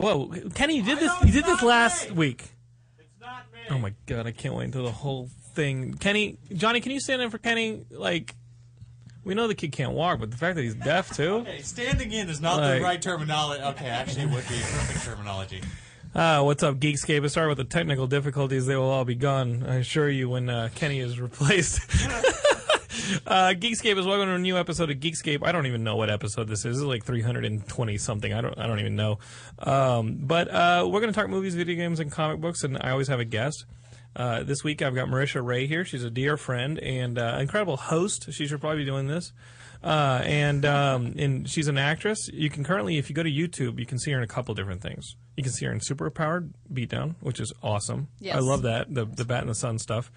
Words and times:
Whoa, 0.00 0.30
Kenny, 0.54 0.76
you 0.76 0.82
did 0.82 0.98
this. 0.98 1.12
You 1.24 1.32
did 1.32 1.44
this 1.44 1.62
last 1.62 2.10
week. 2.12 2.44
Oh 3.70 3.78
my 3.78 3.92
god, 4.06 4.26
I 4.26 4.32
can't 4.32 4.54
wait 4.54 4.64
until 4.64 4.84
the 4.84 4.90
whole 4.90 5.28
thing. 5.54 5.94
Kenny, 5.94 6.38
Johnny, 6.52 6.80
can 6.80 6.90
you 6.92 7.00
stand 7.00 7.22
in 7.22 7.30
for 7.30 7.38
Kenny? 7.38 7.84
Like, 7.90 8.34
we 9.22 9.34
know 9.34 9.46
the 9.46 9.54
kid 9.54 9.70
can't 9.72 9.92
walk, 9.92 10.18
but 10.18 10.30
the 10.30 10.36
fact 10.36 10.56
that 10.56 10.62
he's 10.62 10.74
deaf 10.74 11.14
too. 11.14 11.34
Okay, 11.46 11.62
standing 11.62 12.10
in 12.10 12.28
is 12.28 12.40
not 12.40 12.58
Like- 12.60 12.78
the 12.78 12.84
right 12.84 13.00
terminology. 13.02 13.62
Okay, 13.62 13.86
actually, 13.86 14.22
it 14.22 14.30
would 14.30 14.48
be 14.48 14.54
perfect 14.60 15.04
terminology. 15.04 15.62
Uh, 16.12 16.42
what's 16.42 16.62
up, 16.64 16.76
Geekscape? 16.80 17.28
Sorry 17.30 17.46
about 17.46 17.58
the 17.58 17.64
technical 17.64 18.08
difficulties. 18.08 18.66
They 18.66 18.74
will 18.74 18.90
all 18.90 19.04
be 19.04 19.14
gone, 19.14 19.64
I 19.68 19.76
assure 19.76 20.10
you, 20.10 20.28
when 20.28 20.48
uh, 20.50 20.70
Kenny 20.74 20.98
is 20.98 21.20
replaced. 21.20 21.80
uh, 23.26 23.54
Geekscape 23.54 23.98
is 23.98 24.06
welcome 24.06 24.26
to 24.26 24.34
a 24.34 24.38
new 24.38 24.58
episode 24.58 24.90
of 24.90 24.98
Geekscape. 24.98 25.40
I 25.44 25.52
don't 25.52 25.66
even 25.66 25.84
know 25.84 25.96
what 25.96 26.10
episode 26.10 26.48
this 26.48 26.64
is. 26.64 26.78
It's 26.78 26.86
like 26.86 27.04
320 27.04 27.98
something. 27.98 28.32
I 28.32 28.40
don't. 28.40 28.58
I 28.58 28.66
don't 28.66 28.80
even 28.80 28.96
know. 28.96 29.18
Um, 29.58 30.18
but 30.22 30.48
uh, 30.48 30.88
we're 30.90 31.00
going 31.00 31.12
to 31.12 31.18
talk 31.18 31.28
movies, 31.28 31.54
video 31.54 31.76
games, 31.76 32.00
and 32.00 32.10
comic 32.10 32.40
books. 32.40 32.64
And 32.64 32.78
I 32.80 32.90
always 32.90 33.08
have 33.08 33.20
a 33.20 33.24
guest. 33.24 33.64
Uh, 34.16 34.42
this 34.42 34.64
week 34.64 34.82
I've 34.82 34.94
got 34.94 35.08
Marisha 35.08 35.44
Ray 35.44 35.66
here. 35.66 35.84
She's 35.84 36.02
a 36.02 36.10
dear 36.10 36.36
friend 36.36 36.78
and 36.80 37.18
uh, 37.18 37.38
incredible 37.40 37.76
host. 37.76 38.32
She 38.32 38.46
should 38.46 38.60
probably 38.60 38.78
be 38.78 38.84
doing 38.84 39.06
this. 39.06 39.32
Uh, 39.82 40.20
and 40.24 40.64
um, 40.66 41.14
and 41.16 41.48
she's 41.48 41.66
an 41.68 41.78
actress. 41.78 42.28
You 42.32 42.50
can 42.50 42.64
currently, 42.64 42.98
if 42.98 43.08
you 43.08 43.14
go 43.16 43.22
to 43.22 43.30
YouTube, 43.30 43.78
you 43.78 43.86
can 43.86 43.98
see 43.98 44.10
her 44.12 44.18
in 44.18 44.22
a 44.24 44.26
couple 44.26 44.54
different 44.54 44.82
things. 44.82 45.16
You 45.36 45.42
can 45.42 45.52
see 45.52 45.64
her 45.64 45.72
in 45.72 45.78
Superpowered 45.80 46.50
Beatdown, 46.72 47.14
which 47.20 47.40
is 47.40 47.50
awesome. 47.62 48.08
Yes. 48.18 48.36
I 48.36 48.40
love 48.40 48.62
that 48.62 48.92
the 48.94 49.06
the 49.06 49.24
Bat 49.24 49.42
in 49.42 49.48
the 49.48 49.54
Sun 49.54 49.78
stuff. 49.78 50.12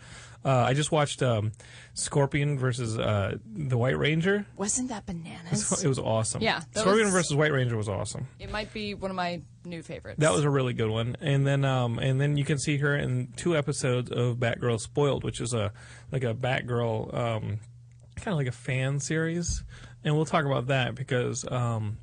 Uh, 0.45 0.49
I 0.67 0.73
just 0.73 0.91
watched 0.91 1.23
um, 1.23 1.53
Scorpion 1.93 2.59
versus 2.59 2.99
uh, 2.99 3.37
the 3.45 3.77
White 3.77 3.97
Ranger. 3.97 4.45
Wasn't 4.57 4.89
that 4.89 5.05
bananas? 5.05 5.81
It 5.81 5.87
was 5.87 5.99
awesome. 5.99 6.41
Yeah, 6.41 6.59
Scorpion 6.75 7.05
was- 7.05 7.13
versus 7.13 7.35
White 7.37 7.53
Ranger 7.53 7.77
was 7.77 7.87
awesome. 7.87 8.27
It 8.39 8.51
might 8.51 8.73
be 8.73 8.93
one 8.93 9.09
of 9.11 9.15
my 9.15 9.41
new 9.63 9.81
favorites. 9.81 10.19
That 10.19 10.33
was 10.33 10.43
a 10.43 10.49
really 10.49 10.73
good 10.73 10.89
one. 10.89 11.15
And 11.21 11.47
then 11.47 11.63
um 11.63 11.99
and 11.99 12.19
then 12.19 12.35
you 12.35 12.43
can 12.43 12.57
see 12.59 12.77
her 12.79 12.93
in 12.97 13.31
two 13.37 13.55
episodes 13.55 14.11
of 14.11 14.35
Batgirl 14.35 14.81
Spoiled, 14.81 15.23
which 15.23 15.39
is 15.39 15.53
a 15.53 15.71
like 16.11 16.25
a 16.25 16.33
Batgirl 16.33 17.13
um 17.17 17.59
kind 18.23 18.33
of 18.33 18.37
like 18.39 18.47
a 18.47 18.51
fan 18.51 18.99
series. 18.99 19.63
And 20.03 20.15
we'll 20.15 20.25
talk 20.25 20.45
about 20.45 20.67
that 20.67 20.95
because 20.95 21.49
um 21.49 21.97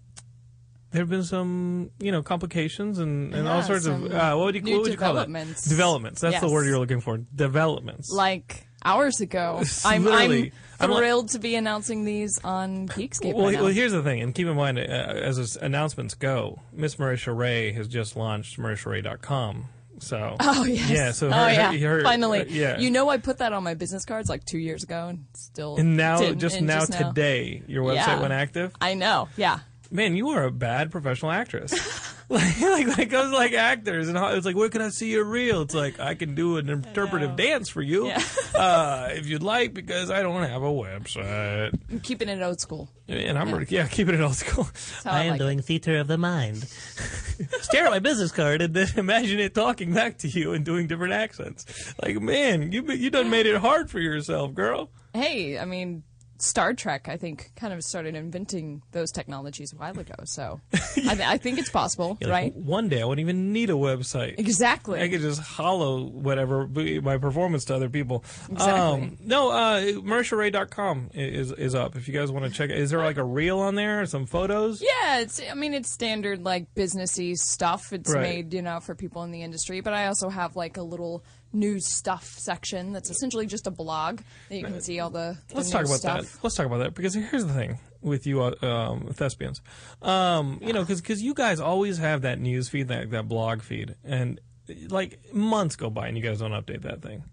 there 0.91 1.03
have 1.03 1.09
been 1.09 1.23
some, 1.23 1.91
you 2.01 2.11
know, 2.11 2.21
complications 2.23 2.99
and, 2.99 3.33
and 3.33 3.47
all 3.47 3.63
sorts 3.63 3.87
of 3.87 4.13
uh, 4.13 4.35
what 4.35 4.47
would 4.47 4.55
you 4.57 4.73
what 4.75 4.83
would 4.83 4.93
you 4.93 4.99
call 4.99 5.15
that? 5.15 5.29
developments. 5.69 6.21
That's 6.21 6.41
the 6.41 6.51
word 6.51 6.67
you're 6.67 6.79
looking 6.81 7.01
for. 7.01 7.19
Developments. 7.19 8.11
like 8.11 8.67
hours 8.85 9.21
ago. 9.21 9.63
I'm, 9.85 10.07
I'm 10.09 10.51
I'm 10.81 10.91
like- 10.91 10.99
thrilled 10.99 11.29
to 11.31 11.39
be 11.39 11.55
announcing 11.55 12.05
these 12.05 12.41
on 12.43 12.89
Geekscape. 12.89 13.35
Well, 13.35 13.47
right 13.47 13.57
well, 13.61 13.67
here's 13.67 13.93
the 13.93 14.03
thing, 14.03 14.21
and 14.23 14.35
keep 14.35 14.47
in 14.47 14.57
mind, 14.57 14.79
uh, 14.79 14.83
as 14.83 15.57
announcements 15.57 16.15
go, 16.15 16.61
Miss 16.73 16.97
Marisha 16.97 17.37
Ray 17.37 17.73
has 17.73 17.87
just 17.87 18.17
launched 18.17 18.59
MarishaRay.com. 18.59 19.67
So, 20.01 20.37
Oh 20.41 20.65
yes. 20.65 20.91
yeah. 20.91 21.11
So, 21.13 21.29
oh 21.29 21.31
her, 21.31 21.51
yeah. 21.53 21.73
her- 21.73 21.89
her- 21.99 22.03
Finally. 22.03 22.41
uh, 22.41 22.45
yeah. 22.49 22.79
You 22.79 22.91
know, 22.91 23.09
I 23.09 23.19
put 23.19 23.39
that 23.39 23.53
on 23.53 23.63
my 23.63 23.75
business 23.75 24.05
cards 24.05 24.29
like 24.29 24.45
two 24.45 24.59
years 24.59 24.83
ago, 24.83 25.09
and 25.09 25.25
still. 25.35 25.77
And 25.77 25.97
now, 25.97 26.33
just 26.33 26.61
now, 26.61 26.81
just 26.81 26.93
now. 26.93 27.09
today, 27.09 27.63
your 27.67 27.85
website 27.85 27.95
Yeah. 28.07 28.21
went 28.21 28.33
active. 28.33 28.73
I 28.81 28.95
know. 28.95 29.29
Yeah. 29.37 29.61
Man, 29.91 30.17
you 30.17 30.29
are 30.31 30.45
a 30.45 30.51
bad 30.51 30.91
professional 30.91 31.33
actress. 31.33 31.73
like, 32.33 32.61
like 32.61 32.87
when 32.87 33.01
it 33.01 33.11
comes 33.11 33.31
to 33.33 33.37
like 33.37 33.55
actors, 33.55 34.09
and 34.09 34.17
how- 34.17 34.29
it's 34.29 34.47
like, 34.47 34.55
where 34.55 34.69
can 34.69 34.83
I 34.83 34.91
see 34.91 35.11
your 35.11 35.25
reel? 35.25 35.63
It's 35.63 35.75
like 35.75 35.99
I 35.99 36.15
can 36.15 36.37
do 36.37 36.59
an 36.59 36.69
interpretive 36.71 37.35
dance 37.35 37.69
for 37.69 37.83
you, 37.83 38.07
Yeah. 38.07 38.23
uh, 38.55 39.09
if 39.11 39.27
you'd 39.27 39.43
like, 39.43 39.75
because 39.75 40.13
I 40.13 40.23
don't 40.23 40.45
have 40.49 40.63
a 40.63 40.67
website. 40.67 41.77
I'm 41.91 41.99
keeping 41.99 42.29
it 42.29 42.41
old 42.41 42.61
school. 42.61 42.89
And 43.09 43.37
I'm 43.37 43.49
yeah, 43.49 43.65
yeah 43.69 43.87
keeping 43.89 44.15
it 44.15 44.21
old 44.21 44.37
school. 44.37 44.63
That's 44.65 45.03
how 45.03 45.11
I, 45.11 45.31
like 45.31 45.41
it. 45.41 45.65
theater 45.65 45.99
of 45.99 46.07
the 46.07 46.19
mind. 46.19 46.59
Stare 47.63 47.87
at 47.87 47.91
my 47.91 47.99
business 47.99 48.31
card 48.31 48.63
and 48.63 48.75
then 48.75 48.89
imagine 48.97 49.41
it 49.41 49.53
talking 49.53 49.93
back 49.93 50.19
to 50.19 50.29
you 50.29 50.53
and 50.53 50.65
doing 50.65 50.87
different 50.87 51.13
accents. 51.15 51.95
Like, 52.01 52.21
man, 52.21 52.71
you 52.71 52.85
you 52.93 53.11
done 53.11 53.29
made 53.29 53.47
it 53.47 53.57
hard 53.57 53.91
for 53.91 53.99
yourself, 53.99 54.55
girl. 54.55 54.91
Hey, 55.15 55.59
I 55.59 55.65
mean, 55.65 56.05
Star 56.43 56.73
Trek, 56.75 57.09
I 57.09 57.17
think, 57.17 57.53
kind 57.57 57.73
of 57.73 57.83
started 57.85 58.15
inventing 58.15 58.83
those 58.93 59.13
technologies 59.13 59.73
a 59.73 59.77
while 59.77 59.99
ago. 59.99 60.15
So 60.25 60.61
I, 60.73 60.79
th- 61.15 61.21
I 61.21 61.37
think 61.39 61.59
it's 61.59 61.71
possible, 61.71 62.17
You're 62.21 62.31
like, 62.31 62.43
right? 62.55 62.57
One 62.57 62.89
day 62.89 63.03
I 63.03 63.05
wouldn't 63.05 63.21
even 63.21 63.53
need 63.53 63.71
a 63.71 63.75
website. 63.75 64.39
Exactly. 64.39 65.01
I 65.01 65.09
could 65.09 65.21
just 65.21 65.41
hollow 65.41 66.03
whatever 66.05 66.67
be 66.67 67.01
my 67.01 67.19
performance 67.19 67.65
to 67.67 67.75
other 67.77 67.89
people. 67.89 68.25
Exactly. 68.51 68.81
Um, 69.03 69.17
no, 69.21 69.51
uh, 69.51 69.81
MarishaRay.com 69.81 71.11
is 71.15 71.53
is 71.53 71.75
up. 71.75 71.97
If 71.97 72.09
you 72.09 72.15
guys 72.15 72.31
want 72.31 72.45
to 72.47 72.51
check 72.51 72.71
it, 72.71 72.79
is 72.79 72.91
there 72.91 73.01
like 73.01 73.17
a 73.17 73.25
reel 73.25 73.59
on 73.59 73.75
there 73.75 74.01
or 74.03 74.07
some 74.07 74.27
photos? 74.27 74.83
Yeah, 74.83 75.19
it's. 75.21 75.41
I 75.51 75.55
mean, 75.55 75.75
it's 75.75 75.91
standard 75.91 76.45
like 76.45 76.75
businessy 76.75 77.37
stuff. 77.39 77.93
It's 77.93 78.13
Right. 78.13 78.23
made, 78.23 78.55
you 78.55 78.63
know, 78.63 78.81
for 78.81 78.95
people 78.95 79.23
in 79.25 79.31
the 79.31 79.43
industry. 79.43 79.81
But 79.81 79.93
I 79.93 80.07
also 80.07 80.29
have 80.29 80.57
like 80.57 80.77
a 80.77 80.83
little 80.83 81.25
news 81.53 81.87
stuff 81.93 82.25
section 82.25 82.93
that's 82.93 83.11
essentially 83.11 83.47
just 83.47 83.67
a 83.67 83.71
blog 83.71 84.21
that 84.49 84.57
you 84.57 84.65
can 84.65 84.81
see 84.81 85.01
all 85.01 85.11
the. 85.11 85.37
the 85.49 85.57
Let's 85.57 85.71
talk 85.71 85.85
about 85.85 85.99
stuff. 85.99 86.33
that. 86.35 86.39
Let's 86.45 86.55
talk 86.57 86.67
about 86.67 86.79
that 86.79 86.95
because 86.95 87.15
here's 87.15 87.45
the 87.45 87.53
thing 87.53 87.79
with 88.03 88.27
you 88.27 88.43
uh, 88.43 88.55
um, 88.63 89.09
thespians, 89.13 89.61
um, 90.03 90.59
you 90.63 90.73
know, 90.73 90.85
because 90.85 91.23
you 91.23 91.35
guys 91.35 91.61
always 91.61 91.99
have 91.99 92.23
that 92.23 92.39
news 92.41 92.69
feed, 92.69 92.89
that 92.89 93.11
that 93.11 93.29
blog 93.29 93.63
feed, 93.63 93.95
and 94.05 94.41
like 94.89 95.19
months 95.35 95.77
go 95.77 95.91
by 95.91 96.07
and 96.09 96.17
you 96.17 96.23
guys 96.23 96.39
don't 96.39 96.53
update 96.53 96.83
that 96.83 97.03
thing. 97.03 97.25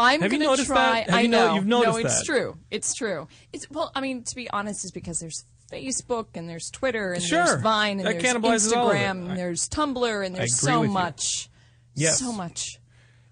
I'm 0.00 0.22
Have 0.22 0.30
gonna 0.30 0.56
try. 0.58 1.04
I 1.10 1.22
you 1.22 1.28
know- 1.28 1.48
know. 1.48 1.54
you've 1.56 1.66
noticed 1.66 1.90
no, 1.92 1.96
it's 1.98 2.18
that? 2.20 2.24
true. 2.24 2.56
It's 2.70 2.94
true. 2.94 3.28
It's 3.52 3.68
well. 3.70 3.90
I 3.94 4.00
mean, 4.00 4.22
to 4.22 4.34
be 4.36 4.48
honest, 4.50 4.84
is 4.84 4.92
because 4.92 5.18
there's 5.18 5.44
Facebook 5.72 6.28
and 6.34 6.48
there's 6.48 6.70
Twitter 6.70 7.12
and 7.12 7.22
Sure. 7.22 7.44
there's 7.44 7.60
Vine 7.62 7.98
and 7.98 8.06
That 8.06 8.20
there's. 8.22 8.72
Instagram 8.72 8.92
I- 9.26 9.30
and 9.30 9.36
there's 9.36 9.68
Tumblr 9.68 10.24
and 10.26 10.34
there's 10.34 10.54
so 10.58 10.82
you. 10.82 10.88
much. 10.90 11.50
Yes. 11.94 12.20
So 12.20 12.32
much. 12.32 12.77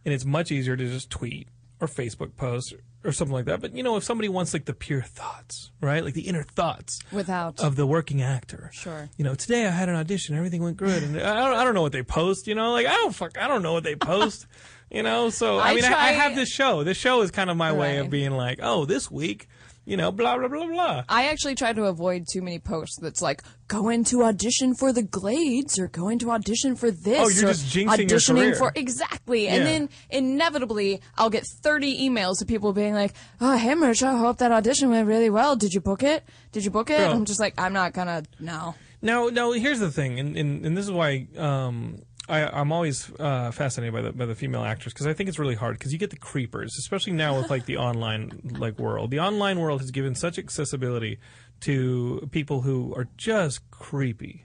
And 0.07 0.15
it's 0.15 0.25
much 0.25 0.53
easier 0.53 0.77
to 0.77 0.89
just 0.89 1.11
tweet 1.11 1.49
or 1.81 1.89
Facebook 1.89 2.37
post 2.37 2.73
or 3.05 3.13
something 3.13 3.35
like 3.35 3.45
that. 3.47 3.61
But 3.61 3.75
you 3.75 3.83
know, 3.83 3.97
if 3.97 4.05
somebody 4.05 4.29
wants 4.29 4.55
like 4.55 4.65
the 4.65 4.73
pure 4.73 5.03
thoughts, 5.03 5.73
right, 5.81 6.03
like 6.03 6.15
the 6.15 6.29
inner 6.29 6.45
thoughts 6.45 7.01
Without. 7.13 7.61
of 7.61 7.77
the 7.77 7.87
working 7.87 8.23
actor, 8.23 8.71
Sure. 8.73 9.11
You 9.19 9.25
know, 9.25 9.35
today 9.35 9.67
I 9.67 9.71
had 9.71 9.89
an 9.89 9.97
audition, 9.97 10.37
everything 10.37 10.63
went 10.63 10.77
good, 10.77 11.03
and 11.03 11.21
I 11.21 11.35
don't, 11.35 11.59
I 11.59 11.65
don't 11.65 11.75
know 11.75 11.83
what 11.83 11.93
they 11.93 12.05
post. 12.05 12.47
You 12.47 12.55
know, 12.55 12.71
like 12.73 12.87
I 12.87 12.93
don't 12.93 13.15
fuck, 13.15 13.37
I 13.37 13.49
don't 13.49 13.63
know 13.63 13.73
what 13.73 13.85
they 13.85 13.97
post. 13.97 14.47
you 14.91 15.03
know, 15.03 15.29
so 15.29 15.59
I, 15.59 15.71
I 15.71 15.75
mean, 15.75 15.85
I, 15.85 15.89
I 15.93 16.13
have 16.13 16.37
this 16.37 16.49
show. 16.49 16.85
This 16.85 16.97
show 16.97 17.21
is 17.23 17.33
kind 17.33 17.51
of 17.51 17.57
my 17.57 17.73
way 17.73 17.99
of 17.99 18.09
being 18.09 18.31
like, 18.31 18.61
oh, 18.63 18.85
this 18.85 19.11
week, 19.11 19.49
you 19.87 19.97
know, 19.97 20.13
blah 20.13 20.37
blah 20.37 20.49
blah 20.49 20.67
blah. 20.67 21.05
I 21.09 21.29
actually 21.29 21.55
try 21.55 21.73
to 21.73 21.85
avoid 21.85 22.27
too 22.31 22.43
many 22.43 22.59
posts 22.59 22.99
that's 23.01 23.23
like 23.23 23.43
go 23.69 23.89
into 23.89 24.23
audition 24.25 24.75
for 24.75 24.93
the 24.93 25.03
Glades 25.03 25.79
or 25.79 25.89
go 25.89 26.09
into 26.09 26.31
audition 26.31 26.77
for 26.77 26.91
this. 26.91 27.19
Oh, 27.19 27.29
you're 27.29 27.51
just 27.53 27.67
jinxing 27.75 28.11
your 28.11 28.19
auditioning 28.19 28.35
career. 28.35 28.55
for 28.57 28.73
exactly, 28.75 29.45
Yeah. 29.45 29.55
and 29.55 29.67
then 29.67 29.89
inevitably 30.11 31.01
I'll 31.17 31.31
get 31.31 31.47
30 31.47 32.09
emails 32.09 32.43
of 32.43 32.49
people 32.49 32.73
being 32.73 32.95
like, 32.95 33.13
"Oh, 33.41 33.57
hey, 33.57 33.75
Marisha, 33.75 34.09
I 34.09 34.19
hope 34.19 34.39
that 34.39 34.53
audition 34.53 34.91
went 34.91 35.07
really 35.09 35.31
well. 35.31 35.57
Did 35.57 35.73
you 35.73 35.81
book 35.81 36.03
it? 36.03 36.25
Did 36.53 36.65
you 36.65 36.71
book 36.71 36.91
it?" 36.91 36.99
Girl. 36.99 37.13
I'm 37.13 37.25
just 37.25 37.41
like, 37.41 37.55
I'm 37.59 37.73
not 37.73 37.93
gonna. 37.93 38.25
No. 38.41 38.75
Now, 39.03 39.29
now 39.29 39.53
here's 39.53 39.79
the 39.79 39.91
thing, 39.91 40.19
and, 40.19 40.37
and, 40.37 40.65
and 40.67 40.77
this 40.77 40.85
is 40.87 40.91
why 40.91 41.29
um, 41.37 42.03
I, 42.29 42.47
I'm 42.47 42.73
always 42.73 43.11
uh, 43.21 43.51
fascinated 43.53 43.95
by 43.95 44.03
the 44.03 44.13
by 44.13 44.27
the 44.27 44.35
female 44.35 44.65
actors 44.65 44.93
because 44.93 45.07
I 45.07 45.13
think 45.13 45.29
it's 45.29 45.39
really 45.39 45.55
hard 45.55 45.79
because 45.79 45.93
you 45.93 45.99
get 45.99 46.11
the 46.11 46.17
creepers, 46.17 46.77
especially 46.79 47.13
now 47.13 47.37
with 47.39 47.51
like 47.51 47.67
the 47.67 47.77
online 47.89 48.41
like 48.59 48.79
world. 48.79 49.11
The 49.11 49.21
online 49.21 49.61
world 49.61 49.81
has 49.81 49.91
given 49.91 50.15
such 50.15 50.39
accessibility 50.39 51.19
to 51.61 52.29
people 52.33 52.63
who 52.63 52.95
are 52.95 53.09
just 53.17 53.71
creepy. 53.71 54.45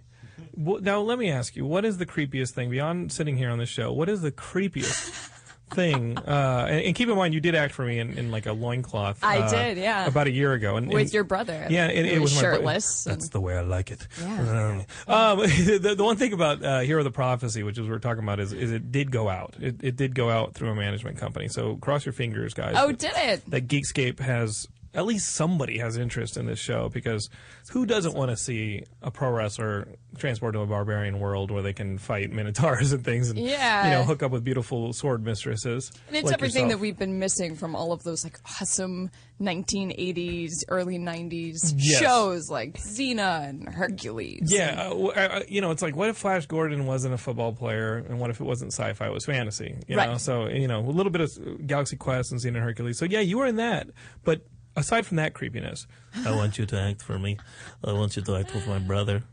Now, 0.56 1.00
let 1.00 1.18
me 1.18 1.31
ask 1.31 1.56
you, 1.56 1.66
what 1.66 1.86
is 1.86 1.98
the 1.98 2.06
creepiest 2.06 2.51
thing 2.51 2.69
beyond 2.69 3.12
sitting 3.12 3.38
here 3.38 3.50
on 3.50 3.57
this 3.57 3.69
show? 3.69 3.92
What 3.92 4.10
is 4.10 4.22
the 4.22 4.31
creepiest 4.31 5.30
thing. 5.73 6.18
Uh, 6.18 6.68
and, 6.69 6.85
and 6.85 6.95
keep 6.95 7.09
in 7.09 7.15
mind, 7.15 7.33
you 7.33 7.39
did 7.39 7.56
act 7.56 7.73
for 7.73 7.85
me 7.85 8.00
in, 8.00 8.18
in 8.18 8.31
like 8.31 8.45
a 8.45 8.53
loincloth. 8.53 9.23
I 9.23 9.39
uh, 9.39 9.50
did, 9.50 9.77
yeah. 9.77 10.06
about 10.06 10.27
a 10.27 10.31
year 10.31 10.53
ago, 10.53 10.75
and 10.77 10.88
with 10.88 11.01
and- 11.01 11.13
your 11.13 11.23
brother. 11.23 11.68
Yeah, 11.69 11.88
it, 11.88 12.06
it 12.06 12.21
was 12.21 12.35
my 12.35 12.41
shirtless. 12.41 13.03
That's 13.03 13.29
the 13.29 13.41
way 13.41 13.57
I 13.57 13.62
like 13.62 13.91
it. 13.91 14.07
Yeah. 14.19 14.83
Um, 15.07 15.39
the, 15.39 15.95
the 15.97 16.03
one 16.03 16.15
thing 16.15 16.33
about 16.33 16.63
uh, 16.63 16.79
Hero 16.81 17.00
of 17.00 17.06
the 17.06 17.12
Prophecy, 17.12 17.63
which 17.63 17.77
is 17.77 17.81
what 17.81 17.91
we're 17.91 18.00
talking 18.00 18.23
about, 18.23 18.39
is, 18.39 18.53
is 18.53 18.71
it 18.71 18.91
did 18.91 19.12
go 19.12 19.29
out. 19.29 19.56
It, 19.59 19.83
it 19.83 19.95
did 19.95 20.15
go 20.15 20.29
out 20.29 20.53
through 20.53 20.69
a 20.69 20.75
management 20.75 21.18
company. 21.18 21.47
So 21.47 21.75
cross 21.77 22.06
your 22.06 22.13
fingers, 22.13 22.53
guys. 22.53 22.75
oh, 22.77 22.88
that- 22.88 23.00
did 23.00 23.12
it? 23.15 23.51
that 23.51 23.68
Geekscape 23.68 24.19
has 24.19 24.68
at 24.93 25.05
least 25.05 25.29
somebody 25.33 25.77
has 25.77 25.97
interest 25.97 26.35
in 26.38 26.45
this 26.45 26.59
show 26.59 26.89
because 26.89 27.29
who 27.71 27.85
doesn't 27.85 28.13
want 28.13 28.29
to 28.29 28.35
see 28.38 28.83
a 29.01 29.09
pro 29.09 29.29
wrestler 29.31 29.88
transported 30.17 30.59
to 30.59 30.63
a 30.63 30.67
barbarian 30.67 31.19
world 31.19 31.49
where 31.49 31.61
they 31.61 31.71
can 31.73 31.97
fight 31.97 32.31
minotaurs 32.31 32.91
and 32.91 33.03
things 33.05 33.29
and 33.29 33.39
Yeah. 33.39 33.85
you 33.85 33.91
know 33.91 34.03
hook 34.03 34.21
up 34.21 34.31
with 34.31 34.43
beautiful 34.43 34.91
sword 34.93 35.23
mistresses 35.23 35.91
And 36.07 36.17
it's 36.17 36.25
like 36.25 36.33
everything 36.33 36.63
yourself. 36.65 36.79
that 36.79 36.81
we've 36.81 36.97
been 36.99 37.19
missing 37.19 37.55
from 37.55 37.75
all 37.75 37.93
of 37.93 38.03
those 38.03 38.23
like 38.25 38.38
awesome 38.59 39.09
1980s, 39.41 40.63
early 40.69 40.97
90s 40.99 41.73
Yes. 41.77 41.99
shows 41.99 42.49
like 42.49 42.77
Xena 42.77 43.47
and 43.47 43.67
Hercules. 43.69 44.51
yeah, 44.51 44.75
uh, 44.85 44.89
w- 44.89 45.09
uh, 45.09 45.13
uh, 45.19 45.41
you 45.47 45.61
know, 45.61 45.71
it's 45.71 45.81
like, 45.81 45.95
what 45.95 46.09
if 46.09 46.17
Flash 46.17 46.45
Gordon 46.45 46.85
wasn't 46.85 47.13
a 47.13 47.17
football 47.17 47.53
player, 47.53 47.97
and 47.97 48.19
what 48.19 48.29
if 48.29 48.39
it 48.39 48.44
wasn't 48.44 48.71
sci-fi? 48.73 49.07
It 49.07 49.13
was 49.13 49.25
fantasy, 49.25 49.75
you 49.87 49.97
Right. 49.97 50.09
know. 50.09 50.17
So 50.17 50.47
you 50.47 50.67
know, 50.67 50.79
a 50.79 50.91
little 50.91 51.11
bit 51.11 51.21
of 51.21 51.65
Galaxy 51.67 51.95
Quest 51.97 52.31
and 52.31 52.39
Xena 52.41 52.47
and 52.49 52.57
Hercules. 52.57 52.97
So 52.97 53.05
yeah, 53.05 53.19
you 53.21 53.37
were 53.37 53.45
in 53.47 53.55
that, 53.57 53.87
but 54.23 54.41
aside 54.75 55.06
from 55.06 55.18
that 55.18 55.33
creepiness, 55.33 55.88
I 56.25 56.35
want 56.35 56.57
you 56.57 56.65
to 56.65 56.79
act 56.79 57.01
for 57.01 57.18
me. 57.19 57.38
I 57.83 57.94
want 57.94 58.15
you 58.15 58.21
to 58.21 58.35
act 58.35 58.53
with 58.53 58.68
my 58.68 58.79
brother. 58.79 59.23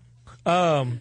Um, 0.46 1.00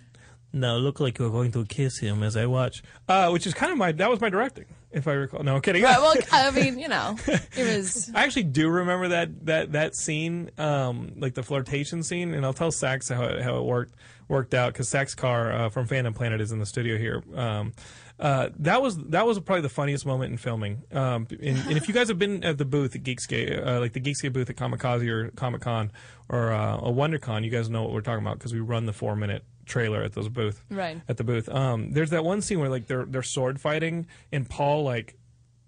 now 0.54 0.75
look 0.75 1.00
like 1.00 1.19
you're 1.19 1.30
going 1.30 1.51
to 1.54 1.66
kiss 1.66 2.00
him 2.00 2.24
as 2.24 2.38
I 2.38 2.45
watch, 2.45 2.84
uh, 3.07 3.30
which 3.30 3.45
is 3.45 3.54
kind 3.54 3.72
of 3.72 3.78
my 3.78 3.92
that 3.94 4.10
was 4.10 4.22
my 4.22 4.30
directing, 4.30 4.66
if 4.92 5.07
I 5.07 5.13
recall. 5.13 5.44
No, 5.44 5.56
I'm 5.56 5.62
kidding. 5.62 5.84
Right, 5.84 6.00
well, 6.00 6.16
I 6.31 6.51
mean, 6.51 6.80
you 6.80 6.88
know, 6.88 7.16
it 7.28 7.78
was. 7.78 8.10
I 8.13 8.24
actually 8.24 8.44
do 8.44 8.69
remember 8.69 9.10
that 9.10 9.45
that 9.45 9.72
that 9.74 9.95
scene, 9.95 10.51
um, 10.57 11.13
like 11.18 11.34
the 11.34 11.44
flirtation 11.44 12.04
scene, 12.04 12.34
and 12.34 12.45
I'll 12.45 12.54
tell 12.54 12.72
Sax 12.72 13.10
how 13.10 13.24
it, 13.25 13.42
how 13.42 13.57
it 13.57 13.63
worked 13.63 13.95
worked 14.28 14.54
out 14.54 14.74
because 14.74 14.89
Sax 14.89 15.16
Carr 15.16 15.51
uh, 15.51 15.69
from 15.69 15.88
Phantom 15.88 16.13
Planet 16.13 16.42
is 16.42 16.51
in 16.51 16.60
the 16.60 16.66
studio 16.66 16.98
here. 16.98 17.24
Um, 17.36 17.74
uh, 18.19 18.50
that 18.60 18.81
was 18.81 18.98
that 19.10 19.25
was 19.28 19.40
probably 19.40 19.62
the 19.62 19.69
funniest 19.69 20.06
moment 20.06 20.31
in 20.31 20.38
filming. 20.38 20.84
Um, 20.92 21.28
and, 21.30 21.58
and 21.58 21.78
if 21.78 21.88
you 21.88 21.94
guys 21.94 22.08
have 22.08 22.18
been 22.18 22.44
at 22.44 22.58
the 22.58 22.66
booth 22.66 22.96
at 22.96 23.04
Geekscape, 23.04 23.66
uh, 23.66 23.80
like 23.80 23.94
the 23.94 24.02
Geekscape 24.02 24.34
booth 24.34 24.50
at 24.50 24.56
Comikaze 24.56 25.08
or 25.08 25.30
Comic 25.31 25.62
Con 25.62 25.92
or 26.30 26.52
uh, 26.52 26.78
a 26.78 26.92
WonderCon, 26.92 27.44
you 27.44 27.52
guys 27.52 27.69
know 27.69 27.84
what 27.84 27.92
we're 27.94 28.02
talking 28.02 28.25
about 28.25 28.40
because 28.40 28.54
we 28.54 28.60
run 28.60 28.86
the 28.86 28.94
four 28.94 29.16
minute 29.16 29.44
trailer 29.66 30.02
at 30.02 30.14
those 30.14 30.30
booth 30.30 30.64
Right. 30.72 31.00
at 31.10 31.18
the 31.18 31.24
booth. 31.24 31.48
Um, 31.50 31.92
there's 31.92 32.10
that 32.12 32.24
one 32.24 32.42
scene 32.42 32.60
where 32.60 32.69
like 32.69 32.88
they're 32.88 33.06
they're 33.06 33.22
sword 33.24 33.60
fighting 33.62 34.08
and 34.31 34.50
Paul 34.50 34.84
like 34.84 35.16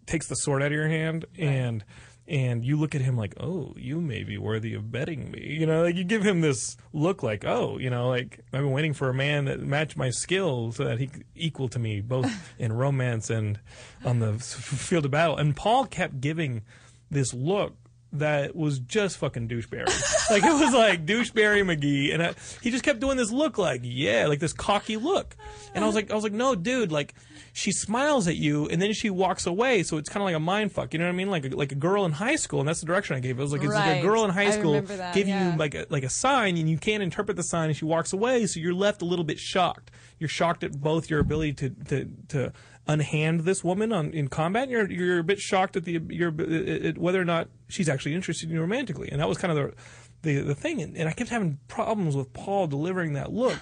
takes 0.06 0.28
the 0.28 0.36
sword 0.36 0.64
out 0.64 0.68
of 0.68 0.72
your 0.74 0.88
hand 0.88 1.26
and 1.38 1.84
and 2.30 2.64
you 2.64 2.78
look 2.78 2.94
at 2.94 3.02
him 3.02 3.18
like, 3.18 3.34
oh, 3.40 3.74
you 3.76 4.00
may 4.00 4.24
be 4.24 4.38
worthy 4.38 4.76
of 4.76 4.92
betting 4.92 5.32
me. 5.32 5.58
You 5.60 5.66
know, 5.66 5.82
like 5.82 5.96
you 5.96 6.04
give 6.04 6.24
him 6.24 6.42
this 6.42 6.78
look 6.94 7.24
like, 7.24 7.44
oh, 7.44 7.80
you 7.80 7.90
know, 7.90 8.08
like 8.08 8.40
I've 8.54 8.62
been 8.62 8.72
waiting 8.72 8.94
for 8.94 9.10
a 9.10 9.14
man 9.14 9.46
that 9.46 9.60
matched 9.60 9.98
my 9.98 10.12
skill 10.12 10.72
so 10.72 10.84
that 10.84 11.00
he 11.00 11.10
equal 11.36 11.70
to 11.70 11.80
me 11.80 12.02
both 12.02 12.32
in 12.60 12.72
romance 12.72 13.32
and 13.32 13.60
on 14.06 14.20
the 14.20 14.34
field 14.34 15.06
of 15.06 15.12
battle. 15.12 15.38
And 15.38 15.56
Paul 15.56 15.86
kept 15.86 16.22
giving 16.22 16.62
this 17.10 17.34
look 17.34 17.76
that 18.14 18.56
was 18.56 18.80
just 18.80 19.18
fucking 19.18 19.48
doucheberry. 19.48 19.88
like 20.30 20.44
it 20.44 20.54
was 20.54 20.74
like 20.74 21.06
doucheberry 21.06 21.64
McGee, 21.64 22.14
and 22.14 22.24
I, 22.24 22.34
he 22.62 22.72
just 22.72 22.84
kept 22.84 23.00
doing 23.00 23.18
this 23.18 23.32
look, 23.32 23.58
like 23.58 23.82
yeah, 23.84 24.28
like 24.28 24.40
this 24.40 24.54
cocky 24.54 24.98
look. 24.98 25.36
And 25.74 25.84
I 25.84 25.88
was 25.88 25.96
like, 25.96 26.12
I 26.12 26.16
was 26.16 26.24
like, 26.24 26.34
no, 26.34 26.56
dude, 26.56 26.92
like 26.92 27.14
she 27.54 27.72
smiles 27.72 28.28
at 28.28 28.36
you 28.36 28.68
and 28.68 28.82
then 28.82 28.94
she 28.94 29.10
walks 29.10 29.46
away, 29.46 29.84
so 29.84 29.98
it's 29.98 30.10
kind 30.10 30.22
of 30.22 30.26
like 30.26 30.36
a 30.36 30.40
mind 30.40 30.72
fuck. 30.72 30.94
You 30.94 31.00
know 31.00 31.06
what 31.06 31.14
I 31.14 31.16
mean? 31.16 31.30
Like 31.30 31.46
a, 31.46 31.50
like 31.50 31.72
a 31.72 31.76
girl 31.76 32.06
in 32.06 32.14
high 32.14 32.36
school, 32.36 32.60
and 32.60 32.68
that's 32.68 32.80
the 32.80 32.86
direction 32.86 33.16
I 33.16 33.20
gave. 33.20 33.38
it. 33.38 33.42
It 33.42 33.44
was 33.44 33.52
like 33.52 33.64
it's 33.64 33.74
like 33.74 34.00
a 34.00 34.02
girl 34.02 34.24
in 34.24 34.32
high 34.32 34.52
school 34.52 34.82
that, 34.82 35.14
give 35.14 35.28
yeah. 35.28 35.52
you 35.52 35.58
like 35.58 35.76
a, 35.76 35.86
like 35.90 36.04
a 36.04 36.10
sign, 36.10 36.58
and 36.58 36.70
you 36.70 36.78
can't 36.78 37.04
interpret 37.04 37.38
the 37.38 37.44
sign, 37.44 37.70
and 37.70 37.78
she 37.78 37.86
walks 37.86 38.14
away, 38.14 38.46
so 38.46 38.60
you're 38.60 38.74
left 38.74 39.02
a 39.02 39.06
little 39.06 39.26
bit 39.26 39.40
shocked. 39.40 39.92
You're 40.20 40.30
shocked 40.30 40.64
at 40.64 40.80
both 40.80 41.10
your 41.10 41.20
ability 41.20 41.54
to 41.54 41.70
to 41.70 42.10
to 42.30 42.54
unhand 42.88 43.42
this 43.42 43.64
woman 43.64 43.94
on 43.94 44.12
in 44.12 44.28
combat. 44.28 44.64
And 44.64 44.72
you're 44.72 44.92
you're 44.92 45.20
a 45.20 45.24
bit 45.24 45.40
shocked 45.40 45.78
at 45.78 45.86
the 45.86 46.02
your 46.10 46.34
uh, 46.38 46.44
uh, 46.44 46.88
at 46.90 46.98
whether 46.98 47.22
or 47.22 47.26
not 47.26 47.48
she's 47.68 47.88
actually 47.88 48.16
interested 48.16 48.50
in 48.50 48.56
you 48.56 48.62
romantically, 48.62 49.10
and 49.12 49.22
that 49.22 49.30
was 49.30 49.38
kind 49.38 49.58
of 49.58 49.58
the 49.58 49.74
the, 50.22 50.42
the 50.42 50.56
thing. 50.56 50.82
And, 50.82 50.98
and 50.98 51.08
I 51.08 51.14
kept 51.14 51.30
having 51.30 51.60
problems 51.68 52.16
with 52.16 52.34
Paul 52.34 52.68
delivering 52.68 53.14
that 53.14 53.32
look, 53.32 53.60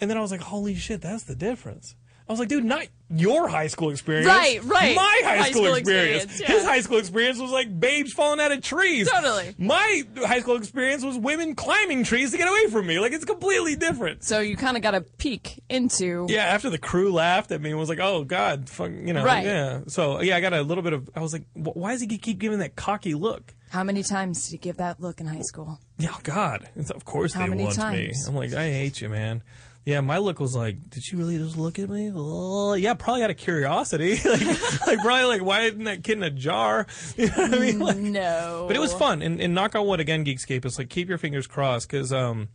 and 0.00 0.10
then 0.10 0.16
I 0.16 0.20
was 0.20 0.30
like, 0.30 0.40
holy 0.40 0.74
shit, 0.74 1.00
that's 1.00 1.24
the 1.24 1.34
difference. 1.34 1.94
I 2.28 2.32
was 2.32 2.38
like, 2.40 2.48
dude, 2.48 2.64
not 2.64 2.86
your 3.10 3.48
high 3.48 3.68
school 3.68 3.88
experience. 3.90 4.26
Right, 4.26 4.62
right. 4.64 4.94
My 4.94 5.20
high, 5.24 5.36
High 5.38 5.50
school, 5.50 5.64
school 5.64 5.74
experience. 5.76 6.24
experience, 6.24 6.40
yeah. 6.50 6.56
His 6.58 6.64
high 6.64 6.80
school 6.82 6.98
experience 6.98 7.38
was 7.38 7.50
like 7.50 7.80
babes 7.80 8.12
falling 8.12 8.38
out 8.38 8.52
of 8.52 8.60
trees. 8.60 9.10
Totally. 9.10 9.54
My 9.56 10.02
high 10.18 10.40
school 10.40 10.56
experience 10.56 11.02
was 11.02 11.16
women 11.16 11.54
climbing 11.54 12.04
trees 12.04 12.32
to 12.32 12.36
get 12.36 12.46
away 12.48 12.66
from 12.70 12.86
me. 12.86 12.98
Like, 12.98 13.12
it's 13.12 13.24
completely 13.24 13.76
different. 13.76 14.24
So 14.24 14.40
you 14.40 14.56
kind 14.58 14.76
of 14.76 14.82
got 14.82 14.94
a 14.94 15.00
peek 15.00 15.62
into. 15.70 16.26
Yeah, 16.28 16.42
after 16.44 16.68
the 16.68 16.76
crew 16.78 17.10
laughed 17.12 17.50
at 17.50 17.62
me 17.62 17.70
and 17.70 17.78
was 17.78 17.88
like, 17.88 17.98
"Oh 18.00 18.24
God, 18.24 18.68
fuck," 18.68 18.90
you 18.90 19.14
know, 19.14 19.24
Right. 19.24 19.44
yeah. 19.46 19.80
So 19.88 20.20
yeah, 20.20 20.36
I 20.36 20.40
got 20.40 20.52
a 20.52 20.60
little 20.62 20.82
bit 20.84 20.92
of. 20.92 21.08
I 21.16 21.20
was 21.20 21.32
like, 21.32 21.44
"Why 21.54 21.92
does 21.92 22.02
he 22.02 22.18
keep 22.18 22.38
giving 22.38 22.58
that 22.58 22.76
cocky 22.76 23.14
look?" 23.14 23.54
How 23.70 23.84
many 23.84 24.02
times 24.02 24.44
did 24.44 24.52
you 24.52 24.58
give 24.58 24.76
that 24.78 24.98
look 25.00 25.20
in 25.20 25.26
high 25.26 25.42
school? 25.42 25.78
Yeah, 25.98 26.08
oh, 26.14 26.20
God, 26.22 26.68
of 26.90 27.04
course 27.04 27.34
How 27.34 27.44
they 27.44 27.50
many 27.50 27.64
want 27.64 27.76
me. 27.76 27.82
times? 27.82 28.26
I'm 28.26 28.34
like, 28.34 28.54
I 28.54 28.70
hate 28.70 29.02
you, 29.02 29.10
man. 29.10 29.42
Yeah, 29.88 30.02
my 30.02 30.18
look 30.18 30.38
was 30.38 30.54
like, 30.54 30.90
did 30.90 31.02
she 31.02 31.16
really 31.16 31.38
just 31.38 31.56
look 31.56 31.78
at 31.78 31.88
me? 31.88 32.12
Oh, 32.14 32.74
yeah, 32.74 32.92
probably 32.92 33.22
out 33.22 33.30
of 33.30 33.38
curiosity. 33.38 34.16
like, 34.28 34.86
like 34.86 34.98
probably 34.98 35.24
like, 35.24 35.42
why 35.42 35.62
isn't 35.62 35.84
that 35.84 36.04
kid 36.04 36.18
in 36.18 36.24
a 36.24 36.30
jar? 36.30 36.86
You 37.16 37.28
know 37.28 37.32
what 37.36 37.54
I 37.54 37.58
mean? 37.58 37.78
Like, 37.78 37.96
No. 37.96 38.64
but 38.66 38.76
it 38.76 38.80
was 38.80 38.92
fun. 38.92 39.22
And, 39.22 39.40
and 39.40 39.54
knock 39.54 39.74
on 39.74 39.86
wood 39.86 39.98
again, 39.98 40.26
Geekscape. 40.26 40.66
It's 40.66 40.78
like 40.78 40.90
keep 40.90 41.08
your 41.08 41.16
fingers 41.16 41.46
crossed 41.46 41.88
because 41.88 42.12
um, 42.12 42.48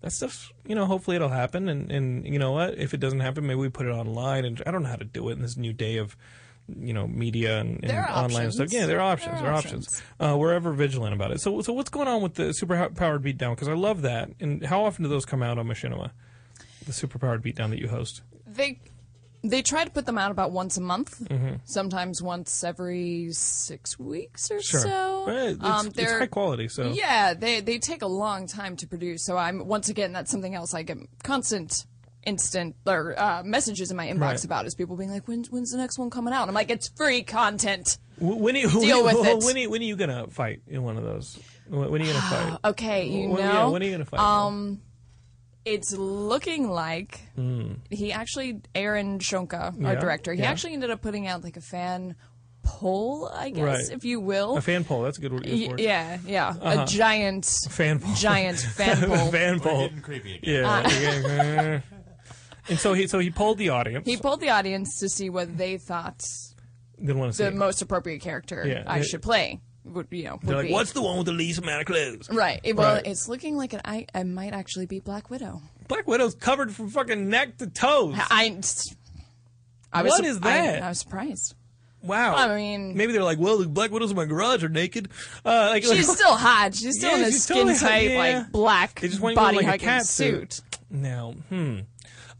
that 0.00 0.12
stuff. 0.12 0.52
You 0.64 0.76
know, 0.76 0.86
hopefully 0.86 1.16
it'll 1.16 1.28
happen. 1.28 1.68
And 1.68 1.90
and 1.90 2.24
you 2.24 2.38
know 2.38 2.52
what? 2.52 2.78
If 2.78 2.94
it 2.94 3.00
doesn't 3.00 3.18
happen, 3.18 3.48
maybe 3.48 3.58
we 3.58 3.68
put 3.68 3.86
it 3.86 3.90
online. 3.90 4.44
And 4.44 4.62
I 4.64 4.70
don't 4.70 4.84
know 4.84 4.88
how 4.88 4.94
to 4.94 5.04
do 5.04 5.28
it 5.30 5.32
in 5.32 5.42
this 5.42 5.56
new 5.56 5.72
day 5.72 5.96
of. 5.96 6.16
You 6.68 6.92
know, 6.92 7.06
media 7.06 7.60
and, 7.60 7.84
and 7.84 7.92
online 8.08 8.50
stuff. 8.50 8.72
Yeah, 8.72 8.86
there 8.86 9.00
are 9.00 9.12
options. 9.12 9.40
There 9.40 9.50
are 9.50 9.54
options. 9.54 9.86
options. 9.86 10.02
Uh, 10.18 10.36
we're 10.36 10.52
ever 10.52 10.72
vigilant 10.72 11.14
about 11.14 11.30
it. 11.30 11.40
So, 11.40 11.62
so 11.62 11.72
what's 11.72 11.90
going 11.90 12.08
on 12.08 12.22
with 12.22 12.34
the 12.34 12.52
super 12.52 12.88
powered 12.90 13.22
beatdown? 13.22 13.54
Because 13.54 13.68
I 13.68 13.74
love 13.74 14.02
that. 14.02 14.30
And 14.40 14.66
how 14.66 14.84
often 14.84 15.04
do 15.04 15.08
those 15.08 15.24
come 15.24 15.44
out 15.44 15.58
on 15.58 15.68
Machinima? 15.68 16.10
The 16.86 16.92
super 16.92 17.18
powered 17.18 17.42
beatdown 17.42 17.70
that 17.70 17.78
you 17.78 17.88
host. 17.88 18.22
They 18.46 18.80
they 19.44 19.62
try 19.62 19.84
to 19.84 19.90
put 19.90 20.06
them 20.06 20.18
out 20.18 20.30
about 20.30 20.50
once 20.50 20.76
a 20.76 20.80
month. 20.80 21.20
Mm-hmm. 21.28 21.56
Sometimes 21.64 22.22
once 22.22 22.64
every 22.64 23.28
six 23.32 23.98
weeks 23.98 24.50
or 24.50 24.60
so. 24.60 25.22
But 25.26 25.36
it's, 25.36 25.64
Um, 25.64 25.90
they're- 25.90 26.18
high 26.20 26.26
quality. 26.26 26.68
So 26.68 26.90
Yeah, 26.92 27.34
they 27.34 27.60
they 27.60 27.78
take 27.78 28.02
a 28.02 28.06
long 28.08 28.46
time 28.46 28.76
to 28.76 28.86
produce. 28.86 29.24
So 29.24 29.36
I'm 29.36 29.66
once 29.66 29.88
again 29.88 30.12
that's 30.12 30.30
something 30.30 30.54
else 30.54 30.74
I 30.74 30.82
get 30.82 30.96
constant 31.22 31.86
instant 32.24 32.74
or 32.86 33.14
uh, 33.16 33.42
messages 33.44 33.90
in 33.92 33.96
my 33.96 34.08
inbox 34.08 34.20
Right. 34.20 34.44
about 34.44 34.66
is 34.66 34.74
people 34.74 34.96
being 34.96 35.10
like, 35.10 35.28
when's 35.28 35.48
when's 35.50 35.70
the 35.70 35.78
next 35.78 35.96
one 35.98 36.10
coming 36.10 36.32
out? 36.34 36.48
I'm 36.48 36.54
like, 36.54 36.70
it's 36.70 36.88
free 36.88 37.22
content. 37.22 37.98
When 38.18 38.56
are 38.56 38.58
you, 38.58 38.68
Deal 38.70 39.04
when, 39.04 39.16
with 39.16 39.26
it. 39.26 39.44
When 39.44 39.56
are, 39.58 39.70
when 39.70 39.80
are 39.80 39.84
you 39.84 39.96
gonna 39.96 40.26
fight 40.28 40.62
in 40.66 40.82
one 40.82 40.96
of 40.96 41.04
those? 41.04 41.38
When 41.68 41.88
when 41.90 42.02
are 42.02 42.04
you 42.04 42.12
gonna 42.12 42.24
fight? 42.50 42.58
Okay, 42.70 43.06
you 43.08 43.28
When- 43.30 43.42
know. 43.44 43.52
yeah, 43.52 43.66
when 43.66 43.82
are 43.82 43.84
you 43.84 43.92
gonna 43.92 44.04
fight? 44.04 44.18
Um, 44.20 44.80
it's 45.66 45.92
looking 45.92 46.70
like 46.70 47.20
Hmm. 47.34 47.74
he 47.90 48.12
actually 48.12 48.60
Aaron 48.74 49.18
Shonka, 49.18 49.74
our 49.84 49.92
Yeah, 49.94 50.00
director, 50.00 50.32
he 50.32 50.40
yeah. 50.40 50.50
actually 50.50 50.72
ended 50.72 50.90
up 50.90 51.02
putting 51.02 51.26
out 51.26 51.44
like 51.44 51.56
a 51.58 51.60
fan 51.60 52.14
poll, 52.62 53.28
I 53.32 53.50
guess, 53.50 53.62
Right. 53.64 53.90
if 53.96 54.04
you 54.04 54.18
will. 54.20 54.56
a 54.56 54.60
fan 54.60 54.84
poll. 54.84 55.02
That's 55.02 55.18
a 55.18 55.20
good 55.20 55.32
word. 55.32 55.46
Y- 55.46 55.68
for 55.68 55.78
yeah, 55.80 56.18
yeah, 56.26 56.48
Uh-huh. 56.48 56.82
a 56.82 56.86
giant, 56.86 57.46
Fan 57.68 57.98
poll. 58.00 58.14
giant 58.14 58.58
fan 58.78 58.96
poll. 59.08 59.30
fan 59.30 59.54
We're 59.54 59.60
poll. 59.60 59.80
getting 59.88 60.00
creepy 60.02 60.36
again. 60.36 60.64
Yeah. 60.64 61.80
and 62.68 62.78
so 62.78 62.92
he 62.94 63.06
so 63.06 63.18
he 63.18 63.30
polled 63.30 63.58
the 63.58 63.68
audience. 63.68 64.06
He 64.06 64.16
polled 64.16 64.40
the 64.40 64.50
audience 64.50 64.98
to 65.00 65.08
see 65.08 65.30
what 65.30 65.56
they 65.58 65.78
thought 65.78 66.20
Didn't 66.98 67.18
want 67.18 67.32
to 67.34 67.38
the 67.42 67.48
it. 67.48 67.54
most 67.54 67.82
appropriate 67.82 68.20
character 68.22 68.64
Yeah, 68.66 68.82
I 68.86 68.98
it- 69.00 69.04
should 69.06 69.22
play. 69.22 69.60
Would 69.86 70.08
you 70.10 70.24
know? 70.24 70.32
Would 70.32 70.42
They're 70.42 70.56
like, 70.56 70.66
be. 70.66 70.72
what's 70.72 70.92
the 70.92 71.02
one 71.02 71.16
with 71.18 71.26
the 71.26 71.32
least 71.32 71.58
amount 71.60 71.80
of 71.82 71.86
clothes? 71.86 72.28
right? 72.30 72.60
It- 72.62 72.76
well, 72.76 72.94
Right. 72.96 73.06
it's 73.06 73.28
looking 73.28 73.56
like 73.56 73.72
it. 73.74 73.80
I, 73.84 74.06
I 74.14 74.22
might 74.24 74.52
actually 74.52 74.86
be 74.86 75.00
Black 75.00 75.30
Widow. 75.30 75.62
Black 75.88 76.06
Widow's 76.06 76.34
covered 76.34 76.74
from 76.74 76.90
fucking 76.90 77.28
neck 77.28 77.58
to 77.58 77.66
toes. 77.68 78.16
I. 78.18 78.58
I 79.92 80.02
was 80.02 80.10
What 80.10 80.24
is 80.24 80.40
that? 80.40 80.82
I, 80.82 80.86
I 80.86 80.88
was 80.88 80.98
surprised. 80.98 81.54
Wow. 82.02 82.34
I 82.36 82.54
mean- 82.54 82.96
maybe 82.96 83.12
they're 83.12 83.22
like, 83.22 83.38
well, 83.38 83.58
the 83.58 83.68
Black 83.68 83.90
Widows 83.90 84.10
in 84.10 84.16
my 84.16 84.24
garage 84.26 84.62
are 84.64 84.68
naked. 84.68 85.08
Uh, 85.44 85.68
like, 85.70 85.82
She's 85.84 86.12
still 86.12 86.34
hot. 86.36 86.74
She's 86.74 86.98
still 86.98 87.10
Yeah, 87.12 87.18
in 87.18 87.22
a 87.24 87.26
she's 87.32 87.44
skin 87.44 87.56
totally 87.56 87.74
hot, 87.74 87.80
tight, 87.88 88.10
yeah. 88.10 88.18
like 88.38 88.52
black 88.52 89.00
They 89.00 89.08
just 89.08 89.20
want 89.20 89.32
you 89.32 89.36
to 89.36 89.42
body 89.42 89.56
look 89.56 89.64
like 89.66 89.82
a 89.82 89.84
hugging 89.84 89.86
cat 89.98 90.06
suit. 90.06 90.60
Now, 90.90 91.34
hmm. 91.48 91.78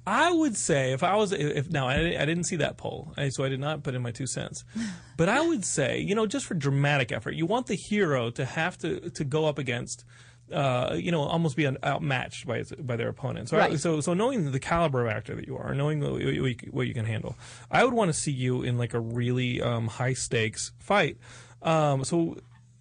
I 0.07 0.33
would 0.33 0.57
say 0.57 0.93
if 0.93 1.03
I 1.03 1.17
was 1.17 1.33
if 1.33 1.71
now 1.71 1.89
I, 1.89 2.17
I 2.21 2.25
didn't 2.25 2.45
see 2.45 2.57
that 2.57 2.77
poll, 2.77 3.13
so 3.31 3.45
I 3.45 3.49
did 3.49 3.61
not 3.61 3.83
put 3.83 3.95
in 3.95 4.03
my 4.03 4.13
two 4.13 4.27
cents. 4.27 4.65
But 5.17 5.31
I 5.31 5.41
would 5.41 5.65
say, 5.65 5.99
you 5.99 6.15
know, 6.15 6.27
just 6.27 6.45
for 6.45 6.53
dramatic 6.53 7.11
effort, 7.11 7.35
you 7.35 7.47
want 7.47 7.69
the 7.69 7.75
hero 7.75 8.31
to 8.33 8.45
have 8.45 8.77
to 8.79 9.11
to 9.11 9.25
go 9.25 9.47
up 9.47 9.59
against 9.59 10.05
uh, 10.53 10.95
you 10.97 11.11
know, 11.11 11.23
almost 11.23 11.57
be 11.57 11.67
outmatched 11.67 12.47
by 12.47 12.63
by 12.81 12.97
their 12.97 13.09
opponents. 13.09 13.51
So, 13.51 13.57
Right. 13.57 13.81
so, 13.81 14.01
so 14.01 14.15
knowing 14.15 14.53
the 14.53 14.61
caliber 14.61 15.05
of 15.05 15.09
actor 15.09 15.35
that 15.35 15.47
you 15.47 15.57
are, 15.57 15.75
knowing 15.75 16.01
what 16.01 16.21
you, 16.21 16.55
what 16.71 16.87
you 16.87 16.95
can 16.95 17.05
handle, 17.05 17.37
I 17.71 17.85
would 17.85 17.95
want 17.95 18.09
to 18.11 18.13
see 18.13 18.31
you 18.33 18.63
in 18.63 18.79
like 18.79 18.95
a 18.95 19.01
really 19.01 19.61
um, 19.61 19.89
high 19.89 20.13
stakes 20.13 20.73
fight. 20.79 21.17
Um, 21.63 22.05
so 22.05 22.37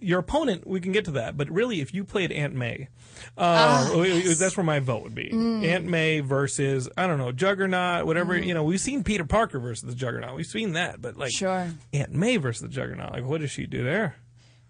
your 0.05 0.19
opponent, 0.19 0.67
we 0.67 0.79
can 0.79 0.91
get 0.91 1.05
to 1.05 1.11
that, 1.11 1.35
but 1.35 1.49
really, 1.49 1.81
if 1.81 1.93
you 1.93 2.03
played 2.03 2.31
Aunt 2.31 2.53
May, 2.53 2.87
uh, 3.37 3.89
ah, 3.93 4.03
that's 4.37 4.55
where 4.55 4.63
my 4.63 4.79
vote 4.79 5.03
would 5.03 5.15
be. 5.15 5.29
Mm. 5.29 5.65
Aunt 5.65 5.85
May 5.85 6.19
versus 6.19 6.87
I 6.97 7.07
don't 7.07 7.17
know 7.17 7.31
Juggernaut, 7.31 8.05
whatever. 8.05 8.33
Mm. 8.35 8.45
You 8.45 8.53
know, 8.53 8.63
we've 8.63 8.79
seen 8.79 9.03
Peter 9.03 9.25
Parker 9.25 9.59
versus 9.59 9.83
the 9.89 9.95
Juggernaut. 9.95 10.35
We've 10.35 10.45
seen 10.45 10.73
that, 10.73 11.01
but 11.01 11.17
like 11.17 11.31
Sure. 11.31 11.67
Aunt 11.93 12.11
May 12.13 12.37
versus 12.37 12.61
the 12.61 12.67
Juggernaut. 12.67 13.11
Like, 13.13 13.25
what 13.25 13.41
does 13.41 13.51
she 13.51 13.65
do 13.65 13.83
there? 13.83 14.15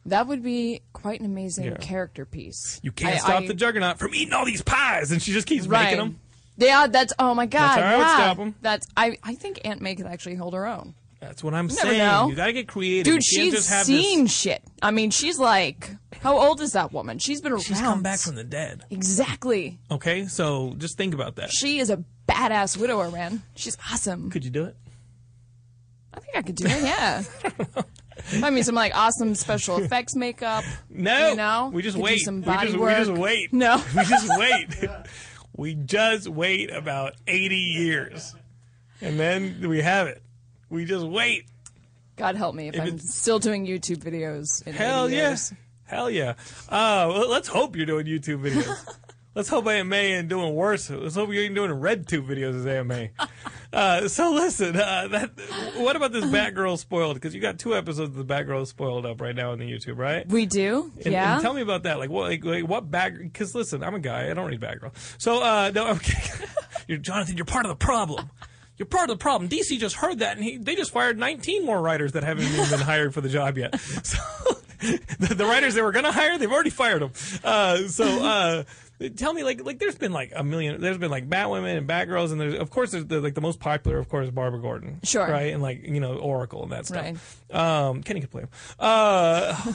That 0.07 0.27
would 0.27 0.43
be 0.43 0.81
quite 0.93 1.19
an 1.19 1.25
amazing 1.25 1.65
Yeah. 1.65 1.77
character 1.77 2.25
piece. 2.25 2.79
You 2.83 2.91
can't 2.91 3.15
I- 3.15 3.17
stop 3.19 3.43
I- 3.43 3.47
the 3.47 3.53
Juggernaut 3.55 3.97
from 3.99 4.13
eating 4.15 4.33
all 4.33 4.45
these 4.45 4.61
pies, 4.61 5.11
and 5.11 5.21
she 5.21 5.33
just 5.33 5.47
keeps 5.47 5.67
right. 5.67 5.83
making 5.85 5.97
them. 5.99 6.19
Yeah, 6.57 6.87
that's 6.87 7.11
oh 7.19 7.33
my 7.33 7.47
god. 7.47 7.79
how 7.79 7.85
I 7.85 7.97
would 7.97 8.01
yeah. 8.03 8.15
stop 8.15 8.39
'em. 8.39 8.55
That's 8.61 8.87
I 8.95 9.17
I 9.23 9.35
think 9.35 9.59
Aunt 9.65 9.81
May 9.81 9.95
could 9.95 10.05
actually 10.05 10.35
hold 10.35 10.53
her 10.53 10.65
own. 10.65 10.93
That's 11.19 11.43
what 11.43 11.53
I'm 11.53 11.67
never 11.67 11.79
saying. 11.79 11.97
know. 11.99 12.27
You 12.29 12.35
got 12.35 12.47
to 12.47 12.53
get 12.53 12.67
creative. 12.67 13.05
Dude, 13.13 13.23
she's 13.23 13.65
seen 13.65 14.23
This, 14.25 14.33
shit. 14.33 14.61
I 14.81 14.91
mean, 14.91 15.09
she's 15.11 15.39
like, 15.39 15.89
how 16.21 16.37
old 16.37 16.61
is 16.61 16.73
that 16.73 16.91
woman? 16.91 17.19
She's 17.19 17.41
been 17.41 17.51
around. 17.53 17.61
she's 17.63 17.79
come 17.81 18.03
back 18.03 18.19
from 18.19 18.35
the 18.35 18.43
dead. 18.43 18.83
Exactly. 18.91 19.79
Okay, 19.89 20.25
so 20.27 20.75
just 20.77 20.97
think 20.97 21.13
about 21.13 21.37
that. 21.37 21.51
She 21.51 21.79
is 21.79 21.89
a 21.89 22.03
badass 22.27 22.77
widower, 22.77 23.09
man. 23.11 23.41
She's 23.55 23.77
awesome. 23.91 24.29
Could 24.29 24.43
you 24.45 24.51
do 24.51 24.65
it? 24.65 24.75
I 26.13 26.19
think 26.19 26.35
I 26.37 26.41
could 26.43 26.55
do 26.55 26.65
it. 26.67 26.81
Yeah. 26.83 27.23
I 28.43 28.49
mean, 28.49 28.63
some 28.63 28.75
like 28.75 28.95
awesome 28.95 29.35
special 29.35 29.77
effects 29.77 30.15
makeup. 30.15 30.63
No, 30.89 31.29
You 31.31 31.35
know? 31.35 31.69
we 31.73 31.81
just 31.81 31.95
Could 31.95 32.03
wait. 32.03 32.19
some 32.19 32.41
we, 32.41 32.53
just, 32.53 32.77
work. 32.77 32.97
we 32.97 33.05
just 33.05 33.11
wait. 33.11 33.53
No. 33.53 33.83
we 33.95 34.03
just 34.05 34.27
wait. 34.37 34.67
we 35.55 35.73
just 35.75 36.27
wait 36.27 36.71
about 36.71 37.15
80 37.27 37.55
years, 37.55 38.33
and 39.01 39.19
then 39.19 39.67
we 39.67 39.81
have 39.81 40.07
it. 40.07 40.21
We 40.69 40.85
just 40.85 41.05
wait. 41.05 41.45
God 42.15 42.35
help 42.35 42.55
me 42.55 42.69
if, 42.69 42.79
I'm 42.79 42.97
still 42.99 43.39
doing 43.39 43.65
YouTube 43.65 43.97
videos. 43.97 44.65
In 44.65 44.73
Hell 44.73 45.07
80 45.07 45.15
yeah. 45.15 45.37
Hell 45.83 46.09
yeah. 46.09 46.29
Uh, 46.69 47.07
well, 47.09 47.29
let's 47.29 47.47
hope 47.47 47.75
you're 47.75 47.85
doing 47.85 48.05
YouTube 48.05 48.41
videos. 48.41 48.95
let's 49.35 49.49
hope 49.49 49.67
Aunt 49.67 49.87
May 49.87 50.13
ain't 50.13 50.29
doing 50.29 50.55
worse. 50.55 50.89
Let's 50.89 51.15
hope 51.15 51.31
you 51.31 51.41
ain't 51.41 51.53
doing 51.53 51.71
red 51.73 52.07
tube 52.07 52.27
videos 52.27 52.55
as 52.55 52.65
Aunt 52.65 52.87
May. 52.87 53.11
Uh, 53.71 54.07
so 54.07 54.31
listen, 54.31 54.75
uh, 54.75 55.07
that, 55.09 55.31
what 55.75 55.95
about 55.95 56.13
this 56.13 56.23
Batgirl 56.25 56.77
spoiled? 56.79 57.15
Because 57.15 57.35
you 57.35 57.41
got 57.41 57.59
two 57.59 57.75
episodes 57.75 58.17
of 58.17 58.27
the 58.27 58.33
Batgirl 58.33 58.65
spoiled 58.65 59.05
up 59.05 59.19
right 59.21 59.35
now 59.35 59.51
on 59.51 59.59
the 59.59 59.69
YouTube, 59.69 59.97
right? 59.97 60.27
We 60.27 60.45
do. 60.45 60.91
And, 61.03 61.13
yeah. 61.13 61.33
and 61.33 61.41
tell 61.41 61.53
me 61.53 61.61
about 61.61 61.83
that. 61.83 61.99
Like 61.99 62.09
what? 62.09 62.29
Like, 62.29 62.45
like 62.45 62.67
what 62.67 62.89
Bat? 62.89 63.17
Because 63.19 63.53
listen, 63.53 63.83
I'm 63.83 63.93
a 63.93 63.99
guy. 63.99 64.31
I 64.31 64.33
don't 64.33 64.49
read 64.49 64.61
Batgirl. 64.61 64.93
So 65.17 65.43
uh, 65.43 65.71
no, 65.75 65.87
okay. 65.91 66.45
you're 66.87 66.97
Jonathan. 66.97 67.35
You're 67.35 67.45
part 67.45 67.65
of 67.65 67.69
the 67.69 67.75
problem. 67.75 68.31
You're 68.77 68.85
part 68.85 69.09
of 69.09 69.17
the 69.17 69.21
problem. 69.21 69.49
DC 69.49 69.79
just 69.79 69.95
heard 69.95 70.19
that, 70.19 70.35
and 70.35 70.43
he, 70.43 70.57
they 70.57 70.75
just 70.75 70.91
fired 70.91 71.17
19 71.17 71.65
more 71.65 71.81
writers 71.81 72.11
that 72.11 72.23
haven't 72.23 72.45
even 72.45 72.69
been 72.69 72.79
hired 72.79 73.13
for 73.13 73.21
the 73.21 73.29
job 73.29 73.57
yet. 73.57 73.79
So 74.03 74.17
the, 75.19 75.33
the 75.35 75.45
writers 75.45 75.73
they 75.73 75.81
were 75.81 75.91
going 75.91 76.05
to 76.05 76.11
hire, 76.11 76.37
they've 76.37 76.51
already 76.51 76.69
fired 76.69 77.01
them. 77.01 77.11
Uh, 77.43 77.87
so 77.87 78.05
uh, 78.05 78.63
tell 79.15 79.33
me, 79.33 79.43
like, 79.43 79.63
like 79.63 79.79
there's 79.79 79.97
been 79.97 80.11
like 80.11 80.31
a 80.35 80.43
million. 80.43 80.81
There's 80.81 80.97
been 80.97 81.09
like 81.09 81.29
Batwomen 81.29 81.77
and 81.77 81.87
Batgirls, 81.87 82.31
and 82.31 82.39
there's 82.39 82.55
of 82.55 82.69
course 82.69 82.91
there's 82.91 83.05
the, 83.05 83.21
like 83.21 83.35
the 83.35 83.41
most 83.41 83.59
popular, 83.59 83.97
of 83.97 84.09
course, 84.09 84.29
Barbara 84.29 84.59
Gordon. 84.61 84.99
Sure. 85.03 85.25
Right, 85.25 85.53
and 85.53 85.61
like 85.61 85.83
you 85.83 85.99
know 85.99 86.17
Oracle 86.17 86.63
and 86.63 86.71
that 86.71 86.85
stuff. 86.85 87.45
Right. 87.51 87.87
Um, 87.87 88.03
Kenny 88.03 88.21
could 88.21 88.31
play 88.31 88.41
him. 88.43 88.49
Uh, 88.77 89.73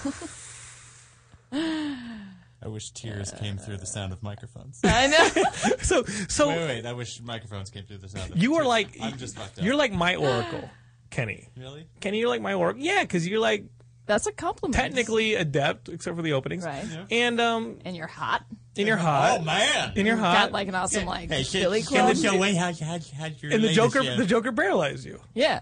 I 2.63 2.69
wish 2.69 2.91
tears 2.91 3.33
came 3.33 3.57
through 3.57 3.79
the 3.79 3.87
sound 3.87 4.13
of 4.13 4.23
microphones. 4.23 4.81
I 4.85 5.07
know. 5.07 5.29
so 5.83 6.05
so 6.29 6.49
wait, 6.49 6.59
wait, 6.67 6.87
I 6.87 6.93
wish 6.93 7.21
microphones 7.23 7.71
came 7.71 7.85
through 7.85 7.99
the 7.99 8.09
sound 8.09 8.33
of 8.33 8.39
You 8.39 8.57
are 8.57 8.65
like 8.65 8.97
I'm 9.01 9.17
just 9.17 9.37
fucked 9.37 9.59
up. 9.59 9.65
You're 9.65 9.77
like 9.77 9.93
my 9.93 10.17
oracle, 10.17 10.69
Kenny. 11.11 11.49
really? 11.57 11.87
Kenny, 12.01 12.19
you're 12.19 12.29
like 12.29 12.43
my 12.43 12.53
oracle. 12.55 12.83
Yeah, 12.83 13.03
because 13.03 13.27
you're 13.27 13.41
like 13.41 13.65
That's 14.07 14.27
a 14.27 14.33
compliment. 14.33 14.75
technically 14.77 15.35
adept, 15.37 15.89
except 15.89 16.17
for 16.17 16.23
the 16.23 16.35
openings. 16.35 16.65
Right. 16.65 16.85
And 17.11 17.41
um, 17.41 17.79
And 17.85 17.97
you're 17.97 18.07
hot. 18.07 18.45
in 18.77 18.87
your 18.87 18.97
hot, 18.99 19.39
Oh 19.41 19.45
man! 19.45 19.93
in 19.97 20.05
your 20.05 20.17
Got 20.17 20.23
hot, 20.25 20.45
Got 20.47 20.53
like 20.53 20.69
an 20.69 20.75
awesome 20.75 21.07
like 21.07 21.31
Hey, 21.31 21.45
Billy 21.51 21.81
shit, 21.81 21.89
Club. 21.89 22.17
Show 22.17 22.37
way 22.37 22.55
how 22.55 22.69
you 22.69 22.85
had, 22.85 23.05
had 23.07 23.41
your 23.43 23.53
and 23.53 23.63
the 23.65 23.69
latest 23.69 23.77
Joker, 23.77 24.03
shit. 24.05 24.19
the 24.19 24.27
Joker 24.27 24.53
paralyzed 24.53 25.07
you. 25.07 25.19
Yeah. 25.35 25.61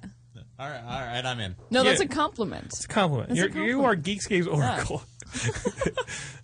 All 0.60 0.68
right, 0.68 0.82
all 0.82 1.00
right, 1.00 1.24
I'm 1.24 1.38
in. 1.38 1.54
No, 1.70 1.84
that's 1.84 2.00
Yeah. 2.00 2.06
a 2.06 2.08
compliment. 2.08 2.64
It's 2.66 2.84
a 2.84 2.88
compliment. 2.88 3.28
That's 3.28 3.54
You're, 3.54 3.64
You 3.64 3.84
are 3.84 3.94
Geekscape's 3.94 4.48
oracle. 4.48 5.02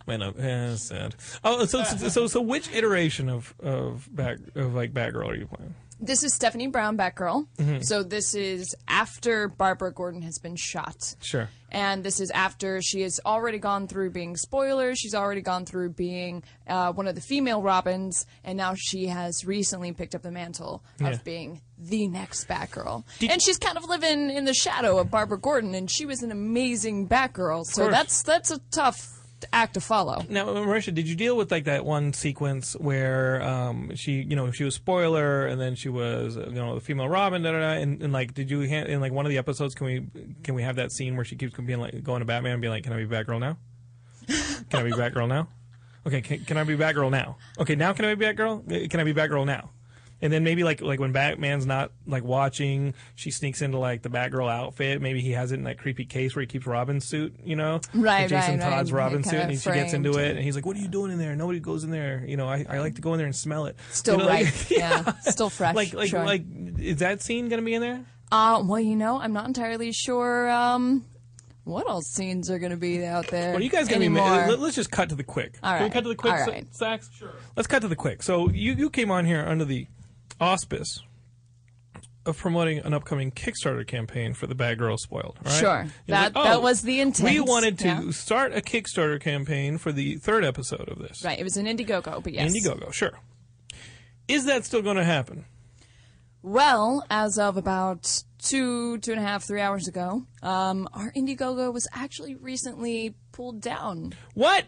Man, 0.07 0.23
I'm 0.23 0.35
yeah, 0.39 0.75
sad. 0.75 1.15
Oh, 1.43 1.65
so, 1.65 1.83
so 1.85 2.09
so 2.09 2.27
so 2.27 2.41
which 2.41 2.71
iteration 2.73 3.29
of 3.29 3.55
of 3.61 4.09
back 4.15 4.39
of 4.55 4.75
like 4.75 4.93
Batgirl 4.93 5.29
are 5.29 5.35
you 5.35 5.47
playing? 5.47 5.75
This 6.05 6.23
is 6.23 6.35
Stephanie 6.35 6.67
Brown, 6.67 6.99
Batgirl. 6.99 7.47
Mm-hmm. 7.59 7.81
So 7.81 8.03
this 8.03 8.35
is 8.35 8.75
after 8.87 9.49
Barbara 9.49 9.93
Gordon 9.93 10.23
has 10.23 10.39
been 10.39 10.55
shot. 10.57 11.15
Sure. 11.23 11.49
And 11.71 12.05
this 12.05 12.21
is 12.21 12.31
after 12.31 12.81
she 12.83 13.01
has 13.01 13.19
already 13.27 13.59
gone 13.59 13.89
through 13.89 14.11
being 14.11 14.37
spoilers. 14.37 14.99
She's 14.99 15.15
already 15.15 15.41
gone 15.41 15.65
through 15.65 15.91
being 15.91 16.45
uh, 16.69 16.93
one 16.93 17.09
of 17.09 17.15
the 17.15 17.21
female 17.21 17.63
Robins, 17.63 18.27
and 18.45 18.57
now 18.57 18.75
she 18.77 19.07
has 19.07 19.45
recently 19.45 19.93
picked 19.93 20.15
up 20.15 20.23
the 20.23 20.31
mantle 20.31 20.85
Yeah. 21.01 21.09
of 21.11 21.25
being 21.25 21.63
the 21.79 22.07
next 22.07 22.47
Batgirl. 22.49 23.03
Did- 23.19 23.31
and 23.33 23.43
she's 23.43 23.59
kind 23.59 23.77
of 23.77 23.85
living 23.89 24.31
in 24.31 24.45
the 24.45 24.55
shadow 24.55 24.99
of 24.99 25.11
Barbara 25.11 25.39
Gordon, 25.39 25.75
and 25.75 25.91
she 25.91 26.07
was 26.07 26.23
an 26.23 26.31
amazing 26.31 27.09
Batgirl. 27.09 27.65
So 27.65 27.89
that's 27.91 28.23
that's 28.23 28.51
a 28.51 28.61
tough 28.71 29.09
act 29.53 29.75
to 29.75 29.81
follow. 29.81 30.25
Now, 30.29 30.47
Marisha, 30.47 30.95
did 30.95 31.09
you 31.09 31.15
deal 31.15 31.37
with 31.37 31.51
like 31.51 31.65
that 31.65 31.85
one 31.85 32.13
sequence 32.13 32.75
where 32.75 33.43
um, 33.43 33.95
she, 33.95 34.23
you 34.23 34.37
know, 34.37 34.51
she 34.51 34.65
was 34.65 34.75
spoiler, 34.75 35.47
and 35.47 35.61
then 35.61 35.75
she 35.75 35.89
was, 35.89 36.37
you 36.37 36.53
know, 36.53 36.75
the 36.75 36.81
female 36.81 37.09
Robin, 37.09 37.43
da, 37.43 37.53
da, 37.53 37.59
da, 37.59 37.71
and, 37.81 38.03
and 38.03 38.13
like, 38.13 38.35
did 38.35 38.51
you 38.51 38.61
ha- 38.69 38.87
in 38.87 39.01
like 39.01 39.13
one 39.13 39.27
of 39.27 39.31
the 39.31 39.39
episodes? 39.39 39.75
Can 39.75 39.87
we 39.87 40.07
can 40.43 40.55
we 40.55 40.63
have 40.63 40.77
that 40.77 40.93
scene 40.93 41.17
where 41.17 41.25
she 41.25 41.37
keeps 41.37 41.55
being 41.59 41.81
like 41.81 42.03
going 42.03 42.21
to 42.21 42.25
Batman 42.27 42.53
and 42.53 42.61
being 42.61 42.73
like, 42.73 42.85
"Can 42.85 42.93
I 42.93 42.97
be 42.97 43.07
Batgirl 43.07 43.41
now? 43.41 43.59
Can 44.71 44.81
I 44.81 44.83
be 44.83 44.93
Batgirl 44.93 45.29
now? 45.29 45.49
Okay, 46.07 46.21
can, 46.21 46.45
can 46.45 46.57
I 46.57 46.65
be 46.65 46.77
Batgirl 46.77 47.11
now? 47.11 47.37
Okay, 47.59 47.75
now 47.75 47.93
can 47.93 48.05
I 48.05 48.15
be 48.15 48.25
Batgirl? 48.25 48.91
Can 48.91 49.01
I 49.01 49.05
be 49.05 49.15
Batgirl 49.15 49.47
now?" 49.47 49.71
And 50.23 50.33
then 50.33 50.43
maybe 50.43 50.65
like 50.65 50.81
like 50.81 51.01
when 51.01 51.13
Batman's 51.13 51.67
not 51.67 51.91
like 52.07 52.25
watching, 52.25 52.95
she 53.15 53.31
sneaks 53.31 53.61
into 53.61 53.79
like 53.79 54.03
the 54.03 54.09
Batgirl 54.09 54.51
outfit. 54.51 55.03
Maybe 55.03 55.21
he 55.21 55.33
has 55.33 55.53
it 55.53 55.57
in 55.57 55.65
that 55.65 55.77
creepy 55.79 56.07
case 56.07 56.35
where 56.35 56.41
he 56.41 56.47
keeps 56.47 56.67
Robin's 56.67 57.05
suit, 57.05 57.35
you 57.45 57.57
know, 57.57 57.81
Right, 57.93 58.21
Like 58.23 58.29
Jason 58.31 58.59
right, 58.59 58.65
right. 58.65 58.71
Todd's 58.77 58.93
Robin 58.93 59.23
suit, 59.23 59.35
and 59.35 59.51
he, 59.51 59.59
she 59.59 59.71
gets 59.71 59.93
into 59.93 60.17
it, 60.19 60.31
and 60.37 60.39
he's 60.41 60.55
like, 60.57 60.65
"What 60.65 60.77
are 60.77 60.81
you 60.81 60.89
doing 60.89 61.13
in 61.13 61.19
there? 61.19 61.37
Nobody 61.37 61.61
goes 61.61 61.85
in 61.85 61.91
there. 61.91 62.25
You 62.27 62.37
know, 62.39 62.49
I, 62.49 62.65
I 62.69 62.79
like 62.79 62.95
to 62.95 63.03
go 63.03 63.13
in 63.13 63.19
there 63.19 63.27
and 63.27 63.37
smell 63.37 63.67
it. 63.67 63.77
Still 63.91 64.15
You 64.15 64.21
know, 64.21 64.27
like- 64.27 64.45
right. 64.47 64.71
yeah. 64.71 65.13
Still 65.23 65.51
fresh. 65.51 65.75
Like 65.75 65.93
like 65.93 66.09
sure. 66.09 66.25
like 66.25 66.45
is 66.79 66.99
that 66.99 67.21
scene 67.21 67.49
gonna 67.51 67.63
be 67.63 67.75
in 67.75 67.83
there? 67.83 68.05
Uh, 68.33 68.63
well, 68.65 68.81
you 68.81 68.97
know, 68.97 69.21
I'm 69.21 69.33
not 69.35 69.47
entirely 69.47 69.93
sure 69.93 70.49
um, 70.51 71.05
what 71.65 71.87
all 71.87 72.01
scenes 72.03 72.51
are 72.51 72.59
going 72.59 72.73
to 72.73 72.77
be 72.77 73.05
out 73.05 73.29
there. 73.29 73.53
Well, 73.53 73.63
you 73.63 73.69
guys 73.71 73.85
gonna 73.87 73.97
anymore. 73.97 74.47
be. 74.47 74.51
Let, 74.57 74.59
us 74.61 74.75
just 74.75 74.91
cut 74.91 75.11
to 75.11 75.15
the 75.15 75.23
quick. 75.23 75.59
All 75.63 75.75
Can 75.77 75.85
we 75.85 75.91
cut 75.91 76.03
to 76.03 76.09
the 76.09 76.15
quick, 76.17 76.33
All 76.33 76.45
Sa- 76.45 76.51
right. 76.51 76.75
Sax? 76.75 77.11
Sure. 77.15 77.31
Let's 77.55 77.67
cut 77.69 77.83
to 77.83 77.89
the 77.89 77.95
quick. 77.97 78.23
So 78.23 78.49
you 78.49 78.73
you 78.73 78.91
came 78.91 79.11
on 79.11 79.25
here 79.25 79.45
under 79.47 79.65
the 79.65 79.87
auspice 80.41 81.01
of 82.27 82.39
promoting 82.39 82.79
an 82.79 82.95
upcoming 82.95 83.31
Kickstarter 83.31 83.87
campaign 83.87 84.33
for 84.33 84.47
the 84.47 84.55
Batgirl 84.55 84.99
Spoiled, 84.99 85.37
right? 85.45 85.53
Sure. 85.55 85.87
That- 86.07 86.35
like, 86.35 86.45
that 86.45 86.57
"Oh, 86.57 86.61
was 86.61 86.83
the 86.83 87.01
intent, 87.01 87.29
We 87.29 87.41
wanted 87.41 87.79
to 87.81 87.87
yeah. 87.87 88.11
start 88.13 88.57
a 88.57 88.61
Kickstarter 88.63 89.21
campaign 89.21 89.77
for 89.77 89.93
the 89.93 90.17
third 90.17 90.45
episode 90.45 90.89
of 90.89 90.99
this. 90.99 91.23
Right, 91.23 91.39
it 91.39 91.45
was 91.45 91.57
an 91.59 91.67
Indiegogo, 91.67 92.23
but 92.23 92.33
yes. 92.33 92.51
Indiegogo, 92.51 92.93
sure. 92.93 93.19
Is 94.27 94.47
that 94.47 94.65
still 94.65 94.81
going 94.81 94.97
to 94.97 95.05
happen? 95.05 95.45
Well, 96.43 97.05
as 97.11 97.39
of 97.39 97.57
about 97.57 98.23
two, 98.39 98.99
two 98.99 99.13
and 99.13 99.21
a 99.21 99.25
half, 99.25 99.45
three 99.45 99.61
hours 99.61 99.89
ago, 99.89 100.25
um, 100.43 100.89
our 100.93 101.13
Indiegogo 101.13 101.73
was 101.73 101.87
actually 101.93 102.35
recently 102.35 103.15
pulled 103.33 103.61
down. 103.61 104.15
What? 104.35 104.65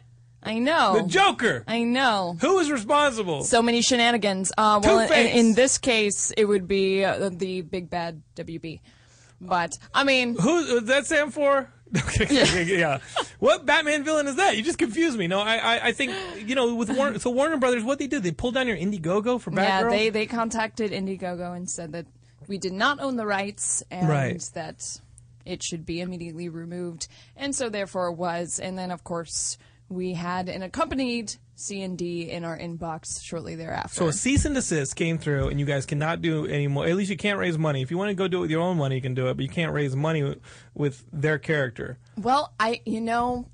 I 0.46 0.58
know. 0.58 1.02
The 1.02 1.08
Joker. 1.08 1.64
I 1.66 1.82
know. 1.82 2.36
Who 2.40 2.58
is 2.60 2.70
responsible? 2.70 3.42
So 3.44 3.60
many 3.62 3.82
shenanigans. 3.82 4.52
Uh, 4.56 4.80
well, 4.82 5.00
in, 5.12 5.26
in 5.26 5.54
this 5.54 5.76
case, 5.78 6.30
it 6.36 6.44
would 6.44 6.66
be 6.68 7.04
uh, 7.04 7.30
the 7.30 7.62
big 7.62 7.90
bad 7.90 8.22
WB. 8.36 8.80
But 9.40 9.72
I 9.92 10.04
mean, 10.04 10.36
Who 10.38 10.64
does 10.66 10.84
that 10.84 11.06
stand 11.06 11.34
for? 11.34 11.68
Okay, 11.96 12.64
yeah. 12.78 12.98
What 13.38 13.64
Batman 13.64 14.02
villain 14.02 14.26
is 14.26 14.36
that? 14.36 14.56
You 14.56 14.62
just 14.62 14.78
confused 14.78 15.16
me. 15.18 15.28
No, 15.28 15.40
I, 15.40 15.56
I, 15.56 15.80
I 15.88 15.92
think 15.92 16.12
you 16.44 16.54
know 16.54 16.74
with 16.74 16.90
Warner. 16.90 17.18
So 17.20 17.30
Warner 17.30 17.58
Brothers, 17.58 17.84
what 17.84 17.98
they 17.98 18.06
did? 18.08 18.22
They 18.24 18.32
pulled 18.32 18.54
down 18.54 18.66
your 18.66 18.76
Indiegogo 18.76 19.40
for 19.40 19.50
Batgirl. 19.52 19.56
yeah, 19.62 19.88
they 19.88 20.10
they 20.10 20.26
contacted 20.26 20.90
Indiegogo 20.90 21.54
and 21.56 21.70
said 21.70 21.92
that 21.92 22.06
we 22.48 22.58
did 22.58 22.72
not 22.72 22.98
own 23.00 23.16
the 23.16 23.26
rights 23.26 23.82
and 23.90 24.08
Right. 24.08 24.40
that 24.54 25.00
it 25.44 25.62
should 25.62 25.86
be 25.86 26.00
immediately 26.00 26.48
removed, 26.48 27.06
and 27.36 27.54
so 27.54 27.68
therefore 27.68 28.08
it 28.08 28.14
was. 28.16 28.58
And 28.58 28.76
then 28.76 28.90
of 28.90 29.04
course 29.04 29.56
we 29.88 30.14
had 30.14 30.48
an 30.48 30.62
accompanied 30.62 31.34
C 31.54 31.80
and 31.82 31.96
D 31.96 32.30
in 32.30 32.44
our 32.44 32.58
inbox 32.58 33.22
shortly 33.22 33.54
thereafter. 33.54 33.94
So 33.94 34.06
a 34.08 34.12
cease 34.12 34.44
and 34.44 34.54
desist 34.54 34.94
came 34.96 35.16
through, 35.18 35.48
and 35.48 35.58
you 35.60 35.66
guys 35.66 35.86
cannot 35.86 36.20
do 36.20 36.46
any 36.46 36.66
more. 36.68 36.86
At 36.86 36.96
least 36.96 37.10
you 37.10 37.16
can't 37.16 37.38
raise 37.38 37.56
money. 37.56 37.82
If 37.82 37.90
you 37.90 37.96
want 37.98 38.10
to 38.10 38.14
go 38.14 38.28
do 38.28 38.38
it 38.38 38.40
with 38.42 38.50
your 38.50 38.60
own 38.62 38.76
money, 38.76 38.96
you 38.96 39.00
can 39.02 39.14
do 39.14 39.28
it, 39.28 39.34
but 39.36 39.42
you 39.44 39.48
can't 39.48 39.72
raise 39.72 39.94
money 39.96 40.22
with, 40.22 40.38
with 40.74 41.04
their 41.12 41.38
character. 41.38 41.98
well, 42.16 42.52
I 42.60 42.80
you 42.84 43.00
know. 43.00 43.46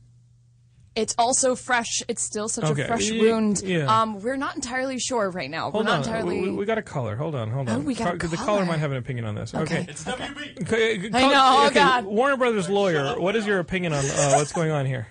It's 0.94 1.14
also 1.16 1.54
fresh. 1.54 2.02
It's 2.06 2.20
still 2.22 2.50
such 2.50 2.64
Okay. 2.64 2.82
a 2.82 2.86
fresh 2.86 3.10
Y- 3.10 3.18
wound. 3.18 3.62
yeah. 3.62 3.86
Um, 4.02 4.20
we're 4.20 4.36
not 4.36 4.56
entirely 4.56 4.98
sure 4.98 5.30
right 5.30 5.48
now. 5.48 5.70
Hold 5.70 5.86
we're 5.86 5.90
not 5.90 6.00
on, 6.00 6.04
entirely. 6.04 6.40
we, 6.42 6.50
we 6.50 6.64
got 6.66 6.76
a 6.76 6.82
caller. 6.82 7.16
Hold 7.16 7.34
on, 7.34 7.50
hold 7.50 7.70
on. 7.70 7.76
Oh, 7.76 7.78
we 7.80 7.94
got 7.94 8.14
a 8.14 8.18
Ca- 8.18 8.26
The 8.28 8.36
caller. 8.36 8.46
caller 8.58 8.64
might 8.66 8.78
have 8.80 8.90
an 8.90 8.98
opinion 8.98 9.24
on 9.24 9.34
this. 9.34 9.54
Okay. 9.54 9.86
It's 9.88 10.04
WB. 10.04 10.60
Okay, 10.64 10.96
I 11.14 11.20
know, 11.28 11.66
oh, 11.66 11.70
God. 11.72 12.04
Warner 12.04 12.36
Brothers 12.36 12.68
lawyer, 12.68 13.18
what 13.18 13.34
is 13.36 13.46
your 13.46 13.58
opinion 13.58 13.94
on 13.94 14.04
uh, 14.04 14.34
what's 14.34 14.52
going 14.52 14.70
on 14.70 14.84
here? 14.84 15.06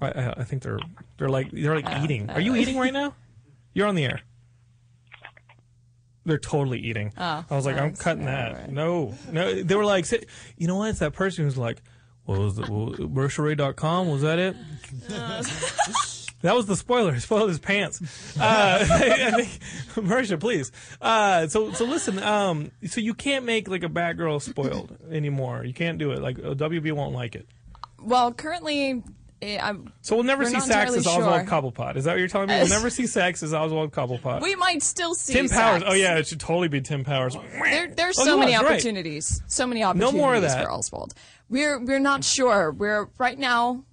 I, 0.00 0.34
I, 0.38 0.44
think 0.44 0.62
they're 0.62 0.78
they're 1.18 1.28
like 1.28 1.50
they're 1.50 1.74
like 1.74 1.86
Uh, 1.86 2.00
eating. 2.02 2.30
Are 2.30 2.40
you 2.40 2.56
eating 2.56 2.78
right 2.78 2.92
now? 2.92 3.14
You're 3.74 3.86
on 3.86 3.94
the 3.94 4.04
air. 4.04 4.20
They're 6.24 6.38
totally 6.38 6.78
eating. 6.80 7.12
Oh, 7.16 7.44
I 7.48 7.56
was 7.56 7.64
like, 7.64 7.76
I'm 7.76 7.94
cutting 7.94 8.26
that. 8.26 8.52
right. 8.52 8.70
No, 8.70 9.14
no. 9.32 9.62
They 9.62 9.74
were 9.74 9.84
like, 9.84 10.10
you 10.58 10.66
know 10.66 10.76
what? 10.76 10.90
It's 10.90 10.98
that 10.98 11.12
person 11.12 11.44
who's 11.44 11.56
like, 11.56 11.82
what 12.24 12.38
was 12.38 12.58
it? 12.58 12.66
Merceray.com? 12.66 14.08
Was 14.08 14.22
that 14.22 14.38
it? 14.38 14.56
That 16.42 16.54
was 16.56 16.64
the 16.64 16.76
spoiler. 16.76 17.12
He 17.12 17.20
spoiled 17.20 17.50
his 17.50 17.58
pants. 17.58 18.00
Uh, 18.40 18.78
I 18.90 19.30
think, 19.42 19.58
Marisha, 20.08 20.40
please. 20.40 20.72
Uh, 21.00 21.48
so, 21.48 21.72
so 21.72 21.84
listen. 21.84 22.18
Um, 22.18 22.70
so 22.86 23.00
you 23.02 23.12
can't 23.12 23.44
make 23.44 23.68
like 23.68 23.82
a 23.82 23.88
Batgirl 23.90 24.40
spoiled 24.40 24.96
anymore. 25.10 25.64
You 25.64 25.74
can't 25.74 25.98
do 25.98 26.12
it. 26.12 26.22
Like 26.22 26.38
WB 26.38 26.92
won't 26.92 27.14
like 27.14 27.34
it. 27.34 27.46
well, 28.02 28.32
currently, 28.32 29.02
Eh, 29.42 29.58
I'm, 29.60 29.92
So 30.02 30.16
we'll 30.16 30.24
never 30.24 30.44
see 30.44 30.60
Sax 30.60 30.94
as 30.94 31.06
Oswald 31.06 31.24
sure. 31.24 31.44
Cobblepot. 31.44 31.96
Is 31.96 32.04
that 32.04 32.12
what 32.12 32.18
you're 32.18 32.28
telling 32.28 32.48
me? 32.48 32.56
We'll 32.58 32.68
never 32.68 32.90
see 32.90 33.06
Sax 33.06 33.42
as 33.42 33.54
Oswald 33.54 33.90
Cobblepot. 33.92 34.42
we 34.42 34.54
might 34.56 34.82
still 34.82 35.14
see 35.14 35.32
Tim 35.32 35.48
Powers. 35.48 35.80
sex. 35.80 35.90
Oh 35.90 35.94
yeah, 35.94 36.16
it 36.18 36.26
should 36.26 36.40
totally 36.40 36.68
be 36.68 36.80
Tim 36.82 37.04
Powers. 37.04 37.36
There, 37.64 37.88
there's 37.88 38.18
Oh, 38.18 38.24
so 38.24 38.38
many 38.38 38.52
was, 38.52 38.62
right. 38.62 38.72
opportunities. 38.72 39.42
So 39.46 39.66
many 39.66 39.82
opportunities 39.82 40.18
more 40.20 40.34
of 40.34 40.42
that. 40.42 40.62
for 40.64 40.70
Oswald. 40.70 41.14
We're 41.48 41.78
we're 41.82 41.98
not 42.00 42.22
sure. 42.22 42.70
We're 42.70 43.08
right 43.18 43.38
now. 43.38 43.84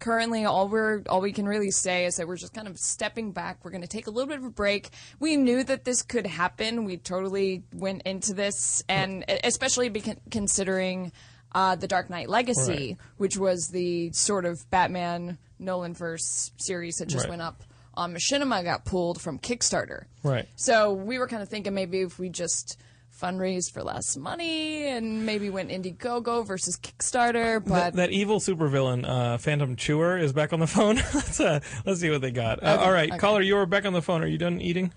Currently, 0.00 0.44
all 0.44 0.68
we're 0.68 1.02
all 1.08 1.22
we 1.22 1.32
can 1.32 1.46
really 1.46 1.70
say 1.70 2.04
is 2.04 2.16
that 2.16 2.28
we're 2.28 2.36
just 2.36 2.52
kind 2.52 2.68
of 2.68 2.78
stepping 2.78 3.32
back. 3.32 3.64
We're 3.64 3.70
going 3.70 3.80
to 3.82 3.88
take 3.88 4.06
a 4.06 4.10
little 4.10 4.28
bit 4.28 4.36
of 4.38 4.44
a 4.44 4.50
break. 4.50 4.90
We 5.18 5.36
knew 5.38 5.64
that 5.64 5.84
this 5.84 6.02
could 6.02 6.26
happen. 6.26 6.84
We 6.84 6.98
totally 6.98 7.62
went 7.72 8.02
into 8.02 8.34
this, 8.34 8.82
and 8.88 9.24
especially 9.44 9.88
beca- 9.88 10.18
considering 10.30 11.10
uh, 11.54 11.76
the 11.76 11.86
Dark 11.88 12.10
Knight 12.10 12.28
Legacy, 12.28 12.72
Right. 12.72 12.96
which 13.16 13.36
was 13.36 13.68
the 13.68 14.10
sort 14.12 14.44
of 14.44 14.68
Batman 14.70 15.38
Nolan 15.58 15.94
verse 15.94 16.50
series 16.56 16.96
that 16.96 17.06
just 17.06 17.24
Right. 17.24 17.30
went 17.30 17.42
up. 17.42 17.62
Um, 17.96 18.14
Machinima 18.14 18.64
got 18.64 18.84
pulled 18.84 19.20
from 19.20 19.38
Kickstarter. 19.38 20.06
Right. 20.24 20.48
So 20.56 20.92
we 20.92 21.18
were 21.18 21.28
kind 21.28 21.42
of 21.42 21.48
thinking 21.48 21.74
maybe 21.74 22.00
if 22.00 22.18
we 22.18 22.28
just 22.28 22.76
fundraised 23.22 23.70
for 23.70 23.84
less 23.84 24.16
money 24.16 24.86
and 24.88 25.24
maybe 25.24 25.48
went 25.48 25.70
Indiegogo 25.70 26.44
versus 26.44 26.76
Kickstarter, 26.76 27.64
but 27.64 27.94
that 27.94 28.10
evil 28.10 28.40
supervillain, 28.40 29.08
uh, 29.08 29.38
Phantom 29.38 29.76
Chewer, 29.76 30.18
is 30.18 30.32
back 30.32 30.52
on 30.52 30.58
the 30.58 30.66
phone. 30.66 30.96
let's, 31.14 31.38
uh, 31.38 31.60
let's 31.86 32.00
see 32.00 32.10
what 32.10 32.20
they 32.20 32.32
got. 32.32 32.60
Uh, 32.64 32.78
all 32.80 32.90
right, 32.90 33.10
okay. 33.10 33.18
caller, 33.18 33.40
you 33.40 33.56
are 33.56 33.66
back 33.66 33.84
on 33.86 33.92
the 33.92 34.02
phone. 34.02 34.24
Are 34.24 34.26
you 34.26 34.38
done 34.38 34.60
eating? 34.60 34.92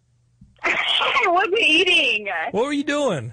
I 0.62 1.24
wasn't 1.26 1.58
eating. 1.60 2.28
What 2.52 2.64
were 2.64 2.72
you 2.72 2.84
doing? 2.84 3.32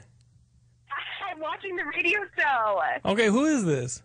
I'm 1.36 1.42
watching 1.42 1.76
the 1.76 1.84
radio 1.84 2.20
show. 2.38 2.82
Okay, 3.04 3.28
who 3.28 3.46
is 3.46 3.66
this? 3.66 4.02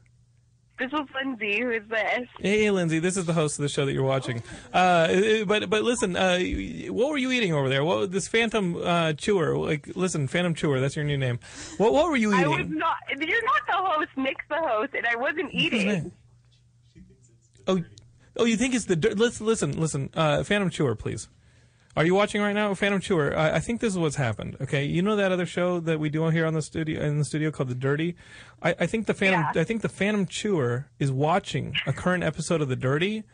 This 0.80 0.92
is 0.92 1.00
Lindsay. 1.14 1.60
Who 1.60 1.70
is 1.70 1.82
this? 1.88 2.26
Hey, 2.40 2.70
Lindsay, 2.70 2.98
this 2.98 3.16
is 3.16 3.26
the 3.26 3.34
host 3.34 3.58
of 3.58 3.62
the 3.62 3.68
show 3.68 3.86
that 3.86 3.92
you're 3.92 4.02
watching. 4.02 4.42
Uh, 4.72 5.44
but 5.46 5.70
but 5.70 5.82
listen, 5.82 6.16
uh, 6.16 6.40
what 6.88 7.10
were 7.10 7.18
you 7.18 7.30
eating 7.30 7.52
over 7.52 7.68
there? 7.68 7.84
What 7.84 8.10
this 8.10 8.26
Phantom 8.26 8.76
uh, 8.82 9.12
Chewer? 9.12 9.56
Like, 9.58 9.90
listen, 9.94 10.26
Phantom 10.26 10.54
Chewer, 10.54 10.80
that's 10.80 10.96
your 10.96 11.04
new 11.04 11.18
name. 11.18 11.38
What 11.76 11.92
what 11.92 12.08
were 12.08 12.16
you 12.16 12.32
eating? 12.32 12.46
I 12.46 12.48
was 12.48 12.66
not. 12.68 12.96
You're 13.16 13.44
not 13.44 13.62
the 13.66 13.74
host. 13.74 14.10
Nick's 14.16 14.44
the 14.48 14.56
host, 14.56 14.94
and 14.94 15.06
I 15.06 15.16
wasn't 15.16 15.54
eating. 15.54 16.12
Oh, 17.68 17.84
oh, 18.38 18.44
you 18.44 18.56
think 18.56 18.74
it's 18.74 18.86
the 18.86 18.96
dirt? 18.96 19.18
Let's 19.18 19.40
listen, 19.40 19.78
listen. 19.78 20.10
Uh, 20.14 20.42
Phantom 20.42 20.70
Chewer, 20.70 20.96
please. 20.96 21.28
Are 21.96 22.04
you 22.04 22.14
watching 22.14 22.40
right 22.40 22.52
now, 22.52 22.72
Phantom 22.74 23.00
Chewer? 23.00 23.36
I, 23.36 23.56
I 23.56 23.58
think 23.60 23.80
this 23.80 23.92
is 23.92 23.98
what's 23.98 24.16
happened. 24.16 24.56
Okay, 24.60 24.84
you 24.84 25.02
know 25.02 25.16
that 25.16 25.32
other 25.32 25.46
show 25.46 25.80
that 25.80 25.98
we 25.98 26.08
do 26.08 26.28
here 26.28 26.46
on 26.46 26.54
the 26.54 26.62
studio 26.62 27.02
in 27.02 27.18
the 27.18 27.24
studio 27.24 27.50
called 27.50 27.68
The 27.68 27.74
Dirty. 27.74 28.14
I, 28.62 28.76
I 28.80 28.86
think 28.86 29.06
the 29.06 29.14
Phantom. 29.14 29.44
Yeah. 29.54 29.60
I 29.60 29.64
think 29.64 29.82
the 29.82 29.88
Phantom 29.88 30.24
Chewer 30.26 30.86
is 31.00 31.10
watching 31.10 31.74
a 31.86 31.92
current 31.92 32.22
episode 32.22 32.60
of 32.60 32.68
The 32.68 32.76
Dirty. 32.76 33.24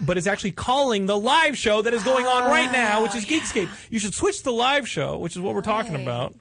But 0.00 0.18
is 0.18 0.26
actually 0.26 0.50
calling 0.50 1.06
the 1.06 1.16
live 1.16 1.56
show 1.56 1.80
that 1.80 1.94
is 1.94 2.02
going 2.02 2.26
on 2.26 2.50
right 2.50 2.72
now, 2.72 3.04
which 3.04 3.14
is 3.14 3.24
Geekscape. 3.24 3.68
You 3.90 4.00
should 4.00 4.12
switch 4.12 4.38
to 4.38 4.44
the 4.44 4.52
live 4.52 4.88
show, 4.88 5.18
which 5.18 5.36
is 5.36 5.40
what 5.40 5.54
we're 5.54 5.60
talking 5.62 5.94
about, 5.94 6.34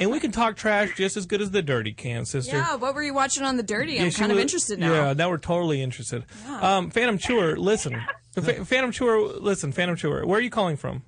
and 0.00 0.10
we 0.10 0.18
can 0.18 0.32
talk 0.32 0.56
trash 0.56 0.96
just 0.96 1.14
as 1.14 1.26
good 1.26 1.42
as 1.42 1.50
the 1.50 1.60
Dirty 1.60 1.92
can, 1.92 2.24
sister. 2.24 2.56
yeah, 2.56 2.76
what 2.76 2.94
were 2.94 3.02
you 3.02 3.12
watching 3.12 3.42
on 3.42 3.58
the 3.58 3.62
Dirty? 3.62 4.00
I'm 4.00 4.08
she 4.08 4.18
kind 4.20 4.32
of 4.32 4.38
interested 4.38 4.78
now. 4.78 4.92
Yeah, 4.92 5.12
now 5.12 5.28
we're 5.28 5.36
totally 5.36 5.82
interested. 5.82 6.24
Um, 6.48 6.90
Phantom 6.90 7.18
Chewer, 7.18 7.58
listen. 7.58 8.00
Ph- 8.36 8.66
Phantom 8.66 8.92
Chewer, 8.92 9.18
listen. 9.40 9.72
Phantom 9.72 9.96
Chewer, 9.96 10.26
where 10.26 10.38
are 10.38 10.42
you 10.42 10.50
calling 10.50 10.76
from? 10.76 11.02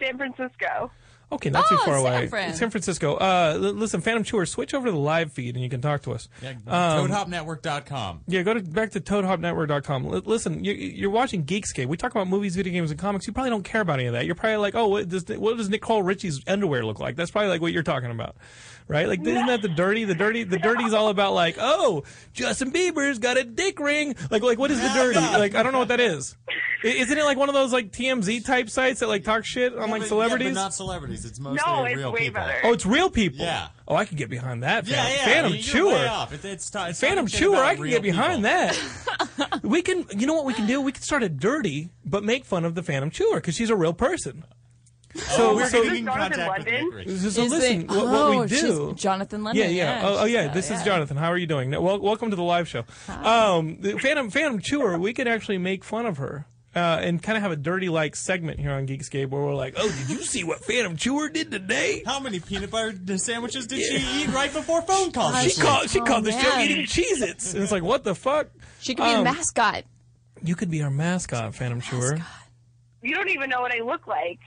San 0.00 0.16
Francisco. 0.16 0.90
Okay, 1.32 1.48
not 1.50 1.64
Oh, 1.66 1.68
too 1.70 1.76
far 1.78 1.94
San 1.94 2.00
away. 2.00 2.26
Fran. 2.28 2.54
San 2.54 2.70
Francisco. 2.70 3.14
Uh, 3.14 3.52
l- 3.54 3.60
listen, 3.72 4.00
Phantom 4.02 4.22
Chewer, 4.22 4.44
switch 4.46 4.74
over 4.74 4.86
to 4.86 4.92
the 4.92 4.98
live 4.98 5.32
feed 5.32 5.54
and 5.54 5.64
you 5.64 5.70
can 5.70 5.80
talk 5.80 6.02
to 6.02 6.12
us. 6.12 6.28
Yeah, 6.42 6.50
Um, 6.66 7.08
ToadHopNetwork.com. 7.10 8.20
Yeah, 8.26 8.42
go 8.42 8.54
to 8.54 8.60
back 8.60 8.90
to 8.92 9.00
ToadHopNetwork.com. 9.00 10.06
L- 10.06 10.22
listen, 10.26 10.62
you, 10.62 10.72
you're 10.72 11.10
watching 11.10 11.44
Geekscape. 11.44 11.86
We 11.86 11.96
talk 11.96 12.10
about 12.12 12.28
movies, 12.28 12.54
video 12.54 12.72
games, 12.72 12.90
and 12.90 13.00
comics. 13.00 13.26
You 13.26 13.32
probably 13.32 13.50
don't 13.50 13.64
care 13.64 13.80
about 13.80 13.98
any 13.98 14.06
of 14.08 14.12
that. 14.12 14.26
You're 14.26 14.34
probably 14.34 14.56
like, 14.58 14.74
oh, 14.74 14.88
what 14.88 15.08
does 15.08 15.24
what 15.28 15.56
does 15.56 15.68
Nicole 15.70 16.02
Richie's 16.02 16.40
underwear 16.46 16.84
look 16.84 17.00
like? 17.00 17.16
That's 17.16 17.30
probably 17.30 17.48
like 17.48 17.60
what 17.62 17.72
you're 17.72 17.82
talking 17.82 18.10
about, 18.10 18.36
right? 18.86 19.08
Like, 19.08 19.20
isn't 19.20 19.46
that 19.46 19.62
the 19.62 19.68
dirty? 19.68 20.04
The 20.04 20.14
dirty, 20.14 20.44
the 20.44 20.58
dirty's 20.58 20.92
all 20.92 21.08
about 21.08 21.32
like, 21.32 21.56
oh, 21.58 22.04
Justin 22.34 22.72
Bieber's 22.72 23.18
got 23.18 23.38
a 23.38 23.44
dick 23.44 23.80
ring. 23.80 24.14
Like, 24.30 24.42
like 24.42 24.58
what 24.58 24.70
is 24.70 24.80
the 24.80 24.88
dirty? 24.94 25.18
Like, 25.18 25.54
I 25.54 25.62
don't 25.62 25.72
know 25.72 25.78
what 25.78 25.88
that 25.88 26.00
is. 26.00 26.36
I- 26.84 26.88
Isn't 26.88 27.16
it 27.16 27.24
like 27.24 27.36
one 27.38 27.48
of 27.48 27.54
those 27.54 27.72
like 27.72 27.92
TMZ 27.92 28.44
type 28.44 28.68
sites 28.70 29.00
that 29.00 29.08
like 29.08 29.24
talk 29.24 29.44
shit 29.44 29.76
on 29.76 29.90
like 29.90 30.02
But- 30.02 30.08
celebrities? 30.08 30.48
Yeah, 30.48 30.54
but 30.54 30.60
not 30.60 30.74
celebrities. 30.74 31.24
It's 31.24 31.38
mostly 31.38 31.60
No, 31.66 31.84
it's 31.84 31.96
real 31.96 32.12
way 32.12 32.18
people. 32.20 32.34
better. 32.42 32.60
oh, 32.64 32.72
it's 32.72 32.86
real 32.86 33.10
people. 33.10 33.44
Yeah. 33.44 33.68
Oh, 33.86 33.96
I 33.96 34.04
can 34.04 34.16
get 34.16 34.30
behind 34.30 34.62
that. 34.62 34.86
Yeah, 34.86 34.96
Phantom, 35.04 35.16
yeah. 35.16 35.24
Phantom 35.34 35.52
you're 35.52 35.62
Chewer. 35.62 35.92
Way 35.92 36.06
off. 36.06 36.32
It, 36.32 36.44
it's, 36.44 36.70
ta- 36.70 36.86
it's 36.86 37.00
Phantom 37.00 37.26
talking 37.26 37.38
Chewer, 37.38 37.56
I 37.56 37.76
can 37.76 37.88
get 37.88 38.02
behind 38.02 38.42
people. 38.44 39.38
that. 39.38 39.60
we 39.62 39.82
can, 39.82 40.06
you 40.16 40.26
know 40.26 40.34
what 40.34 40.44
we 40.44 40.54
can 40.54 40.66
do? 40.66 40.80
We 40.80 40.92
can 40.92 41.02
start 41.02 41.22
a 41.22 41.28
dirty, 41.28 41.90
but 42.04 42.24
make 42.24 42.44
fun 42.44 42.64
of 42.64 42.74
the 42.74 42.82
Phantom 42.82 43.10
Chewer 43.10 43.36
because 43.36 43.54
she's 43.54 43.70
a 43.70 43.76
real 43.76 43.92
person. 43.92 44.44
So 45.14 45.54
we're 45.54 45.68
so- 45.68 45.82
getting 45.82 45.98
in 46.00 46.06
contact 46.06 46.38
with 46.38 46.46
London? 46.46 46.84
Nick 46.86 46.94
Rich. 47.06 47.08
So, 47.18 47.28
so 47.30 47.44
listen, 47.44 47.86
the- 47.86 47.94
what, 47.94 48.06
what 48.06 48.14
oh, 48.14 48.40
we 48.40 48.46
do. 48.46 48.90
she's 48.94 49.02
Jonathan 49.02 49.40
yeah, 49.40 49.44
London. 49.44 49.72
yeah. 49.74 50.00
Oh, 50.04 50.16
oh, 50.20 50.24
yeah. 50.24 50.48
This 50.48 50.70
uh, 50.70 50.74
is 50.74 50.80
yeah. 50.80 50.84
Jonathan. 50.86 51.16
How 51.18 51.28
are 51.28 51.36
you 51.36 51.46
doing? 51.46 51.70
Well, 51.70 52.00
welcome 52.00 52.30
to 52.30 52.36
the 52.36 52.42
live 52.42 52.66
show. 52.66 52.84
Um, 53.08 53.76
the 53.80 53.98
Phantom 53.98 54.30
Phantom 54.30 54.58
Chewer. 54.60 54.98
We 54.98 55.12
could 55.12 55.28
actually 55.28 55.58
make 55.58 55.84
fun 55.84 56.06
of 56.06 56.16
her. 56.16 56.46
Uh, 56.74 56.98
and 57.02 57.22
kind 57.22 57.36
of 57.36 57.42
have 57.42 57.52
a 57.52 57.56
dirty 57.56 57.90
like 57.90 58.16
segment 58.16 58.58
here 58.58 58.70
on 58.70 58.86
Geekscape 58.86 59.28
where 59.28 59.42
we're 59.42 59.54
like, 59.54 59.74
"Oh, 59.76 59.90
did 59.90 60.08
you 60.08 60.22
see 60.22 60.42
what 60.42 60.64
Phantom 60.64 60.96
Chewer 60.96 61.28
did 61.28 61.50
today?" 61.50 62.02
How 62.06 62.18
many 62.18 62.40
peanut 62.40 62.70
butter 62.70 62.94
sandwiches 63.18 63.66
did 63.66 63.82
she 63.82 64.22
eat 64.22 64.28
right 64.28 64.50
before 64.50 64.80
phone 64.80 65.12
calls? 65.12 65.38
She 65.42 65.60
called. 65.60 65.90
She 65.90 66.00
Oh, 66.00 66.04
called 66.04 66.24
the 66.24 66.32
show 66.32 66.58
eating 66.60 66.86
Cheez-Its. 66.86 67.52
and 67.52 67.62
it's 67.62 67.72
like, 67.72 67.82
what 67.82 68.04
the 68.04 68.14
fuck? 68.14 68.48
She 68.80 68.94
could 68.94 69.04
be 69.04 69.10
Um, 69.10 69.20
a 69.20 69.24
mascot. 69.24 69.84
You 70.42 70.54
could 70.56 70.70
be 70.70 70.82
our 70.82 70.90
mascot, 70.90 71.54
Phantom 71.54 71.80
Chewer. 71.82 72.18
You 73.02 73.14
don't 73.16 73.28
even 73.28 73.50
know 73.50 73.60
what 73.60 73.72
I 73.72 73.82
look 73.84 74.06
like. 74.06 74.40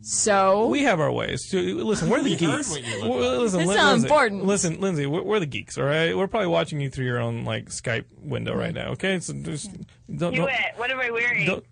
So 0.00 0.68
We 0.68 0.84
have 0.84 1.00
our 1.00 1.10
ways. 1.12 1.52
Listen, 1.52 2.08
we're 2.08 2.22
the 2.22 2.36
geeks. 2.36 2.70
what 2.70 2.82
you 2.82 3.00
look 3.02 3.10
We're- 3.10 3.28
like. 3.30 3.38
Listen, 3.40 3.60
It's 3.60 3.68
Lin- 3.68 3.76
not 3.76 3.90
Lindsay, 3.90 4.06
important. 4.06 4.44
Listen, 4.44 4.80
Lindsay, 4.80 5.06
we're, 5.06 5.22
we're 5.22 5.40
the 5.40 5.46
geeks. 5.46 5.76
All 5.76 5.84
right, 5.84 6.16
we're 6.16 6.28
probably 6.28 6.48
watching 6.48 6.80
you 6.80 6.88
through 6.90 7.06
your 7.06 7.18
own 7.18 7.44
like 7.44 7.66
Skype 7.66 8.04
window 8.22 8.54
right 8.54 8.72
now. 8.74 8.90
Okay, 8.90 9.18
so 9.20 9.32
just 9.34 9.70
don't. 10.08 10.32
Do 10.32 10.40
don't, 10.42 10.48
it. 10.50 10.56
What 10.76 10.90
am 10.90 11.00
I 11.00 11.10
wearing? 11.10 11.46
don't 11.46 11.64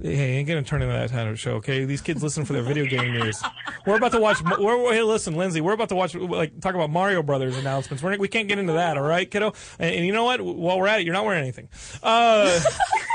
Hey, 0.00 0.36
ain't 0.38 0.48
gonna 0.48 0.62
turn 0.62 0.82
into 0.82 0.92
that 0.94 1.10
kind 1.10 1.28
of 1.28 1.38
show, 1.38 1.52
okay? 1.56 1.84
These 1.84 2.00
kids 2.00 2.22
listen 2.22 2.44
for 2.44 2.54
their 2.54 2.62
video 2.62 2.86
game 2.86 3.12
news. 3.12 3.40
We're 3.86 3.96
about 3.96 4.12
to 4.12 4.20
watch. 4.20 4.38
We're, 4.58 4.92
hey, 4.92 5.02
listen, 5.02 5.36
Lindsay, 5.36 5.60
we're 5.60 5.74
about 5.74 5.90
to 5.90 5.94
watch 5.94 6.14
like 6.14 6.60
talk 6.60 6.74
about 6.74 6.90
Mario 6.90 7.22
Brothers 7.22 7.56
announcements. 7.56 8.02
We're, 8.02 8.16
we 8.16 8.26
can't 8.26 8.48
get 8.48 8.58
into 8.58 8.72
that, 8.72 8.96
all 8.96 9.04
right, 9.04 9.30
kiddo? 9.30 9.52
And, 9.78 9.94
and 9.94 10.06
you 10.06 10.12
know 10.12 10.24
what? 10.24 10.40
While 10.40 10.78
we're 10.80 10.88
at 10.88 11.00
it, 11.00 11.04
you're 11.06 11.12
not 11.12 11.24
wearing 11.24 11.42
anything. 11.42 11.68
Uh, 12.02 12.58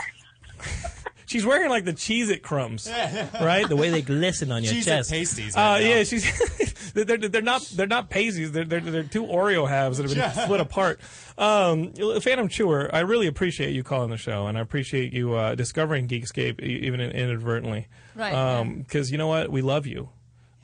she's 1.27 1.45
wearing 1.45 1.69
like 1.69 1.85
the 1.85 1.93
Cheez 1.93 2.29
It 2.29 2.41
crumbs, 2.41 2.89
right? 3.41 3.69
The 3.69 3.75
way 3.75 3.89
they 3.91 4.01
glisten 4.01 4.51
on 4.51 4.63
your 4.63 4.73
Cheez-It 4.73 4.83
chest. 4.85 5.11
pasties 5.11 5.55
Uh, 5.55 5.59
right 5.59 5.83
now. 5.83 5.87
yeah, 5.89 6.03
she's 6.03 6.91
they're, 6.93 7.05
they're 7.05 7.17
they're 7.17 7.41
not 7.43 7.61
they're 7.75 7.85
not 7.85 8.09
pasties. 8.09 8.51
They're 8.51 8.65
they're, 8.65 8.79
they're 8.81 9.03
two 9.03 9.23
Oreo 9.25 9.69
halves 9.69 9.97
that 9.99 10.09
have 10.09 10.15
been 10.35 10.43
split 10.43 10.59
apart. 10.59 10.99
Um, 11.37 11.93
Phantom 12.21 12.47
Chewer, 12.47 12.89
I 12.93 13.01
really 13.01 13.27
appreciate 13.27 13.75
you 13.75 13.83
calling 13.83 14.09
the 14.09 14.17
show, 14.17 14.47
and 14.47 14.57
I 14.57 14.61
appreciate 14.61 15.13
you 15.13 15.35
uh, 15.35 15.53
discovering 15.53 16.07
Geekscape 16.07 16.61
e- 16.63 16.85
even 16.87 16.99
inadvertently. 16.99 17.87
Right, 18.15 18.33
Um, 18.33 18.79
because 18.79 19.11
you 19.11 19.19
know 19.19 19.27
what, 19.27 19.51
we 19.51 19.61
love 19.61 19.85
you. 19.85 20.09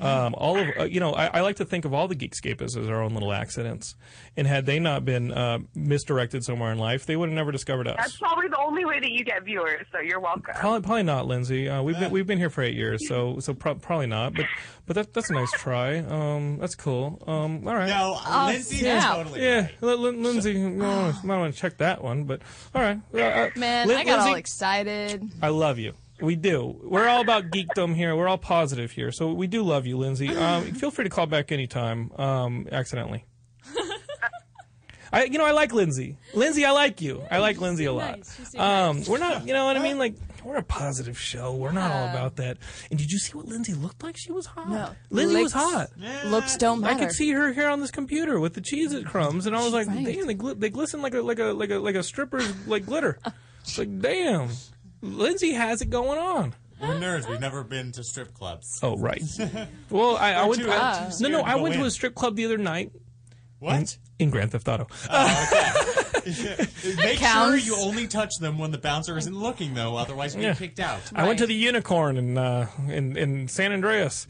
Um, 0.04 0.36
all 0.38 0.58
of 0.60 0.68
uh, 0.80 0.84
you 0.84 1.00
know, 1.00 1.14
I, 1.14 1.28
I 1.28 1.42
like 1.42 1.56
to 1.58 1.66
think 1.66 1.86
of 1.86 1.94
all 1.94 2.08
the 2.08 2.16
Geekscapists 2.16 2.78
as 2.78 2.90
our 2.90 3.02
own 3.02 3.14
little 3.14 3.32
accidents, 3.32 3.96
and 4.36 4.46
had 4.46 4.66
they 4.66 4.80
not 4.80 5.06
been 5.06 5.32
uh, 5.32 5.60
misdirected 5.76 6.44
somewhere 6.44 6.72
in 6.72 6.78
life, 6.78 7.06
they 7.06 7.16
would 7.16 7.30
have 7.30 7.36
never 7.36 7.52
discovered 7.52 7.88
us. 7.88 7.96
That's 7.98 8.18
probably 8.18 8.48
the 8.50 8.60
only 8.60 8.86
way 8.86 9.00
that 9.00 9.12
you 9.12 9.24
get 9.24 9.44
viewers, 9.44 9.86
so 9.92 10.00
you're 10.00 10.20
welcome. 10.20 10.54
Probably, 10.56 10.82
probably 10.82 11.04
not, 11.04 11.26
Lindsay. 11.28 11.70
Uh, 11.70 11.82
we've 11.82 11.98
been 12.00 12.12
we've 12.12 12.28
been 12.28 12.40
here 12.40 12.50
for 12.50 12.62
eight 12.62 12.76
years, 12.76 13.08
so 13.08 13.40
so 13.40 13.54
pro- 13.54 13.76
probably 13.76 14.08
not. 14.08 14.34
But 14.34 14.46
but 14.86 14.96
that, 14.96 15.14
that's 15.14 15.30
a 15.30 15.34
nice 15.34 15.52
try. 15.54 16.00
Um, 16.00 16.58
that's 16.60 16.76
cool. 16.76 17.22
Um, 17.26 17.68
all 17.68 17.76
right. 17.76 17.88
No, 17.88 18.20
Lindsay 18.48 18.86
yeah. 18.86 18.98
is 18.98 19.06
totally 19.06 19.42
Yeah, 19.42 19.62
right. 19.62 19.82
Lin- 19.82 20.02
Lin- 20.02 20.24
Lindsay, 20.24 20.52
you 20.54 20.70
know, 20.70 21.14
might 21.24 21.38
want 21.38 21.54
to 21.54 21.60
check 21.60 21.78
that 21.78 22.04
one, 22.04 22.26
but 22.26 22.42
all 22.76 22.82
right. 22.82 23.00
Uh, 23.14 23.20
uh, 23.20 23.50
Man, 23.56 23.88
Lin- 23.88 23.98
I 23.98 24.04
got 24.04 24.20
all 24.28 24.36
excited. 24.36 25.24
I 25.42 25.50
love 25.50 25.80
you. 25.80 25.94
We 26.24 26.36
do. 26.38 26.80
We're 26.82 27.08
all 27.08 27.20
about 27.22 27.52
geekdom 27.52 27.96
here. 27.96 28.16
We're 28.16 28.30
all 28.30 28.38
positive 28.38 28.92
here, 28.92 29.12
so 29.12 29.34
we 29.34 29.46
do 29.48 29.62
love 29.62 29.86
you, 29.86 29.98
Lindsay. 29.98 30.30
Um, 30.44 30.64
feel 30.74 30.90
free 30.90 31.04
to 31.04 31.10
call 31.10 31.26
back 31.28 31.52
anytime, 31.52 32.12
um, 32.18 32.68
accidentally. 32.72 33.26
I, 35.12 35.26
you 35.26 35.38
know, 35.38 35.46
I 35.46 35.52
like 35.52 35.74
Lindsay. 35.74 36.18
Lindsay, 36.34 36.66
I 36.66 36.72
like 36.72 37.00
you. 37.02 37.22
I 37.30 37.38
like 37.38 37.62
Lindsay 37.62 37.86
a 37.86 37.94
lot. 37.94 38.18
nice. 38.18 38.36
She's 38.36 38.52
so 38.52 38.60
Um, 38.60 39.04
we're 39.08 39.20
not, 39.20 39.46
you 39.48 39.54
know 39.54 39.66
what 39.66 39.78
I 39.78 39.80
mean? 39.84 40.00
Like, 40.00 40.16
we're 40.44 40.56
a 40.58 40.64
positive 40.64 41.20
show. 41.20 41.54
We're 41.54 41.72
not 41.72 41.92
all 41.92 42.08
about 42.10 42.38
that. 42.38 42.58
And 42.90 42.98
did 42.98 43.12
you 43.12 43.20
see 43.20 43.34
what 43.38 43.46
Lindsay 43.46 43.74
looked 43.76 44.02
like? 44.02 44.18
She 44.18 44.32
was 44.32 44.48
hot. 44.48 44.70
No. 44.70 44.90
Lindsay 45.12 45.44
was 45.44 45.54
Looks- 45.54 45.72
hot. 45.72 45.90
Looks 46.26 46.58
don't 46.58 46.84
I 46.84 46.94
matter. 46.94 47.06
could 47.06 47.14
see 47.16 47.32
her 47.32 47.54
here 47.54 47.70
on 47.70 47.80
this 47.80 47.92
computer 47.92 48.40
with 48.40 48.54
the 48.56 48.62
cheese 48.62 48.92
it 48.92 49.06
crumbs, 49.06 49.46
and 49.46 49.56
I 49.56 49.64
was 49.64 49.72
like, 49.74 49.88
Right. 49.88 50.04
damn, 50.06 50.26
they, 50.26 50.36
gl- 50.36 50.60
they 50.60 50.70
glisten 50.72 51.02
like 51.04 51.14
a 51.14 51.22
like 51.22 51.38
a 51.40 51.54
like 51.54 51.70
a 51.70 51.78
like 51.78 51.96
a 51.96 52.02
stripper's 52.04 52.52
like 52.66 52.86
glitter. 52.86 53.20
It's 53.66 53.78
like, 53.78 54.02
damn, 54.02 54.50
Lindsay 55.04 55.52
has 55.52 55.82
it 55.82 55.90
going 55.90 56.18
on. 56.18 56.56
We're 56.82 56.96
nerds. 56.96 57.30
We've 57.30 57.40
never 57.40 57.64
been 57.64 57.92
to 57.94 58.04
strip 58.04 58.34
clubs. 58.34 58.80
Oh 58.82 58.98
right. 58.98 59.22
well, 59.90 60.18
I, 60.18 60.34
I 60.34 60.46
went. 60.48 60.62
too- 60.62 60.72
I- 60.72 61.12
too 61.16 61.24
no, 61.24 61.30
no, 61.30 61.42
to 61.44 61.48
I 61.50 61.56
go 61.56 61.64
went 61.64 61.76
to 61.76 61.84
a 61.86 61.92
strip 61.92 62.16
club 62.16 62.36
the 62.36 62.46
other 62.46 62.58
night 62.58 62.92
What? 63.60 63.98
in 64.20 64.30
Grand 64.30 64.52
Theft 64.52 64.68
Auto. 64.68 64.88
Make 66.26 67.20
sure 67.20 67.56
you 67.58 67.76
only 67.78 68.08
touch 68.08 68.32
them 68.40 68.58
when 68.58 68.72
the 68.72 68.78
bouncer 68.78 69.18
isn't 69.18 69.36
looking, 69.36 69.74
though. 69.74 69.96
Otherwise, 69.98 70.36
you're 70.36 70.44
Yeah. 70.46 70.54
kicked 70.54 70.80
out. 70.80 71.00
I 71.14 71.28
went 71.28 71.40
to 71.40 71.46
the 71.48 71.54
Unicorn 71.54 72.18
in 72.18 72.38
uh, 72.38 72.68
in 72.88 73.18
in 73.18 73.48
San 73.48 73.72
Andreas. 73.74 74.28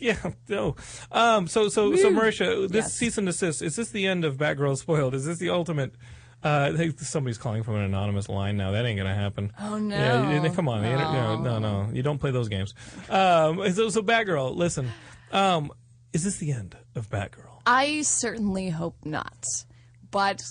yeah, 0.00 0.16
no. 0.48 0.76
Um, 1.10 1.48
so 1.48 1.68
so 1.68 1.94
so 1.96 2.10
Marisha, 2.10 2.68
this 2.68 2.84
Yes. 2.86 2.94
cease 2.94 3.18
and 3.18 3.26
desist. 3.26 3.62
Is 3.62 3.76
this 3.76 3.90
the 3.90 4.06
end 4.06 4.24
of 4.24 4.36
Batgirl 4.36 4.78
spoiled? 4.78 5.14
Is 5.14 5.26
this 5.26 5.38
the 5.38 5.50
ultimate? 5.50 5.94
Uh, 6.44 6.70
I 6.72 6.76
think 6.76 7.00
somebody's 7.00 7.38
calling 7.38 7.62
from 7.64 7.74
an 7.76 7.82
anonymous 7.82 8.28
line 8.28 8.56
now. 8.56 8.70
That 8.70 8.86
ain't 8.86 8.96
gonna 8.96 9.14
happen. 9.14 9.52
Oh, 9.60 9.78
no. 9.78 9.96
Yeah, 9.96 10.48
come 10.54 10.68
on, 10.68 10.82
the 10.82 10.88
inter- 10.90 11.04
no, 11.04 11.40
no, 11.40 11.58
no. 11.58 11.90
You 11.92 12.02
don't 12.02 12.18
play 12.18 12.30
those 12.30 12.48
games. 12.48 12.74
Um, 13.08 13.72
so 13.72 13.88
so 13.88 14.02
Batgirl, 14.02 14.54
listen. 14.54 14.90
Um, 15.32 15.72
is 16.12 16.24
this 16.24 16.36
the 16.36 16.52
end 16.52 16.76
of 16.94 17.10
Batgirl? 17.10 17.60
I 17.66 18.02
certainly 18.02 18.70
hope 18.70 18.96
not. 19.04 19.44
But 20.10 20.42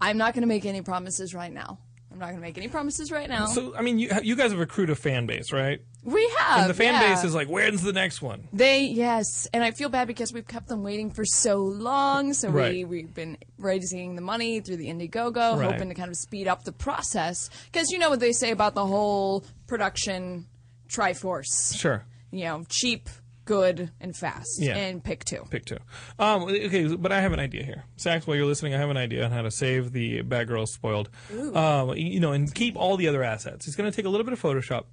I'm 0.00 0.16
not 0.18 0.34
going 0.34 0.42
to 0.42 0.48
make 0.48 0.64
any 0.66 0.82
promises 0.82 1.34
right 1.34 1.52
now. 1.52 1.78
I'm 2.10 2.18
not 2.18 2.26
going 2.26 2.36
to 2.36 2.42
make 2.42 2.58
any 2.58 2.68
promises 2.68 3.12
right 3.12 3.28
now. 3.28 3.46
So 3.46 3.74
I 3.76 3.82
mean, 3.82 3.98
you 3.98 4.10
you 4.22 4.36
guys 4.36 4.52
have 4.52 4.60
accrued 4.60 4.90
a 4.90 4.94
fan 4.94 5.26
base, 5.26 5.52
right? 5.52 5.80
We 6.04 6.28
have. 6.38 6.60
And 6.60 6.70
the 6.70 6.74
fan 6.74 6.94
yeah. 6.94 7.14
base 7.14 7.24
is 7.24 7.34
like, 7.34 7.48
when's 7.48 7.82
the 7.82 7.92
next 7.92 8.20
one? 8.22 8.48
They 8.52 8.82
yes, 8.84 9.48
and 9.52 9.64
I 9.64 9.70
feel 9.70 9.88
bad 9.88 10.06
because 10.06 10.32
we've 10.32 10.46
kept 10.46 10.68
them 10.68 10.82
waiting 10.82 11.10
for 11.10 11.24
so 11.24 11.56
long. 11.58 12.34
So 12.34 12.50
we 12.50 12.60
Right. 12.60 12.88
we've 12.88 13.14
been 13.14 13.38
raising 13.58 14.14
the 14.16 14.22
money 14.22 14.60
through 14.60 14.76
the 14.76 14.88
Indiegogo, 14.88 15.58
Right. 15.58 15.72
hoping 15.72 15.88
to 15.88 15.94
kind 15.94 16.10
of 16.10 16.16
speed 16.16 16.46
up 16.48 16.64
the 16.64 16.72
process. 16.72 17.50
Because 17.72 17.90
you 17.90 17.98
know 17.98 18.10
what 18.10 18.20
they 18.20 18.32
say 18.32 18.50
about 18.50 18.74
the 18.74 18.86
whole 18.86 19.44
production 19.66 20.46
triforce. 20.88 21.76
Sure. 21.76 22.04
You 22.30 22.44
know, 22.44 22.64
cheap, 22.68 23.08
good, 23.44 23.90
and 24.00 24.16
fast. 24.16 24.58
Yeah. 24.60 24.76
And 24.76 25.02
pick 25.02 25.24
two. 25.24 25.44
Pick 25.50 25.64
two. 25.66 25.78
Um, 26.18 26.44
okay, 26.44 26.94
but 26.96 27.12
I 27.12 27.20
have 27.20 27.32
an 27.32 27.40
idea 27.40 27.62
here. 27.62 27.84
Sax, 27.96 28.26
while 28.26 28.36
you're 28.36 28.46
listening, 28.46 28.74
I 28.74 28.78
have 28.78 28.90
an 28.90 28.96
idea 28.96 29.24
on 29.24 29.30
how 29.30 29.42
to 29.42 29.50
save 29.50 29.92
the 29.92 30.22
bad 30.22 30.48
Batgirl 30.48 30.68
spoiled. 30.68 31.10
Um, 31.54 31.96
you 31.96 32.20
know, 32.20 32.32
and 32.32 32.52
keep 32.54 32.76
all 32.76 32.96
the 32.96 33.08
other 33.08 33.22
assets. 33.22 33.66
It's 33.66 33.76
going 33.76 33.90
to 33.90 33.94
take 33.94 34.04
a 34.04 34.08
little 34.08 34.24
bit 34.24 34.32
of 34.32 34.40
Photoshop, 34.42 34.84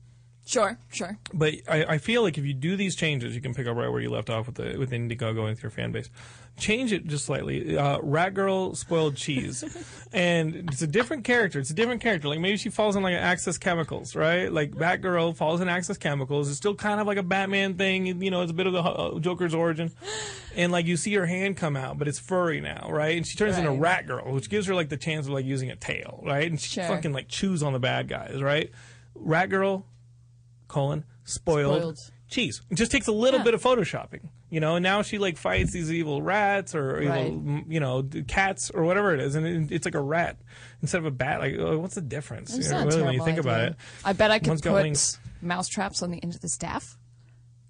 Sure, 0.46 0.78
sure. 0.92 1.18
but 1.34 1.54
I, 1.70 1.86
I 1.86 1.98
feel 2.00 2.24
like 2.24 2.38
if 2.38 2.44
you 2.46 2.54
do 2.54 2.76
these 2.76 2.96
changes, 2.96 3.36
you 3.36 3.42
can 3.42 3.54
pick 3.54 3.68
up 3.68 3.78
right 3.78 3.88
where 3.90 4.02
you 4.02 4.10
left 4.10 4.30
off 4.30 4.48
with 4.48 4.56
the 4.56 4.78
with 4.78 4.92
Indiegogo 4.92 5.46
with 5.46 5.62
your 5.64 5.70
fan 5.70 5.92
base. 5.92 6.10
Change 6.58 6.92
it 6.92 7.08
just 7.08 7.26
slightly. 7.26 7.78
Uh, 7.78 8.00
Rat 8.02 8.34
Girl 8.34 8.76
spoiled 8.76 9.16
cheese, 9.16 9.64
and 10.14 10.56
it's 10.70 10.82
a 10.82 10.88
different 10.88 11.24
character. 11.24 11.60
It's 11.60 11.70
a 11.70 11.74
different 11.76 12.02
character. 12.02 12.28
Like 12.28 12.40
maybe 12.40 12.58
she 12.58 12.70
falls 12.70 12.96
in 12.98 13.04
like 13.04 13.14
Axis 13.16 13.58
Chemicals, 13.58 14.16
right? 14.16 14.52
Like 14.52 14.72
Batgirl 14.72 15.38
falls 15.38 15.62
in 15.62 15.70
Axis 15.70 15.98
Chemicals. 15.98 16.50
It's 16.50 16.58
still 16.58 16.76
kind 16.76 17.00
of 17.00 17.08
like 17.08 17.18
a 17.18 17.24
Batman 17.24 17.76
thing. 17.76 18.22
You 18.22 18.32
know, 18.32 18.42
it's 18.42 18.52
a 18.52 18.56
bit 18.56 18.68
of 18.68 18.74
the 18.74 18.82
uh, 18.82 19.20
Joker's 19.20 19.54
origin, 19.54 19.92
and 20.56 20.72
like 20.72 20.86
you 20.88 20.98
see 20.98 21.14
her 21.14 21.26
hand 21.28 21.56
come 21.56 21.78
out, 21.78 21.98
but 21.98 22.08
it's 22.10 22.20
furry 22.20 22.60
now, 22.60 22.90
right? 22.92 23.16
And 23.16 23.26
she 23.26 23.38
turns 23.38 23.58
into 23.58 23.72
Rat 23.72 24.06
Girl, 24.08 24.34
which 24.34 24.50
gives 24.50 24.68
her 24.68 24.76
like 24.76 24.90
the 24.90 24.98
chance 24.98 25.28
of 25.28 25.34
like 25.34 25.46
using 25.46 25.72
a 25.72 25.76
tail, 25.78 26.22
right? 26.26 26.50
And 26.50 26.60
she 26.60 26.72
Sure. 26.82 26.88
fucking 26.88 27.14
like 27.14 27.30
chews 27.30 27.64
on 27.64 27.72
the 27.74 27.80
bad 27.80 28.08
guys, 28.10 28.42
right? 28.42 28.70
Rat 29.16 29.50
Girl 29.50 29.86
colon 30.72 31.04
spoiled, 31.24 31.78
Spoiled. 31.82 31.98
cheese. 32.30 32.62
It 32.72 32.76
just 32.76 32.92
takes 32.92 33.08
a 33.08 33.12
little 33.12 33.40
Yeah. 33.42 33.44
bit 33.44 33.54
of 33.54 33.62
photoshopping, 33.62 34.30
you 34.50 34.60
know. 34.60 34.76
And 34.76 34.84
now 34.84 35.02
she 35.02 35.18
like 35.18 35.38
fights 35.38 35.72
these 35.74 35.92
evil 35.92 36.22
rats 36.22 36.74
or 36.74 36.96
Right. 37.08 37.28
evil, 37.28 37.62
you 37.68 37.80
know, 37.80 38.04
cats 38.28 38.72
or 38.72 38.84
whatever 38.84 39.14
it 39.14 39.20
is, 39.20 39.36
and 39.36 39.46
it, 39.46 39.72
it's 39.76 39.86
like 39.86 39.96
a 39.96 40.02
rat 40.02 40.38
instead 40.82 40.98
of 41.00 41.06
a 41.06 41.12
bat. 41.12 41.40
Like, 41.40 41.60
uh, 41.60 41.78
what's 41.78 41.96
the 41.96 42.02
difference? 42.02 42.56
It's 42.58 42.68
You 42.68 42.74
know, 42.74 42.86
really, 42.86 43.04
when 43.04 43.14
you 43.14 43.24
think 43.26 43.38
about 43.38 43.62
it. 43.62 43.76
I 44.04 44.14
bet 44.14 44.32
I 44.32 44.40
could 44.40 44.48
One's 44.50 44.62
put 44.62 45.20
mouse 45.42 45.68
traps 45.68 46.02
on 46.02 46.12
the 46.12 46.22
end 46.24 46.34
of 46.36 46.42
the 46.42 46.50
staff. 46.50 46.98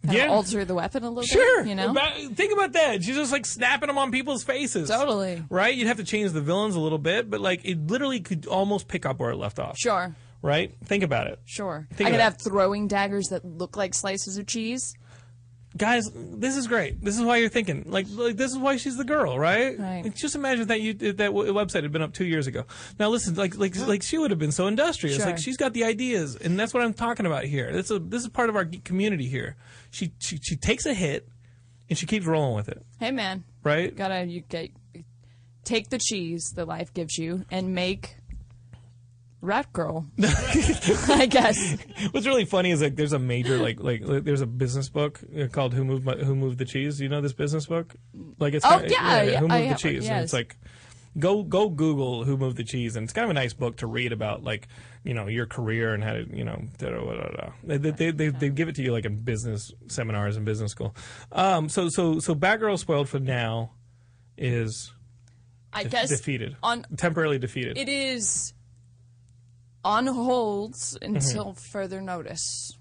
Yeah. 0.04 0.30
alter 0.30 0.66
the 0.66 0.74
weapon 0.74 1.04
a 1.04 1.10
little 1.10 1.22
Sure, 1.28 1.62
bit. 1.62 1.70
You 1.70 1.76
know. 1.76 1.92
About- 1.92 2.16
think 2.36 2.52
about 2.52 2.74
that. 2.74 3.04
She's 3.04 3.16
just 3.16 3.32
like 3.32 3.46
snapping 3.46 3.86
them 3.86 4.00
on 4.00 4.10
people's 4.12 4.44
faces. 4.44 4.90
Totally. 4.90 5.44
Right? 5.48 5.76
You'd 5.76 5.86
have 5.86 5.98
to 5.98 6.04
change 6.04 6.32
the 6.32 6.42
villains 6.42 6.76
a 6.76 6.80
little 6.80 6.98
bit, 6.98 7.30
but 7.30 7.40
like 7.40 7.62
it 7.64 7.86
literally 7.86 8.20
could 8.20 8.48
almost 8.48 8.88
pick 8.88 9.06
up 9.06 9.20
where 9.20 9.30
it 9.30 9.36
left 9.36 9.60
off. 9.60 9.78
Sure. 9.78 10.16
Right? 10.42 10.74
Think 10.86 11.04
about 11.04 11.28
it. 11.28 11.40
Sure. 11.46 11.88
Think 11.94 12.08
I 12.08 12.12
could 12.12 12.20
have 12.20 12.38
throwing 12.38 12.88
daggers 12.88 13.28
that 13.30 13.46
look 13.46 13.78
like 13.78 13.94
slices 13.94 14.38
of 14.38 14.48
cheese. 14.48 14.94
guys, 15.78 16.10
this 16.14 16.58
is 16.58 16.68
great. 16.68 17.02
This 17.04 17.16
is 17.18 17.24
why 17.24 17.38
you're 17.38 17.48
thinking 17.50 17.84
like, 17.86 18.08
like 18.10 18.36
this 18.38 18.52
is 18.52 18.58
why 18.58 18.78
she's 18.78 18.98
the 18.98 19.04
girl, 19.06 19.38
right? 19.38 19.78
Right. 19.80 20.02
Like, 20.04 20.16
just 20.16 20.36
imagine 20.36 20.68
that 20.68 20.82
you 20.82 20.94
that 20.96 21.18
w- 21.18 21.54
website 21.54 21.84
had 21.84 21.92
been 21.92 22.02
up 22.02 22.14
two 22.14 22.26
years 22.26 22.48
ago. 22.48 22.66
Now 23.00 23.10
listen, 23.10 23.36
like 23.36 23.56
like 23.58 23.78
like 23.88 24.02
she 24.04 24.18
would 24.18 24.32
have 24.32 24.40
been 24.40 24.52
so 24.52 24.68
industrious. 24.68 25.18
Sure. 25.18 25.28
Like 25.28 25.38
she's 25.38 25.58
got 25.58 25.74
the 25.74 25.84
ideas, 25.84 26.36
and 26.36 26.60
that's 26.60 26.74
what 26.74 26.84
I'm 26.84 26.94
talking 26.94 27.26
about 27.26 27.46
here. 27.46 27.72
This 27.72 27.92
is 27.92 28.00
this 28.06 28.24
is 28.24 28.30
part 28.30 28.50
of 28.50 28.56
our 28.56 28.66
community 28.84 29.28
here. 29.28 29.56
She 29.92 30.12
she 30.20 30.38
she 30.42 30.56
takes 30.56 30.86
a 30.88 30.94
hit, 30.94 31.30
and 31.90 31.98
she 31.98 32.06
keeps 32.08 32.26
rolling 32.26 32.56
with 32.56 32.68
it, 32.68 32.84
Hey 33.00 33.12
man, 33.12 33.44
right? 33.64 33.96
gotta 33.96 34.26
you 34.26 34.42
get 34.42 34.72
take 35.64 35.90
the 35.90 36.00
cheese 36.00 36.54
that 36.56 36.68
life 36.68 36.92
gives 36.94 37.18
you 37.20 37.46
and 37.52 37.76
make 37.76 38.16
rat 39.42 39.72
girl. 39.74 40.06
I 40.24 41.28
guess. 41.30 41.78
What's 42.12 42.26
really 42.28 42.46
funny 42.46 42.72
is 42.72 42.82
like 42.82 42.96
there's 42.96 43.14
a 43.14 43.20
major 43.20 43.58
like 43.58 43.80
like 43.80 44.02
like, 44.04 44.24
there's 44.24 44.42
a 44.42 44.46
business 44.48 44.90
book 44.90 45.20
uh, 45.38 45.48
called 45.48 45.74
Who 45.74 45.84
Moved 45.84 46.06
My, 46.06 46.14
Who 46.16 46.36
Moved 46.36 46.58
the 46.60 46.66
Cheese. 46.66 47.00
You 47.02 47.10
know 47.10 47.22
this 47.22 47.34
business 47.34 47.66
book? 47.66 47.96
Like 48.40 48.54
it's 48.54 48.66
Oh, 48.66 48.80
kinda- 48.80 48.90
yeah, 48.92 49.22
yeah, 49.24 49.40
Who 49.40 49.46
I 49.48 49.50
Moved 49.50 49.64
the 49.64 49.68
have- 49.70 49.80
Cheese? 49.80 50.10
And 50.10 50.24
it's 50.24 50.34
like 50.34 50.58
go 51.20 51.44
go 51.44 51.70
Google 51.70 52.24
Who 52.24 52.38
Moved 52.38 52.58
the 52.58 52.64
Cheese, 52.64 52.96
and 52.96 53.04
it's 53.04 53.14
kind 53.14 53.26
of 53.26 53.32
a 53.32 53.34
nice 53.34 53.54
book 53.54 53.78
to 53.78 53.88
read 53.88 54.14
about 54.14 54.44
like 54.44 54.68
you 55.04 55.14
know 55.14 55.28
your 55.28 55.46
career 55.48 55.94
and 55.94 56.04
how 56.04 56.14
to 56.14 56.26
you 56.32 56.44
know 56.44 56.62
da, 56.78 56.90
da, 56.90 57.00
da, 57.04 57.14
da, 57.14 57.30
da. 57.30 57.50
They, 57.64 57.78
they, 57.92 58.12
they, 58.12 58.28
they 58.30 58.50
give 58.50 58.70
it 58.70 58.76
to 58.76 58.84
you 58.84 58.92
like 58.92 59.06
in 59.06 59.18
business 59.24 59.72
seminars 59.88 60.38
and 60.38 60.46
business 60.46 60.72
school. 60.72 60.96
Um, 61.32 61.68
so 61.70 61.90
so 61.90 62.20
so 62.20 62.36
Batgirl 62.36 62.78
spoiled 62.80 63.10
for 63.10 63.20
now 63.20 63.72
is 64.38 64.94
I 65.74 65.84
de- 65.84 65.90
guess 65.90 66.10
defeated, 66.10 66.56
on 66.64 66.86
temporarily 66.98 67.40
defeated. 67.40 67.78
it 67.78 67.90
is 67.90 68.54
on 69.84 70.08
holds 70.08 70.98
until 71.02 71.54
further 71.54 72.02
notice. 72.02 72.78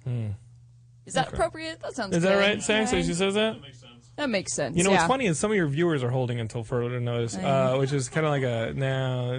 Is 1.06 1.14
that 1.14 1.32
appropriate? 1.32 1.80
That 1.80 1.94
sounds 1.94 2.14
Mm-hmm. 2.14 2.16
is 2.18 2.22
that 2.22 2.36
right, 2.36 2.62
Sam? 2.62 2.86
So 2.86 3.02
she 3.02 3.14
says 3.14 3.34
that. 3.34 3.56
That 4.16 4.28
makes 4.28 4.54
sense. 4.54 4.76
You 4.76 4.84
know 4.84 4.90
yeah. 4.90 4.96
what's 4.98 5.08
funny 5.08 5.26
is 5.26 5.38
some 5.38 5.50
of 5.50 5.56
your 5.56 5.66
viewers 5.68 6.02
are 6.04 6.10
holding 6.10 6.40
until 6.40 6.62
further 6.62 7.00
notice, 7.00 7.36
uh, 7.36 7.76
which 7.78 7.90
is 7.92 8.10
kind 8.10 8.26
of 8.26 8.32
like 8.32 8.42
a 8.42 8.74
now. 8.76 9.32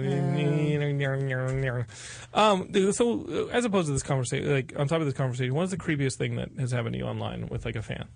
Um, 2.34 2.92
so 2.92 3.48
as 3.52 3.64
opposed 3.64 3.86
to 3.86 3.92
this 3.92 4.02
conversation, 4.02 4.52
like 4.52 4.72
on 4.76 4.88
top 4.88 5.00
of 5.00 5.06
this 5.06 5.14
conversation, 5.14 5.54
what 5.54 5.62
is 5.62 5.70
the 5.70 5.76
creepiest 5.76 6.16
thing 6.16 6.34
that 6.36 6.48
has 6.58 6.72
happened 6.72 6.94
to 6.94 6.98
you 6.98 7.04
online 7.04 7.46
with 7.48 7.64
like 7.64 7.76
a 7.76 7.82
fan? 7.82 8.08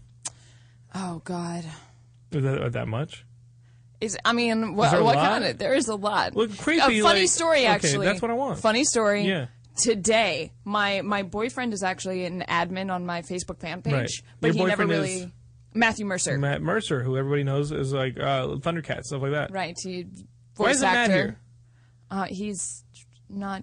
Oh 0.95 1.21
God. 1.25 1.65
Is 2.33 2.43
that 2.43 2.61
uh, 2.61 2.69
that 2.71 2.89
much? 2.89 3.25
Is 4.01 4.17
I 4.25 4.33
mean, 4.33 4.75
what, 4.75 4.91
there 4.91 5.03
what 5.03 5.15
kind 5.15 5.45
of? 5.45 5.59
There 5.59 5.75
is 5.75 5.89
a 5.89 5.95
lot. 5.95 6.35
Well, 6.35 6.49
creepy, 6.49 6.81
A 6.81 7.03
funny 7.03 7.21
like- 7.23 7.29
story, 7.29 7.59
okay, 7.61 7.67
actually. 7.67 8.07
that's 8.07 8.21
what 8.21 8.31
I 8.31 8.35
want. 8.35 8.59
Funny 8.61 8.85
story. 8.85 9.25
Yeah. 9.25 9.47
Today, 9.79 10.53
my 10.65 11.03
my 11.03 11.23
boyfriend 11.23 11.73
is 11.75 11.83
actually 11.83 12.25
an 12.25 12.45
admin 12.49 12.91
on 12.93 13.05
my 13.07 13.23
Facebook 13.23 13.59
fan 13.61 13.83
page, 13.83 13.93
Right. 13.95 14.11
but 14.41 14.55
Your 14.55 14.65
he 14.67 14.71
never 14.71 14.87
really. 14.87 15.13
is- 15.21 15.27
Matthew 15.75 16.07
Mercer. 16.07 16.39
Matt 16.39 16.63
Mercer, 16.63 17.03
who 17.03 17.17
everybody 17.19 17.45
knows 17.45 17.71
is 17.73 17.93
like 17.93 18.19
uh, 18.19 18.47
Thundercats, 18.57 19.05
stuff 19.05 19.21
like 19.21 19.33
that. 19.33 19.51
right. 19.53 19.77
He 19.83 20.05
voice 20.05 20.11
Why 20.57 20.71
isn't 20.71 20.89
actor. 20.89 20.99
Matt 21.11 21.11
here? 21.11 21.39
Uh, 22.11 22.25
he's 22.31 22.85
not. 23.29 23.63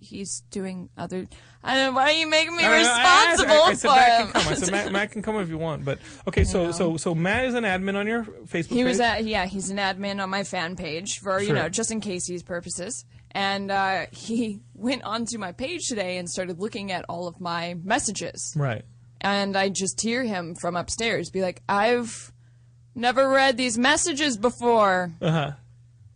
he's 0.00 0.42
doing 0.50 0.88
other. 0.96 1.26
I 1.66 1.74
don't. 1.74 1.94
Why 1.94 2.10
are 2.10 2.12
you 2.12 2.28
making 2.28 2.56
me 2.56 2.64
I- 2.64 2.68
I- 2.68 2.74
I 2.74 2.78
responsible 2.78 3.54
I, 3.54 3.66
I 3.66 3.74
said 3.74 3.88
for 3.88 3.94
Matt 3.96 4.32
can 4.32 4.32
come. 4.42 4.52
I 4.52 4.54
said 4.54 4.70
Matt, 4.70 4.92
Matt 4.92 5.10
can 5.12 5.22
come 5.22 5.36
if 5.36 5.48
you 5.48 5.58
want. 5.58 5.84
But 5.84 5.98
okay, 6.28 6.44
so 6.44 6.70
so 6.72 6.96
so 6.96 7.14
Matt 7.14 7.44
is 7.46 7.54
an 7.54 7.64
admin 7.64 7.96
on 7.96 8.06
your 8.06 8.24
Facebook. 8.24 8.66
He 8.68 8.84
was 8.84 8.98
page? 8.98 9.04
at 9.06 9.24
yeah, 9.24 9.46
he's 9.46 9.70
an 9.70 9.78
admin 9.78 10.22
on 10.22 10.30
my 10.30 10.44
fan 10.44 10.76
page 10.76 11.18
for 11.18 11.40
you 11.40 11.52
know 11.52 11.68
just 11.68 11.90
in 11.90 12.00
case 12.00 12.26
Casey's 12.26 12.42
purposes. 12.42 13.04
And 13.32 13.70
uh, 13.70 14.06
he 14.12 14.60
went 14.74 15.02
onto 15.04 15.36
my 15.38 15.52
page 15.52 15.88
today 15.88 16.16
and 16.18 16.30
started 16.30 16.58
looking 16.58 16.92
at 16.92 17.04
all 17.08 17.26
of 17.28 17.40
my 17.40 17.74
messages. 17.82 18.54
right. 18.56 18.84
And 19.20 19.56
I 19.56 19.68
just 19.70 20.00
hear 20.00 20.22
him 20.24 20.54
from 20.54 20.76
upstairs 20.76 21.30
be 21.30 21.42
like, 21.42 21.62
"I've 21.68 22.32
never 22.94 23.28
read 23.28 23.56
these 23.56 23.76
messages 23.76 24.36
before." 24.36 25.10
Uh 25.20 25.30
huh. 25.30 25.50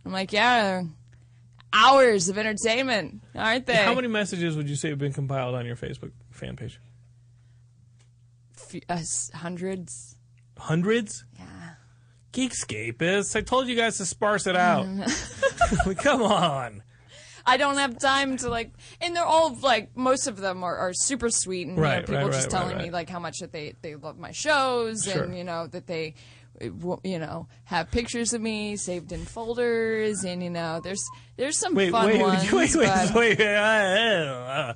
I'm 0.05 0.13
like, 0.13 0.33
"Yeah, 0.33 0.83
hours 1.73 2.29
of 2.29 2.39
entertainment, 2.39 3.23
aren't 3.35 3.67
they?" 3.67 3.77
How 3.77 3.95
many 3.95 4.09
messages 4.09 4.57
would 4.57 4.69
you 4.69 4.77
say 4.77 4.89
have 4.91 4.99
been 4.99 5.13
compiled 5.13 5.55
on 5.55 5.67
your 5.67 5.77
Facebook 5.77 6.13
fan 6.31 6.57
page? 6.57 6.81
F- 8.57 8.83
uh, 8.89 9.37
hundreds. 9.39 10.17
Hundreds. 10.59 11.25
Yeah. 11.39 11.45
Geekscapists. 12.33 13.35
I 13.35 13.41
told 13.41 13.67
you 13.67 13.75
guys 13.77 13.97
to 13.99 14.07
sparse 14.07 14.47
it 14.47 14.57
out. 14.57 14.87
Mm. 15.71 15.97
Come 15.99 16.23
on. 16.23 16.83
I 17.47 17.57
don't 17.57 17.77
have 17.77 17.97
time 17.99 18.37
to 18.39 18.49
like, 18.49 18.73
and 19.01 19.15
they're 19.15 19.25
all 19.25 19.55
like, 19.63 19.97
most 19.97 20.27
of 20.27 20.37
them 20.37 20.65
are, 20.65 20.77
are 20.77 20.93
super 20.93 21.31
sweet, 21.31 21.69
and 21.69 21.77
you 21.77 21.83
know, 21.83 22.01
people 22.01 22.15
right, 22.17 22.33
just 22.33 22.47
right, 22.47 22.51
telling 22.51 22.77
right, 22.77 22.87
me 22.87 22.91
like 22.91 23.09
how 23.09 23.21
much 23.21 23.39
that 23.39 23.53
they 23.53 23.75
they 23.81 23.95
love 23.95 24.19
my 24.19 24.33
shows, 24.33 25.05
Sure. 25.05 25.23
and 25.23 25.37
you 25.39 25.45
know 25.45 25.69
that 25.69 25.87
they, 25.87 26.15
you 26.61 27.19
know, 27.19 27.49
have 27.65 27.91
pictures 27.91 28.33
of 28.33 28.41
me 28.41 28.77
saved 28.77 29.13
in 29.13 29.25
folders, 29.25 30.25
and 30.25 30.43
you 30.43 30.51
know, 30.51 30.81
there's 30.83 31.03
there's 31.37 31.59
some 31.59 31.75
Wait, 31.75 31.91
fun 31.91 32.07
wait, 32.07 32.21
ones, 32.23 32.53
wait, 32.53 32.75
wait, 32.75 32.87
but- 32.87 33.15
wait, 33.15 33.39
wait. 33.39 33.47
uh, 33.47 34.75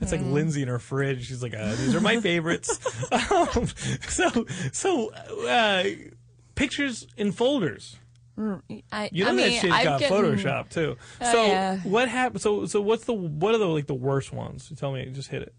It's 0.00 0.12
Mm. 0.12 0.18
like 0.22 0.32
Lindsay 0.32 0.62
in 0.62 0.68
her 0.68 0.78
fridge. 0.78 1.26
She's 1.26 1.42
like, 1.42 1.54
uh, 1.54 1.70
"These 1.76 1.94
are 1.94 2.00
my 2.00 2.20
favorites." 2.30 2.78
um, 3.12 3.66
so, 4.08 4.44
so 4.72 5.10
uh, 5.48 5.84
pictures 6.54 7.06
in 7.16 7.32
folders. 7.32 7.96
I, 8.92 9.08
You 9.12 9.24
know 9.24 9.30
I 9.30 9.32
mean, 9.32 9.46
that 9.50 9.60
shit 9.62 9.72
I've 9.72 9.84
got 9.84 10.00
gotten- 10.00 10.36
Photoshop 10.36 10.68
too. 10.68 10.96
Oh, 11.22 11.32
so 11.32 11.46
yeah. 11.46 11.78
what 11.78 12.08
happened? 12.10 12.42
So 12.42 12.66
so 12.66 12.82
what's 12.82 13.04
the 13.04 13.14
what 13.14 13.54
are 13.54 13.58
the 13.58 13.66
like 13.68 13.86
the 13.86 13.94
worst 13.94 14.30
ones? 14.32 14.70
Tell 14.76 14.92
me, 14.92 15.06
just 15.06 15.30
hit 15.30 15.40
it. 15.42 15.54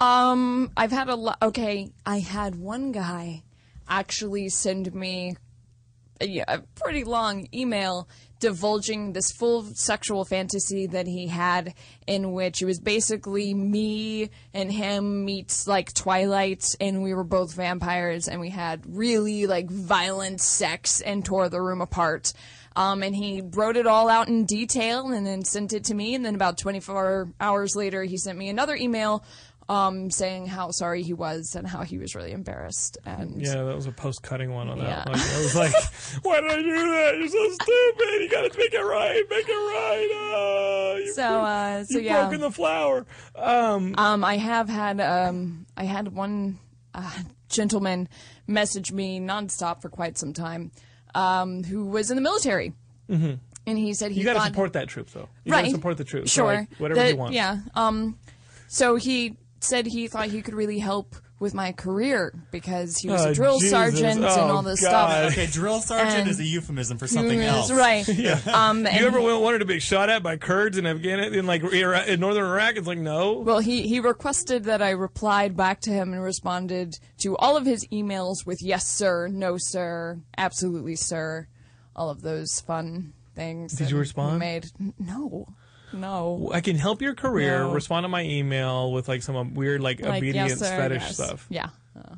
Um, 0.00 0.72
I've 0.76 0.90
had 0.90 1.08
a 1.08 1.14
lot. 1.14 1.36
Okay, 1.40 1.90
I 2.04 2.18
had 2.18 2.56
one 2.56 2.90
guy 2.90 3.44
actually 3.90 4.48
send 4.48 4.94
me 4.94 5.36
a, 6.20 6.44
a 6.46 6.62
pretty 6.74 7.04
long 7.04 7.46
email 7.52 8.08
divulging 8.38 9.12
this 9.12 9.30
full 9.30 9.62
sexual 9.74 10.24
fantasy 10.24 10.86
that 10.86 11.06
he 11.06 11.26
had, 11.26 11.74
in 12.06 12.32
which 12.32 12.62
it 12.62 12.64
was 12.64 12.80
basically 12.80 13.52
me 13.52 14.30
and 14.54 14.72
him 14.72 15.24
meets 15.24 15.68
like 15.68 15.92
Twilight, 15.92 16.64
and 16.80 17.02
we 17.02 17.12
were 17.12 17.24
both 17.24 17.54
vampires, 17.54 18.28
and 18.28 18.40
we 18.40 18.48
had 18.48 18.82
really 18.86 19.46
like 19.46 19.70
violent 19.70 20.40
sex 20.40 21.00
and 21.02 21.24
tore 21.24 21.48
the 21.48 21.60
room 21.60 21.82
apart. 21.82 22.32
Um, 22.76 23.02
and 23.02 23.14
he 23.14 23.42
wrote 23.42 23.76
it 23.76 23.86
all 23.86 24.08
out 24.08 24.28
in 24.28 24.44
detail 24.44 25.08
and 25.08 25.26
then 25.26 25.44
sent 25.44 25.72
it 25.72 25.84
to 25.84 25.94
me. 25.94 26.14
And 26.14 26.24
then 26.24 26.36
about 26.36 26.56
24 26.56 27.32
hours 27.40 27.74
later, 27.74 28.04
he 28.04 28.16
sent 28.16 28.38
me 28.38 28.48
another 28.48 28.76
email 28.76 29.24
um, 29.70 30.10
saying 30.10 30.46
how 30.46 30.72
sorry 30.72 31.04
he 31.04 31.12
was 31.14 31.54
and 31.54 31.64
how 31.64 31.82
he 31.82 31.96
was 31.96 32.16
really 32.16 32.32
embarrassed. 32.32 32.98
And 33.06 33.40
Yeah, 33.40 33.62
that 33.62 33.76
was 33.76 33.86
a 33.86 33.92
post 33.92 34.20
cutting 34.20 34.52
one 34.52 34.68
on 34.68 34.78
that. 34.80 35.06
Yeah. 35.06 35.12
Like, 35.12 35.22
I 35.22 35.38
was 35.38 35.54
like, 35.54 35.72
"Why 36.22 36.40
did 36.40 36.50
I 36.50 36.56
do 36.56 36.72
that? 36.72 37.16
You're 37.16 37.28
so 37.28 37.50
stupid. 37.52 38.20
You 38.20 38.28
got 38.28 38.52
to 38.52 38.58
make 38.58 38.74
it 38.74 38.82
right. 38.82 39.22
Make 39.30 39.48
it 39.48 39.52
right." 39.52 40.94
Uh, 40.94 40.98
you, 40.98 41.12
so, 41.14 41.22
uh, 41.22 41.84
so 41.84 41.94
you've 41.94 42.04
yeah. 42.04 42.22
broken 42.22 42.40
the 42.40 42.50
flower. 42.50 43.06
Um, 43.36 43.94
Um, 43.96 44.24
I 44.24 44.38
have 44.38 44.68
had 44.68 45.00
um, 45.00 45.66
I 45.76 45.84
had 45.84 46.08
one 46.12 46.58
uh, 46.92 47.18
gentleman 47.48 48.08
message 48.48 48.90
me 48.90 49.20
nonstop 49.20 49.82
for 49.82 49.88
quite 49.88 50.18
some 50.18 50.32
time, 50.32 50.72
um, 51.14 51.62
who 51.62 51.86
was 51.86 52.10
in 52.10 52.16
the 52.16 52.22
military, 52.22 52.72
mm-hmm. 53.08 53.34
and 53.68 53.78
he 53.78 53.94
said 53.94 54.10
he 54.10 54.18
you 54.18 54.24
got 54.24 54.34
to 54.34 54.40
support 54.40 54.72
that 54.72 54.88
troop, 54.88 55.10
though. 55.10 55.28
You 55.44 55.52
right 55.52 55.62
got 55.62 55.66
to 55.66 55.74
support 55.76 55.96
the 55.96 56.04
troops. 56.04 56.32
So, 56.32 56.42
Sure, 56.42 56.54
like, 56.54 56.74
whatever 56.78 57.00
That- 57.00 57.10
you 57.10 57.16
want. 57.16 57.34
Yeah. 57.34 57.58
Um, 57.76 58.18
so 58.66 58.96
he 58.96 59.36
said 59.60 59.86
he 59.86 60.08
thought 60.08 60.28
he 60.28 60.42
could 60.42 60.54
really 60.54 60.78
help 60.78 61.14
with 61.38 61.54
my 61.54 61.72
career 61.72 62.34
because 62.50 62.98
he 62.98 63.08
was 63.08 63.24
Oh, 63.24 63.30
a 63.30 63.34
drill 63.34 63.58
Jesus. 63.60 63.70
sergeant 63.70 64.16
and 64.18 64.24
Oh, 64.26 64.56
all 64.56 64.62
this 64.62 64.82
God. 64.82 65.30
stuff. 65.30 65.32
Okay, 65.32 65.46
drill 65.46 65.80
sergeant 65.80 66.18
And- 66.20 66.28
is 66.30 66.38
a 66.38 66.44
euphemism 66.44 66.98
for 66.98 67.06
something 67.06 67.38
That's 67.38 67.70
else. 67.70 67.72
right. 67.72 68.06
Um, 68.46 68.80
You 68.80 68.86
and 68.88 69.06
ever 69.06 69.20
wanted 69.20 69.60
to 69.60 69.64
be 69.64 69.78
shot 69.80 70.10
at 70.10 70.22
by 70.22 70.36
Kurds 70.36 70.76
in 70.76 70.86
Afghanistan, 70.86 71.32
in 71.38 71.46
like 71.46 71.62
in 71.62 72.20
northern 72.20 72.44
Iraq? 72.44 72.76
It's 72.76 72.86
like 72.86 72.98
no. 72.98 73.38
Well, 73.38 73.60
he, 73.60 73.88
he 73.88 74.00
requested 74.00 74.64
that 74.64 74.82
I 74.82 74.90
replied 74.90 75.56
back 75.56 75.80
to 75.82 75.90
him 75.90 76.12
and 76.12 76.22
responded 76.22 76.98
to 77.20 77.36
all 77.38 77.56
of 77.56 77.64
his 77.64 77.86
emails 77.88 78.44
with 78.44 78.58
yes, 78.62 78.86
sir, 78.86 79.26
no, 79.28 79.56
sir, 79.58 80.20
absolutely, 80.36 80.96
sir, 80.96 81.46
all 81.96 82.10
of 82.10 82.20
those 82.20 82.60
fun 82.60 83.14
things. 83.34 83.72
Did 83.78 83.90
you 83.90 83.96
respond? 83.96 84.38
Made 84.40 84.66
no, 84.98 85.46
no. 85.92 86.50
I 86.52 86.60
can 86.60 86.76
help 86.76 87.02
your 87.02 87.14
career. 87.14 87.60
No. 87.60 87.72
Respond 87.72 88.04
to 88.04 88.08
my 88.08 88.22
email 88.22 88.92
with 88.92 89.08
like 89.08 89.22
some 89.22 89.36
uh, 89.36 89.44
weird 89.44 89.80
like, 89.80 90.00
Like, 90.00 90.18
obedience 90.18 90.50
yes, 90.50 90.58
sir, 90.58 90.76
fetish 90.76 91.02
yes. 91.02 91.14
stuff. 91.14 91.46
Yeah. 91.48 91.68
Uh, 91.96 92.14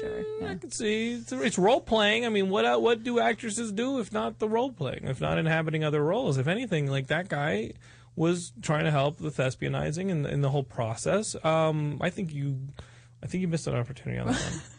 sure. 0.00 0.24
I 0.48 0.54
can 0.54 0.70
see 0.70 1.14
it's, 1.14 1.32
it's 1.32 1.58
role 1.58 1.80
playing. 1.80 2.26
I 2.26 2.28
mean, 2.28 2.48
what 2.50 2.64
uh, 2.64 2.78
what 2.78 3.02
do 3.02 3.20
actresses 3.20 3.72
do 3.72 4.00
if 4.00 4.12
not 4.12 4.38
the 4.38 4.48
role 4.48 4.72
playing? 4.72 5.04
If 5.04 5.20
not 5.20 5.38
inhabiting 5.38 5.84
other 5.84 6.02
roles? 6.02 6.38
If 6.38 6.46
anything, 6.46 6.90
like 6.90 7.08
that 7.08 7.28
guy 7.28 7.72
was 8.16 8.52
trying 8.62 8.84
to 8.84 8.90
help 8.90 9.18
the 9.18 9.30
thespianizing 9.30 10.10
and 10.10 10.26
in 10.26 10.40
the 10.40 10.50
whole 10.50 10.64
process. 10.64 11.36
Um, 11.44 11.98
I 12.00 12.10
think 12.10 12.32
you, 12.34 12.58
I 13.22 13.26
think 13.26 13.40
you 13.40 13.48
missed 13.48 13.66
an 13.66 13.74
opportunity 13.74 14.18
on 14.18 14.28
that 14.28 14.40
one. 14.40 14.60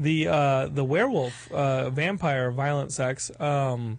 The 0.00 0.28
uh, 0.28 0.68
the 0.68 0.84
werewolf, 0.84 1.50
uh, 1.50 1.90
vampire, 1.90 2.52
violent 2.52 2.92
sex. 2.92 3.32
Um, 3.40 3.98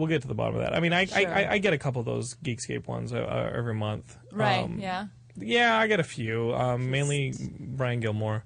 we'll 0.00 0.08
get 0.08 0.22
to 0.22 0.28
the 0.28 0.34
bottom 0.34 0.56
of 0.56 0.62
that. 0.62 0.74
I 0.74 0.80
mean, 0.80 0.94
I 0.94 1.02
I, 1.02 1.04
Sure. 1.06 1.34
I, 1.34 1.48
I 1.52 1.58
get 1.58 1.74
a 1.74 1.78
couple 1.78 2.00
of 2.00 2.06
those 2.06 2.34
Geekscape 2.36 2.88
ones 2.88 3.12
uh, 3.12 3.18
uh, 3.18 3.52
every 3.54 3.74
month. 3.74 4.16
Right. 4.32 4.64
Um, 4.64 4.78
yeah. 4.78 5.06
yeah, 5.36 5.78
I 5.78 5.86
get 5.86 6.00
a 6.00 6.04
few. 6.04 6.54
Um, 6.54 6.90
mainly 6.90 7.34
Brian 7.60 8.00
Gilmore. 8.00 8.44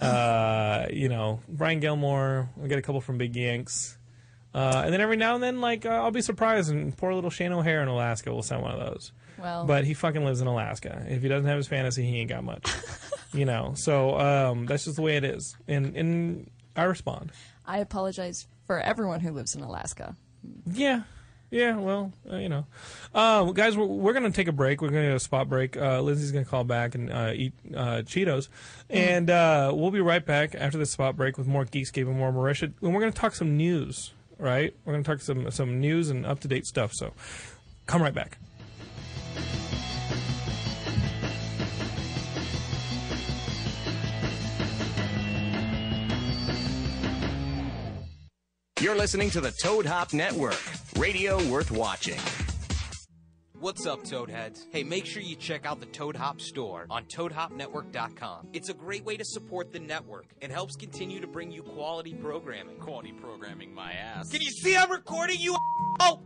Uh, 0.00 0.86
you 0.90 1.08
know, 1.08 1.40
Brian 1.48 1.78
Gilmore. 1.78 2.48
I 2.62 2.66
get 2.66 2.78
a 2.78 2.82
couple 2.82 3.00
from 3.00 3.18
Big 3.18 3.36
Yanks. 3.36 3.98
Uh, 4.54 4.82
and 4.84 4.92
then 4.92 5.00
every 5.00 5.16
now 5.16 5.34
and 5.34 5.42
then, 5.42 5.60
like, 5.60 5.84
uh, 5.84 5.90
I'll 5.90 6.12
be 6.12 6.22
surprised, 6.22 6.70
and 6.70 6.96
poor 6.96 7.12
little 7.12 7.30
Shane 7.30 7.52
O'Hare 7.52 7.82
in 7.82 7.88
Alaska 7.88 8.32
will 8.32 8.42
send 8.42 8.62
one 8.62 8.70
of 8.70 8.80
those. 8.80 9.12
Well. 9.36 9.66
But 9.66 9.84
he 9.84 9.94
fucking 9.94 10.24
lives 10.24 10.40
in 10.40 10.46
Alaska. 10.46 11.04
If 11.08 11.22
he 11.22 11.28
doesn't 11.28 11.48
have 11.48 11.56
his 11.56 11.66
fantasy, 11.66 12.04
he 12.04 12.20
ain't 12.20 12.30
got 12.30 12.44
much. 12.44 12.72
you 13.32 13.44
know, 13.44 13.72
so 13.74 14.18
um, 14.18 14.66
that's 14.66 14.84
just 14.84 14.96
the 14.96 15.02
way 15.02 15.16
it 15.16 15.24
is. 15.24 15.56
And 15.66 15.96
and 15.96 16.50
I 16.76 16.84
respond. 16.84 17.32
I 17.66 17.78
apologize 17.78 18.46
for 18.66 18.78
everyone 18.80 19.20
who 19.20 19.32
lives 19.32 19.54
in 19.54 19.62
Alaska. 19.62 20.16
Yeah. 20.66 21.02
Yeah, 21.50 21.76
well, 21.76 22.12
uh, 22.28 22.36
you 22.38 22.48
know. 22.48 22.66
Uh, 23.14 23.44
guys, 23.52 23.76
we're, 23.76 23.86
we're 23.86 24.12
going 24.12 24.24
to 24.24 24.32
take 24.32 24.48
a 24.48 24.52
break. 24.52 24.82
We're 24.82 24.88
going 24.88 25.04
to 25.04 25.10
get 25.10 25.16
a 25.16 25.20
spot 25.20 25.48
break. 25.48 25.76
Uh, 25.76 26.00
Lindsay's 26.00 26.32
going 26.32 26.44
to 26.44 26.50
call 26.50 26.64
back 26.64 26.96
and 26.96 27.12
uh, 27.12 27.30
eat 27.32 27.52
uh, 27.72 28.02
Cheetos. 28.02 28.48
And 28.90 29.30
uh, 29.30 29.70
we'll 29.72 29.92
be 29.92 30.00
right 30.00 30.24
back 30.24 30.56
after 30.56 30.78
the 30.78 30.86
spot 30.86 31.16
break 31.16 31.38
with 31.38 31.46
more 31.46 31.64
Geekscape 31.64 32.08
and 32.08 32.18
more 32.18 32.32
Marisha. 32.32 32.72
And 32.82 32.92
we're 32.92 33.00
going 33.00 33.12
to 33.12 33.18
talk 33.18 33.36
some 33.36 33.56
news, 33.56 34.12
right? 34.36 34.74
We're 34.84 34.94
going 34.94 35.04
to 35.04 35.08
talk 35.08 35.20
some, 35.20 35.48
some 35.52 35.80
news 35.80 36.10
and 36.10 36.26
up 36.26 36.40
to 36.40 36.48
date 36.48 36.66
stuff. 36.66 36.92
So 36.92 37.12
come 37.86 38.02
right 38.02 38.14
back. 38.14 38.38
You're 48.84 48.94
listening 48.94 49.30
to 49.30 49.40
the 49.40 49.50
Toad 49.50 49.86
Hop 49.86 50.12
Network, 50.12 50.60
radio 50.98 51.42
worth 51.48 51.70
watching. 51.70 52.20
What's 53.58 53.86
up, 53.86 54.02
Toadheads? 54.02 54.66
Hey, 54.72 54.82
make 54.82 55.06
sure 55.06 55.22
you 55.22 55.36
check 55.36 55.64
out 55.64 55.80
the 55.80 55.86
Toad 55.86 56.14
Hop 56.14 56.38
store 56.38 56.84
on 56.90 57.04
ToadHopNetwork.com. 57.04 58.48
It's 58.52 58.68
a 58.68 58.74
great 58.74 59.02
way 59.02 59.16
to 59.16 59.24
support 59.24 59.72
the 59.72 59.80
network 59.80 60.26
and 60.42 60.52
helps 60.52 60.76
continue 60.76 61.18
to 61.18 61.26
bring 61.26 61.50
you 61.50 61.62
quality 61.62 62.12
programming. 62.12 62.76
Quality 62.76 63.12
programming, 63.12 63.72
my 63.72 63.94
ass. 63.94 64.30
Can 64.30 64.42
you 64.42 64.50
see 64.50 64.76
I'm 64.76 64.90
recording 64.90 65.40
you? 65.40 65.56
Oh! 66.00 66.20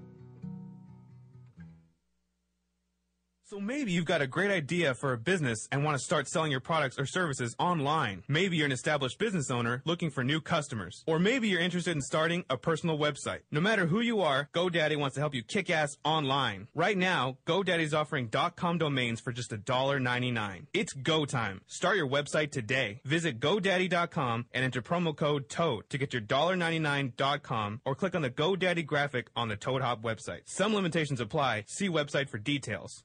So 3.50 3.58
maybe 3.58 3.92
you've 3.92 4.04
got 4.04 4.20
a 4.20 4.26
great 4.26 4.50
idea 4.50 4.92
for 4.92 5.14
a 5.14 5.16
business 5.16 5.68
and 5.72 5.82
want 5.82 5.96
to 5.96 6.04
start 6.04 6.28
selling 6.28 6.50
your 6.50 6.60
products 6.60 6.98
or 6.98 7.06
services 7.06 7.56
online. 7.58 8.22
Maybe 8.28 8.58
you're 8.58 8.66
an 8.66 8.72
established 8.72 9.18
business 9.18 9.50
owner 9.50 9.80
looking 9.86 10.10
for 10.10 10.22
new 10.22 10.42
customers. 10.42 11.02
Or 11.06 11.18
maybe 11.18 11.48
you're 11.48 11.58
interested 11.58 11.96
in 11.96 12.02
starting 12.02 12.44
a 12.50 12.58
personal 12.58 12.98
website. 12.98 13.38
No 13.50 13.62
matter 13.62 13.86
who 13.86 14.00
you 14.00 14.20
are, 14.20 14.50
GoDaddy 14.52 14.98
wants 14.98 15.14
to 15.14 15.22
help 15.22 15.34
you 15.34 15.42
kick 15.42 15.70
ass 15.70 15.96
online. 16.04 16.68
Right 16.74 16.98
now, 16.98 17.38
GoDaddy's 17.46 17.94
offering 17.94 18.28
.com 18.54 18.76
domains 18.76 19.18
for 19.18 19.32
just 19.32 19.50
$1.99. 19.50 20.66
It's 20.74 20.92
go 20.92 21.24
time. 21.24 21.62
Start 21.66 21.96
your 21.96 22.06
website 22.06 22.52
today. 22.52 23.00
Visit 23.06 23.40
GoDaddy.com 23.40 24.44
and 24.52 24.62
enter 24.62 24.82
promo 24.82 25.16
code 25.16 25.48
TOAD 25.48 25.88
to 25.88 25.96
get 25.96 26.12
your 26.12 26.20
$1.99.com 26.20 27.80
or 27.86 27.94
click 27.94 28.14
on 28.14 28.20
the 28.20 28.28
GoDaddy 28.28 28.84
graphic 28.84 29.30
on 29.34 29.48
the 29.48 29.56
Toad 29.56 29.80
Hop 29.80 30.02
website. 30.02 30.40
Some 30.44 30.74
limitations 30.74 31.18
apply. 31.18 31.64
See 31.66 31.88
website 31.88 32.28
for 32.28 32.36
details. 32.36 33.04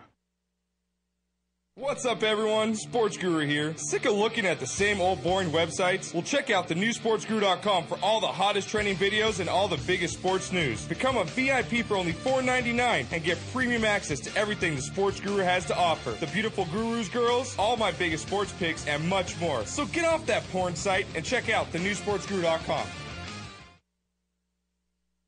What's 1.81 2.05
up, 2.05 2.21
everyone? 2.21 2.75
Sports 2.75 3.17
Guru 3.17 3.47
here. 3.47 3.75
Sick 3.75 4.05
of 4.05 4.13
looking 4.13 4.45
at 4.45 4.59
the 4.59 4.67
same 4.67 5.01
old 5.01 5.23
boring 5.23 5.49
websites? 5.49 6.13
Well, 6.13 6.21
check 6.21 6.51
out 6.51 6.67
thenewsportsguru.com 6.67 7.87
for 7.87 7.97
all 8.03 8.21
the 8.21 8.27
hottest 8.27 8.69
trending 8.69 8.95
videos 8.95 9.39
and 9.39 9.49
all 9.49 9.67
the 9.67 9.81
biggest 9.87 10.13
sports 10.13 10.51
news. 10.51 10.85
Become 10.85 11.17
a 11.17 11.23
VIP 11.23 11.83
for 11.83 11.97
only 11.97 12.13
$4.99 12.13 13.07
and 13.11 13.23
get 13.23 13.39
premium 13.51 13.83
access 13.83 14.19
to 14.19 14.37
everything 14.37 14.75
the 14.75 14.81
Sports 14.83 15.19
Guru 15.19 15.41
has 15.43 15.65
to 15.65 15.75
offer. 15.75 16.11
The 16.11 16.31
beautiful 16.31 16.65
gurus 16.65 17.09
girls, 17.09 17.57
all 17.57 17.77
my 17.77 17.91
biggest 17.93 18.27
sports 18.27 18.53
picks, 18.59 18.85
and 18.85 19.03
much 19.09 19.39
more. 19.39 19.65
So 19.65 19.87
get 19.87 20.05
off 20.05 20.23
that 20.27 20.47
porn 20.51 20.75
site 20.75 21.07
and 21.15 21.25
check 21.25 21.49
out 21.49 21.73
thenewsportsguru.com. 21.73 22.85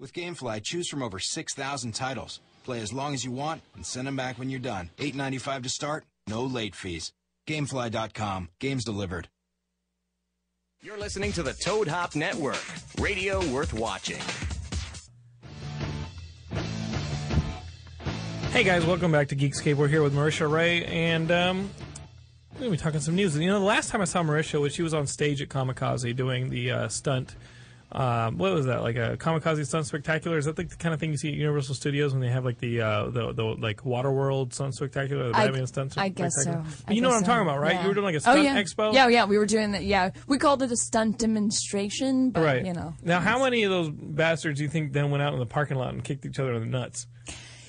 With 0.00 0.12
GameFly, 0.12 0.60
choose 0.64 0.88
from 0.88 1.04
over 1.04 1.20
6,000 1.20 1.92
titles. 1.92 2.40
Play 2.64 2.80
as 2.80 2.92
long 2.92 3.14
as 3.14 3.24
you 3.24 3.30
want 3.30 3.62
and 3.76 3.86
send 3.86 4.08
them 4.08 4.16
back 4.16 4.40
when 4.40 4.50
you're 4.50 4.58
done. 4.58 4.90
$8.95 4.98 5.62
to 5.62 5.68
start, 5.68 6.04
no 6.26 6.42
late 6.42 6.74
fees. 6.74 7.12
Gamefly.com. 7.46 8.48
Games 8.58 8.84
delivered. 8.84 9.28
You're 10.82 10.98
listening 10.98 11.30
to 11.32 11.44
the 11.44 11.52
Toad 11.52 11.86
Hop 11.86 12.16
Network, 12.16 12.60
radio 12.98 13.38
worth 13.52 13.72
watching. 13.72 14.18
Hey 18.50 18.64
guys, 18.64 18.84
welcome 18.84 19.12
back 19.12 19.28
to 19.28 19.36
Geekscape. 19.36 19.76
We're 19.76 19.88
here 19.88 20.02
with 20.02 20.14
Marisha 20.14 20.50
Ray, 20.50 20.84
and 20.86 21.30
um, 21.30 21.70
we're 22.52 22.60
gonna 22.60 22.70
be 22.72 22.76
talking 22.76 23.00
some 23.00 23.14
news. 23.14 23.36
You 23.38 23.46
know, 23.46 23.60
the 23.60 23.64
last 23.64 23.90
time 23.90 24.00
I 24.00 24.04
saw 24.04 24.22
Marisha 24.22 24.60
was 24.60 24.74
she 24.74 24.82
was 24.82 24.92
on 24.92 25.06
stage 25.06 25.40
at 25.40 25.48
Comikaze 25.48 26.14
doing 26.14 26.50
the 26.50 26.70
uh, 26.70 26.88
stunt. 26.88 27.36
Um, 27.92 28.38
what 28.38 28.52
was 28.52 28.66
that? 28.66 28.82
Like 28.82 28.96
a 28.96 29.16
Comikaze 29.16 29.64
sun 29.66 29.84
spectacular? 29.84 30.36
Is 30.36 30.46
that 30.46 30.58
like 30.58 30.68
the 30.68 30.76
kind 30.76 30.92
of 30.92 30.98
thing 30.98 31.10
you 31.10 31.16
see 31.16 31.28
at 31.28 31.34
Universal 31.34 31.76
Studios 31.76 32.12
when 32.12 32.20
they 32.20 32.28
have 32.28 32.44
like 32.44 32.58
the 32.58 32.80
uh, 32.80 33.10
the, 33.10 33.32
the 33.32 33.44
like 33.44 33.82
Waterworld 33.82 34.52
stunt 34.52 34.74
spectacular, 34.74 35.28
the 35.30 35.36
I- 35.36 35.46
Batman 35.46 35.66
stunt 35.68 35.96
I 35.96 36.08
guess 36.08 36.34
so. 36.42 36.52
But 36.52 36.64
I 36.88 36.92
you 36.92 37.00
know 37.00 37.08
what 37.10 37.18
I'm 37.18 37.24
talking 37.24 37.42
about, 37.42 37.60
right? 37.60 37.74
Yeah. 37.74 37.82
You 37.82 37.88
were 37.88 37.94
doing 37.94 38.04
like 38.06 38.14
a 38.14 38.18
oh, 38.18 38.20
stunt 38.20 38.42
yeah. 38.42 38.60
expo. 38.60 38.92
Yeah, 38.92 39.08
yeah, 39.08 39.24
we 39.26 39.38
were 39.38 39.46
doing 39.46 39.70
that. 39.72 39.84
Yeah, 39.84 40.10
we 40.26 40.38
called 40.38 40.62
it 40.62 40.72
a 40.72 40.76
stunt 40.76 41.18
demonstration, 41.18 42.30
but 42.30 42.42
right. 42.44 42.64
you 42.66 42.72
know, 42.72 42.94
Now, 43.02 43.20
how 43.20 43.42
many 43.42 43.62
of 43.62 43.70
those 43.70 43.90
bastards 43.90 44.58
do 44.58 44.64
you 44.64 44.70
think 44.70 44.92
then 44.92 45.10
went 45.10 45.22
out 45.22 45.32
in 45.32 45.38
the 45.38 45.46
parking 45.46 45.76
lot 45.76 45.94
and 45.94 46.02
kicked 46.02 46.26
each 46.26 46.38
other 46.38 46.54
in 46.54 46.60
the 46.62 46.66
nuts? 46.66 47.06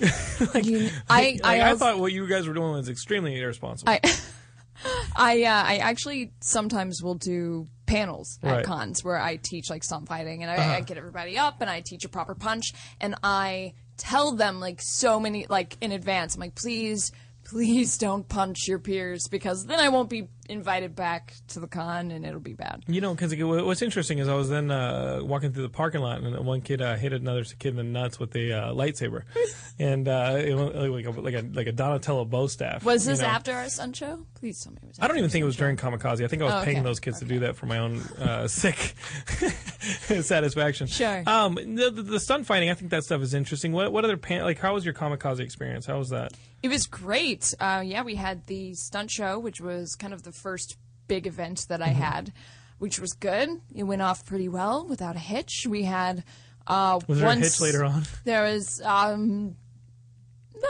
You- 0.62 0.90
I- 1.08 1.38
Like, 1.38 1.40
I 1.44 1.60
I 1.60 1.70
also- 1.70 1.78
thought 1.84 1.98
what 2.00 2.12
you 2.12 2.26
guys 2.26 2.48
were 2.48 2.54
doing 2.54 2.72
was 2.72 2.88
extremely 2.88 3.38
irresponsible. 3.40 3.92
I, 3.92 4.00
I, 5.16 5.42
uh, 5.44 5.62
I 5.64 5.76
actually 5.78 6.32
sometimes 6.40 7.02
will 7.02 7.14
do 7.14 7.66
panels 7.86 8.38
at 8.42 8.50
Right. 8.52 8.64
cons 8.64 9.02
where 9.04 9.18
I 9.18 9.36
teach 9.36 9.70
like 9.70 9.84
stunt 9.84 10.08
fighting, 10.08 10.42
and 10.42 10.50
I, 10.50 10.56
Uh-huh. 10.56 10.70
I 10.72 10.80
get 10.80 10.98
everybody 10.98 11.38
up 11.38 11.60
and 11.60 11.70
I 11.70 11.80
teach 11.80 12.04
a 12.04 12.08
proper 12.08 12.34
punch, 12.34 12.72
and 13.00 13.14
I 13.22 13.74
tell 13.96 14.32
them 14.32 14.60
like 14.60 14.80
so 14.82 15.18
many 15.20 15.46
like 15.48 15.76
in 15.80 15.92
advance. 15.92 16.34
I'm 16.34 16.40
like, 16.40 16.54
please. 16.54 17.12
Please 17.48 17.96
don't 17.96 18.28
punch 18.28 18.66
your 18.66 18.80
peers 18.80 19.28
because 19.28 19.66
then 19.66 19.78
I 19.78 19.88
won't 19.88 20.10
be 20.10 20.26
invited 20.48 20.94
back 20.94 21.34
to 21.48 21.60
the 21.60 21.66
con 21.66 22.10
and 22.10 22.24
it'll 22.24 22.40
be 22.40 22.54
bad. 22.54 22.84
You 22.86 23.00
know, 23.00 23.14
because 23.14 23.34
what's 23.36 23.82
interesting 23.82 24.18
is 24.18 24.28
I 24.28 24.34
was 24.34 24.48
then 24.48 24.70
uh, 24.70 25.20
walking 25.22 25.52
through 25.52 25.62
the 25.64 25.68
parking 25.68 26.00
lot 26.00 26.20
and 26.20 26.44
one 26.46 26.60
kid 26.60 26.80
uh, 26.82 26.96
hit 26.96 27.12
another 27.12 27.44
kid 27.44 27.70
in 27.70 27.76
the 27.76 27.82
nuts 27.82 28.18
with 28.18 28.34
a 28.36 28.52
uh, 28.52 28.72
lightsaber, 28.72 29.22
and 29.78 30.08
uh, 30.08 30.36
it 30.38 30.54
went 30.54 30.74
like 30.74 31.04
a 31.06 31.10
like 31.20 31.34
a 31.34 31.46
like 31.52 31.66
a 31.66 31.72
Donatello 31.72 32.24
bow 32.24 32.46
staff. 32.46 32.84
Was 32.84 33.04
this 33.04 33.20
know. 33.20 33.26
after 33.26 33.52
our 33.52 33.68
sun 33.68 33.92
show? 33.92 34.26
Please 34.34 34.62
tell 34.62 34.72
me 34.72 34.78
it 34.82 34.88
was. 34.88 34.98
I 35.00 35.08
don't 35.08 35.18
even 35.18 35.30
think 35.30 35.42
it 35.42 35.46
was 35.46 35.56
during 35.56 35.76
Comikaze. 35.76 36.24
I 36.24 36.28
think 36.28 36.42
I 36.42 36.44
was 36.46 36.54
Oh, 36.54 36.64
paying 36.64 36.82
those 36.82 37.00
kids 37.00 37.18
to 37.18 37.24
do 37.24 37.40
that 37.40 37.56
for 37.56 37.66
my 37.66 37.78
own 37.78 38.00
uh, 38.18 38.48
sick 38.48 38.94
satisfaction. 39.80 40.86
Sure. 40.86 41.22
Um, 41.26 41.54
the, 41.54 41.90
the, 41.90 42.02
the 42.02 42.20
stunt 42.20 42.46
fighting, 42.46 42.70
I 42.70 42.74
think 42.74 42.90
that 42.90 43.04
stuff 43.04 43.22
is 43.22 43.34
interesting. 43.34 43.72
What 43.72 43.92
what 43.92 44.04
other 44.04 44.16
pan- 44.16 44.42
like 44.44 44.58
how 44.58 44.74
was 44.74 44.84
your 44.84 44.94
Comikaze 44.94 45.40
experience? 45.40 45.86
How 45.86 45.98
was 45.98 46.10
that? 46.10 46.32
It 46.62 46.68
was 46.68 46.86
great. 46.86 47.54
Uh, 47.60 47.82
yeah, 47.84 48.02
we 48.02 48.14
had 48.16 48.46
the 48.46 48.74
stunt 48.74 49.10
show, 49.10 49.38
which 49.38 49.60
was 49.60 49.94
kind 49.94 50.12
of 50.14 50.22
the 50.22 50.32
first 50.36 50.76
big 51.08 51.26
event 51.26 51.66
that 51.68 51.80
I 51.82 51.88
Mm-hmm. 51.90 52.00
had, 52.02 52.32
which 52.78 52.98
was 53.00 53.12
good. 53.14 53.48
It 53.74 53.84
went 53.84 54.02
off 54.02 54.24
pretty 54.26 54.48
well 54.48 54.86
without 54.86 55.16
a 55.16 55.20
hitch. 55.20 55.66
We 55.68 55.82
had. 55.84 56.24
Uh, 56.66 56.98
Was 57.06 57.20
there 57.20 57.28
a 57.28 57.36
hitch 57.36 57.60
later 57.60 57.84
on? 57.84 58.02
There 58.24 58.42
was. 58.44 58.80
Um, 58.84 59.56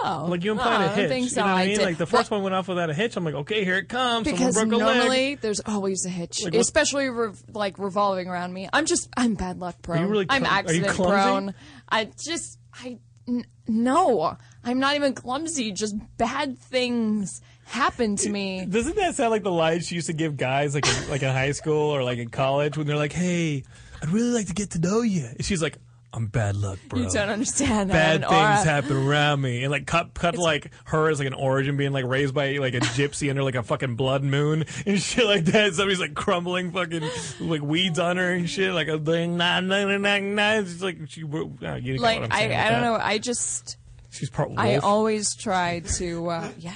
no. 0.03 0.27
Like 0.27 0.43
you 0.45 0.53
no, 0.55 0.61
implied 0.61 0.81
I 0.81 0.85
a 0.85 0.89
don't 0.89 0.97
hitch. 0.99 1.09
think 1.09 1.31
so. 1.31 1.41
You 1.41 1.47
know 1.47 1.53
what 1.53 1.59
I 1.61 1.67
mean? 1.67 1.77
did- 1.79 1.85
Like 1.85 1.97
the 1.97 2.07
first 2.07 2.31
one 2.31 2.43
went 2.43 2.55
off 2.55 2.69
without 2.69 2.91
a 2.91 2.95
hitch. 2.95 3.17
I'm 3.17 3.25
like, 3.25 3.35
okay, 3.35 3.65
here 3.65 3.77
it 3.79 3.89
comes. 3.89 4.25
because 4.25 4.57
a 4.57 4.61
leg. 4.67 4.69
normally 4.71 5.35
there's 5.37 5.61
always 5.61 6.05
a 6.05 6.09
hitch, 6.09 6.43
Like 6.45 6.55
especially 6.55 7.09
rev- 7.09 7.43
like 7.55 7.79
revolving 7.79 8.29
around 8.29 8.53
me. 8.53 8.69
I'm 8.73 8.85
just 8.87 9.09
I'm 9.17 9.35
bad 9.35 9.59
luck 9.61 9.81
prone. 9.83 10.09
Really 10.09 10.27
I'm 10.29 10.43
clum- 10.45 10.67
are 10.67 10.73
you 10.73 10.85
accident 10.85 10.97
prone. 10.97 11.55
I 11.89 12.11
just 12.19 12.59
I 12.75 12.99
n- 13.29 13.47
no, 13.69 14.37
I'm 14.65 14.81
not 14.81 14.97
even 14.97 15.15
clumsy. 15.15 15.71
Just 15.73 15.95
bad 16.19 16.59
things 16.59 17.41
happen 17.67 18.17
to 18.17 18.31
me. 18.31 18.65
Doesn't 18.65 18.97
that 18.97 19.15
sound 19.15 19.31
like 19.31 19.43
the 19.43 19.53
lines 19.53 19.87
she 19.87 19.95
used 19.95 20.07
to 20.07 20.13
give 20.13 20.37
guys, 20.37 20.75
like 20.75 20.87
in, 20.87 21.11
like 21.11 21.23
in 21.23 21.29
high 21.29 21.53
school 21.53 21.91
or 21.95 22.03
like 22.03 22.19
in 22.19 22.29
college, 22.29 22.77
when 22.77 22.87
they're 22.87 22.97
like, 22.97 23.13
"Hey, 23.13 23.65
I'd 24.03 24.09
really 24.09 24.31
like 24.31 24.47
to 24.47 24.55
get 24.55 24.71
to 24.71 24.79
know 24.79 25.03
you," 25.03 25.27
and 25.27 25.45
she's 25.45 25.61
like, 25.63 25.77
"I'm 26.13 26.27
bad 26.27 26.57
luck, 26.57 26.79
bro. 26.89 27.01
You 27.01 27.11
don't 27.11 27.29
understand. 27.29 27.91
Bad 27.91 28.21
things 28.21 28.33
aura. 28.33 28.65
happen 28.65 28.97
around 28.97 29.41
me." 29.41 29.63
And 29.63 29.71
like 29.71 29.87
cut, 29.87 30.15
cut 30.15 30.39
like 30.39 30.71
her 30.87 31.11
as 31.11 31.19
like 31.19 31.27
an 31.27 31.35
origin 31.35 31.77
being 31.77 31.93
like 31.93 32.05
raised 32.05 32.35
by 32.35 32.53
like 32.59 32.75
a 32.75 32.81
gypsy 32.81 33.31
under 33.31 33.43
like 33.43 33.57
a 33.57 33.63
fucking 33.63 33.97
blood 33.97 34.23
moon 34.23 34.65
and 34.87 35.01
shit 35.01 35.27
like 35.27 35.45
that. 35.47 35.75
Somebody's 35.75 36.01
like 36.01 36.15
crumbling 36.15 36.73
fucking 36.73 37.03
like 37.41 37.63
weeds 37.63 37.99
on 37.99 38.17
her 38.17 38.33
and 38.33 38.49
shit, 38.49 38.73
like 38.73 38.89
a 38.89 38.99
thing. 38.99 39.37
Nah, 39.37 39.61
nah, 39.61 39.85
nah, 39.85 39.99
nah, 39.99 40.19
nah. 40.19 40.53
It's 40.61 40.83
like 40.83 40.99
she. 41.09 41.25
Uh, 41.25 41.75
you 41.75 41.97
Like 41.97 42.33
I, 42.33 42.45
I 42.45 42.49
don't 42.71 42.81
that. 42.81 42.81
know. 42.83 42.95
I 42.95 43.19
just 43.19 43.77
She's 44.11 44.31
part 44.31 44.49
wolf. 44.49 44.61
I 44.61 44.77
always 44.77 45.35
try 45.35 45.81
to 45.99 46.29
uh, 46.31 46.49
yeah. 46.59 46.73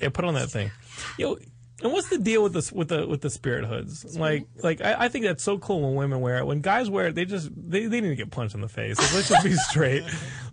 Yeah, 0.00 0.08
put 0.10 0.24
on 0.24 0.34
that 0.34 0.50
thing. 0.50 0.70
Yo, 1.18 1.36
and 1.82 1.92
what's 1.92 2.08
the 2.10 2.18
deal 2.18 2.42
with 2.42 2.52
this 2.52 2.70
with 2.72 2.88
the 2.88 3.06
with 3.06 3.20
the 3.22 3.30
spirit 3.30 3.64
hoods? 3.64 4.16
Like, 4.18 4.46
like 4.62 4.80
I, 4.82 5.04
I 5.04 5.08
think 5.08 5.24
that's 5.24 5.42
so 5.42 5.58
cool 5.58 5.80
when 5.82 5.94
women 5.94 6.20
wear 6.20 6.38
it. 6.38 6.46
When 6.46 6.60
guys 6.60 6.90
wear 6.90 7.08
it, 7.08 7.14
they 7.14 7.24
just 7.24 7.50
they, 7.56 7.86
they 7.86 8.00
need 8.00 8.10
to 8.10 8.16
get 8.16 8.30
punched 8.30 8.54
in 8.54 8.60
the 8.60 8.68
face. 8.68 8.98
Like, 8.98 9.14
let's 9.14 9.28
just 9.28 9.44
be 9.44 9.54
straight. 9.70 10.04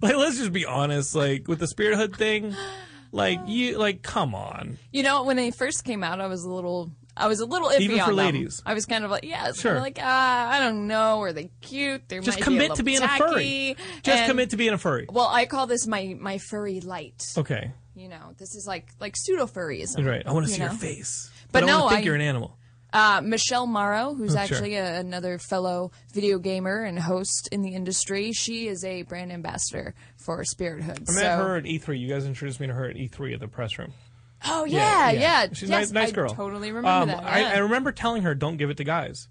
Like, 0.02 0.16
let's 0.16 0.38
just 0.38 0.54
be 0.54 0.66
honest. 0.66 1.16
Like 1.16 1.48
with 1.48 1.60
the 1.60 1.68
spirit 1.68 1.98
hood 1.98 2.16
thing, 2.16 2.56
like 3.12 3.40
you 3.46 3.78
like 3.78 4.02
come 4.04 4.34
on. 4.36 4.78
You 4.92 5.04
know, 5.04 5.24
when 5.24 5.36
they 5.36 5.52
first 5.52 5.84
came 5.84 6.04
out, 6.04 6.22
I 6.22 6.28
was 6.28 6.44
a 6.44 6.50
little 6.50 6.92
I 7.20 7.28
was 7.28 7.40
a 7.40 7.46
little 7.46 7.70
iffy 7.70 7.80
Even 7.82 8.00
on 8.00 8.10
for 8.10 8.16
them. 8.16 8.26
ladies. 8.26 8.62
I 8.66 8.74
was 8.76 8.86
kind 8.86 9.04
of 9.04 9.10
like, 9.10 9.24
yeah, 9.26 9.50
it's 9.50 9.60
Sure. 9.60 9.72
kind 9.72 9.78
of 9.80 9.84
like, 9.84 9.98
ah, 10.00 10.50
I 10.52 10.60
don't 10.60 10.86
know. 10.88 11.20
Are 11.22 11.34
they 11.34 11.50
cute? 11.62 12.08
They're 12.08 12.22
Just 12.22 12.38
might 12.40 12.44
commit 12.44 12.68
be 12.70 12.74
a 12.74 12.76
to 12.76 12.84
being 12.84 13.00
little 13.02 13.16
a 13.16 13.18
furry. 13.32 13.76
Just 14.04 14.20
And- 14.20 14.30
commit 14.30 14.52
to 14.52 14.56
being 14.58 14.74
a 14.74 14.78
furry. 14.78 15.08
Well, 15.12 15.28
I 15.28 15.46
call 15.48 15.66
this 15.68 15.88
my 15.88 16.16
my 16.20 16.38
furry 16.38 16.80
light. 16.80 17.24
Okay. 17.38 17.72
You 17.98 18.10
know, 18.10 18.34
this 18.38 18.54
is 18.56 18.66
like 18.68 18.88
like 19.00 19.16
pseudo 19.18 19.48
furryism. 19.48 20.06
Right. 20.06 20.22
I 20.26 20.32
want 20.32 20.46
to 20.46 20.52
you 20.52 20.58
see 20.58 20.62
your 20.62 20.72
face. 20.72 21.32
But 21.52 21.64
I 21.64 21.66
no, 21.68 21.84
to 21.84 21.90
think 21.90 22.02
I- 22.02 22.04
you're 22.06 22.16
an 22.16 22.22
animal. 22.22 22.56
Uh, 22.94 23.20
Michelle 23.22 23.68
Morrow, 23.68 24.14
who's 24.14 24.32
Oh, 24.32 24.34
sure. 24.36 24.42
actually 24.56 24.76
a, 24.76 25.00
another 25.00 25.38
fellow 25.40 25.92
video 26.14 26.40
gamer 26.40 26.84
and 26.84 26.98
host 26.98 27.50
in 27.52 27.62
the 27.62 27.76
industry, 27.76 28.32
she 28.32 28.68
is 28.70 28.84
a 28.86 29.02
brand 29.02 29.32
ambassador 29.34 29.94
for 30.16 30.42
Spirit 30.46 30.84
Hood. 30.84 31.02
I 31.10 31.12
so, 31.12 31.20
met 31.20 31.38
her 31.38 31.58
at 31.58 31.64
E3. 31.66 32.00
You 32.00 32.08
guys 32.08 32.26
introduced 32.26 32.62
me 32.62 32.68
to 32.68 32.74
her 32.74 32.86
at 32.86 32.96
E3 32.96 33.34
at 33.34 33.40
the 33.42 33.48
press 33.50 33.78
room. 33.78 33.92
Oh 34.46 34.64
yeah, 34.66 35.12
yeah. 35.12 35.48
She's 35.52 35.64
a 35.64 35.72
yes, 35.74 35.92
nice, 35.92 35.92
nice 35.92 36.10
I 36.10 36.12
girl. 36.12 36.30
totally 36.30 36.72
remember 36.72 36.90
Um, 36.90 37.08
that. 37.10 37.24
I. 37.24 37.56
I 37.56 37.58
remember 37.58 37.92
telling 37.92 38.22
her, 38.22 38.34
"Don't 38.36 38.58
give 38.58 38.70
it 38.70 38.78
to 38.78 38.84
guys." 38.84 39.28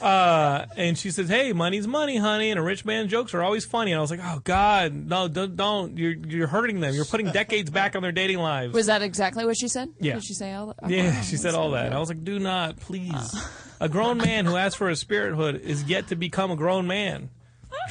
Uh, 0.00 0.66
and 0.76 0.96
she 0.96 1.10
says, 1.10 1.28
"Hey, 1.28 1.52
money's 1.52 1.86
money, 1.86 2.16
honey, 2.16 2.50
and 2.50 2.58
a 2.58 2.62
rich 2.62 2.84
man 2.84 3.08
jokes 3.08 3.34
are 3.34 3.42
always 3.42 3.64
funny." 3.64 3.90
And 3.92 3.98
I 3.98 4.00
was 4.00 4.10
like, 4.10 4.20
"Oh 4.22 4.40
God, 4.44 4.94
no, 4.94 5.26
don't, 5.28 5.56
don't! 5.56 5.98
You're 5.98 6.12
you're 6.12 6.46
hurting 6.46 6.80
them. 6.80 6.94
You're 6.94 7.04
putting 7.04 7.30
decades 7.30 7.68
back 7.70 7.96
on 7.96 8.02
their 8.02 8.12
dating 8.12 8.38
lives." 8.38 8.72
Was 8.74 8.86
that 8.86 9.02
exactly 9.02 9.44
what 9.44 9.56
she 9.58 9.66
said? 9.68 9.88
Yeah. 9.98 10.14
Did 10.14 10.24
she 10.24 10.34
say 10.34 10.52
all 10.54 10.66
that? 10.68 10.76
Oh, 10.82 10.88
yeah, 10.88 11.14
wow, 11.16 11.20
she 11.22 11.36
said 11.36 11.54
all 11.54 11.70
that. 11.72 11.88
good. 11.88 11.96
I 11.96 11.98
was 11.98 12.08
like, 12.08 12.22
"Do 12.24 12.38
not, 12.38 12.76
please." 12.78 13.34
A 13.80 13.88
grown 13.88 14.18
man 14.18 14.44
who 14.46 14.56
asks 14.56 14.76
for 14.76 14.88
a 14.88 14.96
spirit 14.96 15.34
hood 15.36 15.60
is 15.62 15.84
yet 15.84 16.08
to 16.08 16.16
become 16.16 16.50
a 16.50 16.56
grown 16.56 16.86
man. 16.86 17.30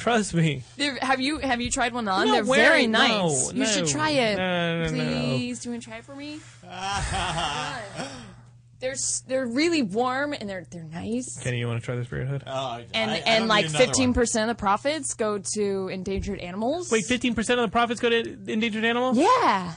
Trust 0.00 0.34
me. 0.34 0.62
They're- 0.76 0.98
have 1.00 1.20
you 1.20 1.38
have 1.38 1.60
you 1.60 1.70
tried 1.70 1.92
one 1.92 2.06
on? 2.08 2.26
No, 2.26 2.32
They're 2.32 2.44
where- 2.44 2.68
very 2.70 2.86
no, 2.86 2.98
nice. 3.28 3.52
you 3.52 3.60
no, 3.60 3.66
should 3.66 3.86
try 3.86 4.10
it. 4.10 4.36
no, 4.36 4.84
no, 4.84 4.90
no. 4.90 4.90
Please, 4.90 5.60
do 5.60 5.68
you 5.68 5.72
want 5.74 5.82
to 5.82 5.88
try 5.88 5.98
it 5.98 6.04
for 6.04 6.14
me? 6.14 6.40
they're 8.80 8.92
s- 8.92 9.22
they're 9.26 9.46
really 9.46 9.82
warm 9.82 10.32
and 10.32 10.48
they're 10.48 10.64
they're 10.70 10.84
nice. 10.84 11.38
Kenny, 11.42 11.58
you 11.58 11.66
want 11.66 11.80
to 11.80 11.84
try 11.84 11.96
this 11.96 12.06
spirit 12.06 12.28
hood? 12.28 12.42
Oh, 12.46 12.80
and 12.94 13.10
and 13.26 13.48
like 13.48 13.68
fifteen 13.68 14.14
percent 14.14 14.50
of 14.50 14.56
the 14.56 14.60
profits 14.60 15.14
go 15.14 15.38
to 15.54 15.88
endangered 15.88 16.38
animals. 16.40 16.90
Wait, 16.90 17.04
fifteen 17.04 17.34
percent 17.34 17.58
of 17.60 17.66
the 17.66 17.72
profits 17.72 18.00
go 18.00 18.08
to 18.10 18.18
endangered 18.46 18.84
animals? 18.84 19.18
Yeah. 19.18 19.74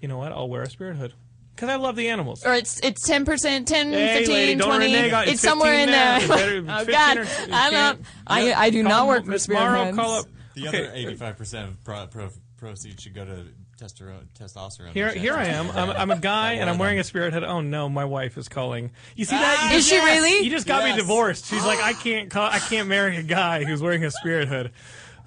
You 0.00 0.08
know 0.08 0.18
what? 0.18 0.32
I'll 0.32 0.48
wear 0.48 0.62
a 0.62 0.68
spirit 0.70 0.96
hood 0.96 1.14
because 1.54 1.70
I 1.70 1.76
love 1.76 1.96
the 1.96 2.08
animals. 2.10 2.44
Or 2.44 2.52
it's 2.54 2.78
it's 2.80 3.06
ten 3.06 3.24
percent, 3.24 3.66
10, 3.66 3.90
Hey, 3.92 4.18
15, 4.18 4.34
lady, 4.34 4.54
don't 4.56 4.68
20. 4.68 4.84
renege 4.86 5.12
on- 5.12 5.22
it's, 5.24 5.32
it's 5.32 5.40
somewhere 5.42 5.72
15 5.72 5.88
in 5.88 5.90
now. 5.94 6.18
there. 6.18 6.18
It's 6.18 6.28
better- 6.28 6.64
oh 6.68 6.78
15 6.84 6.92
God, 6.94 7.16
or- 7.18 7.26
I 7.54 7.66
you 7.66 7.70
don't. 7.72 8.00
I 8.26 8.42
Yeah. 8.48 8.60
I 8.60 8.70
do 8.70 8.82
Call 8.82 8.90
not 8.90 9.06
work 9.06 9.24
Miss 9.26 9.46
for 9.46 9.52
Spirit 9.54 9.60
Morrow, 9.60 9.84
Hoods. 9.86 9.96
call 9.96 10.14
up- 10.20 10.26
The 10.54 10.68
Okay. 10.68 10.78
other 10.86 10.90
eighty-five 10.94 11.36
percent 11.38 11.68
of 11.68 11.82
pro, 11.84 12.06
pro, 12.06 12.28
proceeds 12.58 13.02
should 13.02 13.14
go 13.14 13.24
to 13.24 13.32
testero- 13.32 13.52
testosterone. 13.76 14.92
Here, 14.92 15.12
here 15.12 15.34
I 15.34 15.46
am. 15.46 15.70
I'm, 15.70 15.90
I'm 15.90 16.10
a 16.10 16.18
guy, 16.18 16.52
and 16.54 16.68
I'm 16.68 16.78
wearing 16.78 16.98
a 16.98 17.04
spirit 17.04 17.32
head. 17.32 17.44
Oh 17.44 17.60
no, 17.60 17.88
my 17.88 18.04
wife 18.04 18.36
is 18.38 18.48
calling. 18.48 18.90
You 19.14 19.24
see 19.24 19.36
that? 19.36 19.70
You 19.70 19.76
Is 19.78 19.88
just- 19.88 20.00
she 20.00 20.04
really? 20.04 20.44
You 20.44 20.50
just 20.50 20.66
got 20.66 20.84
me 20.84 20.96
divorced. 20.96 21.46
She's 21.46 21.64
like, 21.64 21.80
I 21.82 21.92
can't 21.92 22.30
call. 22.30 22.48
I 22.50 22.58
can't 22.58 22.88
marry 22.88 23.16
a 23.16 23.22
guy 23.22 23.64
who's 23.64 23.82
wearing 23.82 24.04
a 24.04 24.10
spirit 24.10 24.48
hood. 24.48 24.72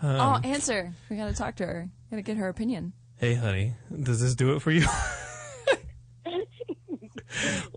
Um, 0.01 0.15
oh, 0.15 0.39
answer. 0.43 0.93
We 1.09 1.17
gotta 1.17 1.33
talk 1.33 1.55
to 1.57 1.65
her. 1.65 1.89
Gotta 2.09 2.21
get 2.21 2.37
her 2.37 2.47
opinion. 2.49 2.93
Hey, 3.17 3.35
honey, 3.35 3.73
does 4.01 4.21
this 4.21 4.33
do 4.35 4.55
it 4.55 4.61
for 4.61 4.71
you? 4.71 4.85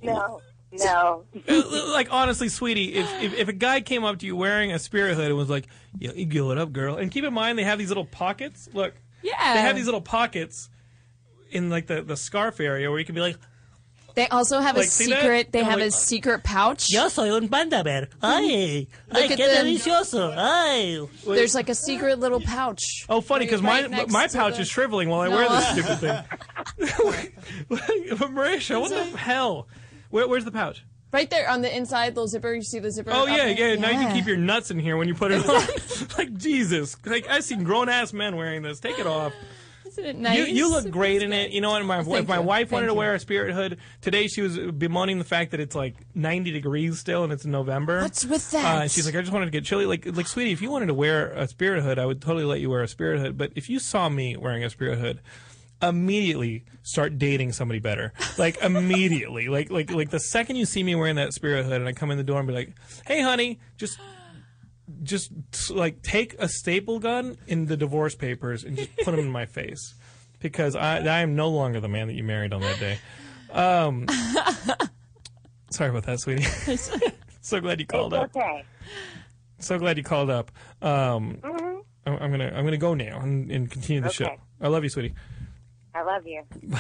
No, 0.03 0.41
no. 0.73 1.25
like 1.93 2.09
honestly, 2.11 2.49
sweetie, 2.49 2.95
if, 2.95 3.23
if 3.23 3.35
if 3.35 3.49
a 3.49 3.53
guy 3.53 3.81
came 3.81 4.05
up 4.05 4.19
to 4.21 4.27
you 4.27 4.35
wearing 4.35 4.73
a 4.73 4.79
spirit 4.79 5.15
hood 5.15 5.27
and 5.27 5.37
was 5.37 5.51
like, 5.51 5.67
"Yo, 5.99 6.13
you 6.13 6.27
go 6.27 6.51
it 6.51 6.59
up, 6.59 6.73
girl," 6.73 6.97
and 6.97 7.11
keep 7.11 7.25
in 7.25 7.33
mind 7.35 7.59
they 7.59 7.65
have 7.65 7.79
these 7.79 7.89
little 7.89 8.07
pockets. 8.07 8.69
Look, 8.73 8.95
Yeah. 9.23 9.55
they 9.55 9.61
have 9.61 9.77
these 9.77 9.85
little 9.87 10.01
pockets 10.01 10.69
in 11.51 11.71
like 11.71 11.87
the 11.87 12.03
the 12.03 12.17
scarf 12.17 12.61
area 12.61 12.91
where 12.91 12.99
you 12.99 13.05
can 13.05 13.15
be 13.15 13.21
like, 13.21 13.37
They 14.15 14.29
also 14.29 14.61
have 14.61 14.77
Like, 14.77 14.87
a 14.87 14.91
see 14.91 15.07
that? 15.11 15.21
secret. 15.23 15.53
They 15.53 15.61
I'm 15.61 15.65
have 15.67 15.75
like, 15.81 15.85
a 15.85 15.89
uh, 15.89 15.91
secret 15.91 16.45
pouch. 16.45 16.91
Yo 16.93 17.09
soy 17.09 17.35
un 17.35 17.49
panda 17.49 17.83
bear. 17.83 18.03
Mm-hmm. 18.07 18.25
Ay, 18.27 18.87
Look 19.11 19.23
ay, 19.23 19.25
at 19.33 19.39
qué 19.39 19.47
them. 19.49 19.67
delicioso. 19.67 20.35
Ay. 20.37 21.07
There's 21.25 21.55
like 21.55 21.69
a 21.71 21.75
secret 21.75 22.19
little 22.19 22.41
pouch. 22.41 23.07
"Oh, 23.09 23.21
funny 23.21 23.47
because 23.47 23.63
Right 23.63 23.91
my 23.91 24.05
my 24.07 24.29
pouch 24.29 24.57
the- 24.57 24.63
is 24.63 24.69
shriveling 24.69 25.09
while 25.09 25.21
I 25.21 25.29
wear 25.29 25.49
this 25.49 25.69
stupid 25.73 25.99
thing." 26.01 26.19
Marisha, 27.71 28.81
what 28.81 28.91
the 28.91 29.05
hell? 29.17 29.69
Where, 30.11 30.29
where's 30.29 30.45
the 30.45 30.51
pouch? 30.53 30.85
Right 31.13 31.29
there 31.29 31.49
on 31.51 31.61
the 31.61 31.75
inside, 31.75 32.17
little 32.17 32.27
zipper. 32.27 32.55
You 32.55 32.63
see 32.63 32.79
the 32.79 32.91
zipper? 32.91 33.11
Oh 33.13 33.25
up 33.25 33.29
yeah, 33.29 33.47
yeah. 33.47 33.75
Now 33.75 33.91
you 33.91 33.99
can 33.99 34.15
keep 34.15 34.27
your 34.27 34.39
nuts 34.39 34.71
in 34.71 34.79
here 34.79 34.97
when 34.97 35.09
you 35.09 35.15
put 35.15 35.31
it 35.31 35.47
on. 35.49 35.67
like 36.19 36.35
Jesus, 36.39 36.97
like 37.05 37.29
I've 37.29 37.45
seen 37.45 37.65
grown 37.65 37.89
ass 37.89 38.13
men 38.13 38.37
wearing 38.37 38.63
this. 38.63 38.81
Take 38.81 38.99
it 38.99 39.07
off. 39.07 39.35
Isn't 39.87 40.07
it 40.07 40.17
nice? 40.17 40.39
You, 40.39 40.45
you 40.47 40.71
look 40.71 40.91
great 40.91 41.23
in 41.23 41.35
it. 41.35 41.51
You 41.51 41.61
know 41.61 41.71
what? 41.73 41.85
My, 41.85 42.03
Thank 42.03 42.21
if 42.21 42.29
my 42.29 42.37
you. 42.37 42.43
wife 42.43 42.73
wanted 42.73 42.87
Thank 42.87 42.93
to 42.93 42.95
you. 42.95 42.99
wear 42.99 43.15
a 43.15 43.19
spirit 43.19 43.55
hood 43.55 43.77
today, 44.01 44.27
she 44.27 44.41
was 44.41 44.57
bemoaning 44.57 45.19
the 45.19 45.25
fact 45.25 45.51
that 45.51 45.61
it's 45.61 45.75
like 45.75 45.97
90 46.15 46.51
degrees 46.51 46.99
still 46.99 47.25
and 47.25 47.33
it's 47.33 47.45
November. 47.45 48.01
What's 48.01 48.25
with 48.25 48.51
that? 48.53 48.65
Uh, 48.65 48.83
and 48.83 48.91
she's 48.91 49.05
like, 49.05 49.15
I 49.15 49.21
just 49.21 49.35
wanted 49.35 49.47
to 49.47 49.51
get 49.51 49.65
chilly. 49.67 49.85
Like, 49.85 50.07
like, 50.17 50.27
sweetie, 50.29 50.53
if 50.53 50.63
you 50.63 50.71
wanted 50.71 50.87
to 50.87 50.95
wear 50.95 51.33
a 51.33 51.47
spirit 51.47 51.83
hood, 51.83 51.99
I 51.99 52.07
would 52.07 52.23
totally 52.23 52.45
let 52.45 52.61
you 52.61 52.71
wear 52.71 52.83
a 52.83 52.89
spirit 52.89 53.21
hood. 53.21 53.37
But 53.37 53.53
if 53.55 53.69
you 53.69 53.79
saw 53.79 54.09
me 54.09 54.35
wearing 54.35 54.65
a 54.65 54.71
spirit 54.71 54.99
hood, 54.99 55.21
immediately 55.83 56.65
start 56.83 57.19
dating 57.19 57.53
somebody 57.53 57.81
better. 57.81 58.13
Like 58.39 58.63
immediately. 58.63 59.49
like, 59.49 59.71
like, 59.71 59.91
like 59.91 60.11
the 60.11 60.21
second 60.21 60.57
you 60.57 60.65
see 60.65 60.83
me 60.83 60.95
wearing 60.95 61.17
that 61.17 61.33
spirit 61.33 61.65
hood 61.65 61.81
and 61.81 61.89
I 61.89 61.93
come 61.93 62.11
in 62.11 62.19
the 62.19 62.25
door 62.25 62.39
and 62.39 62.47
be 62.47 62.55
like, 62.55 62.73
Hey, 63.07 63.23
honey, 63.23 63.61
just. 63.77 63.99
Just 65.05 65.33
like 65.71 66.03
take 66.03 66.35
a 66.39 66.49
staple 66.49 66.99
gun 66.99 67.37
in 67.47 67.67
the 67.67 67.77
divorce 67.77 68.15
papers 68.15 68.63
and 68.63 68.77
just 68.77 68.95
put 68.99 69.13
them 69.13 69.21
in 69.21 69.31
my 69.31 69.47
face, 69.47 69.95
because 70.41 70.77
I 70.77 70.99
I 70.99 71.21
am 71.21 71.35
no 71.35 71.49
longer 71.49 71.81
the 71.81 71.89
man 71.89 72.09
that 72.09 72.15
you 72.15 72.23
married 72.25 72.53
on 72.53 72.61
that 72.61 72.79
day. 72.79 72.99
Um, 73.53 74.07
sorry 75.71 75.91
about 75.91 76.05
that, 76.05 76.21
sweetie. 76.21 76.45
so 77.41 77.61
glad 77.61 77.81
you 77.81 77.87
called 77.87 78.13
up. 78.13 78.37
Okay. 78.37 78.65
So 79.59 79.79
glad 79.79 79.97
you 79.97 80.03
called 80.05 80.31
up. 80.31 80.51
Um, 80.83 81.39
I'm, 81.43 81.83
I'm 82.07 82.31
gonna 82.31 82.53
I'm 82.55 82.65
gonna 82.65 82.77
go 82.77 82.95
now 82.95 83.21
and, 83.21 83.51
and 83.51 83.71
continue 83.71 84.03
the 84.03 84.11
show. 84.11 84.37
I 84.61 84.69
love 84.69 84.83
you, 84.83 84.91
sweetie. 84.91 85.15
I 85.95 86.03
love 86.03 86.27
you. 86.27 86.43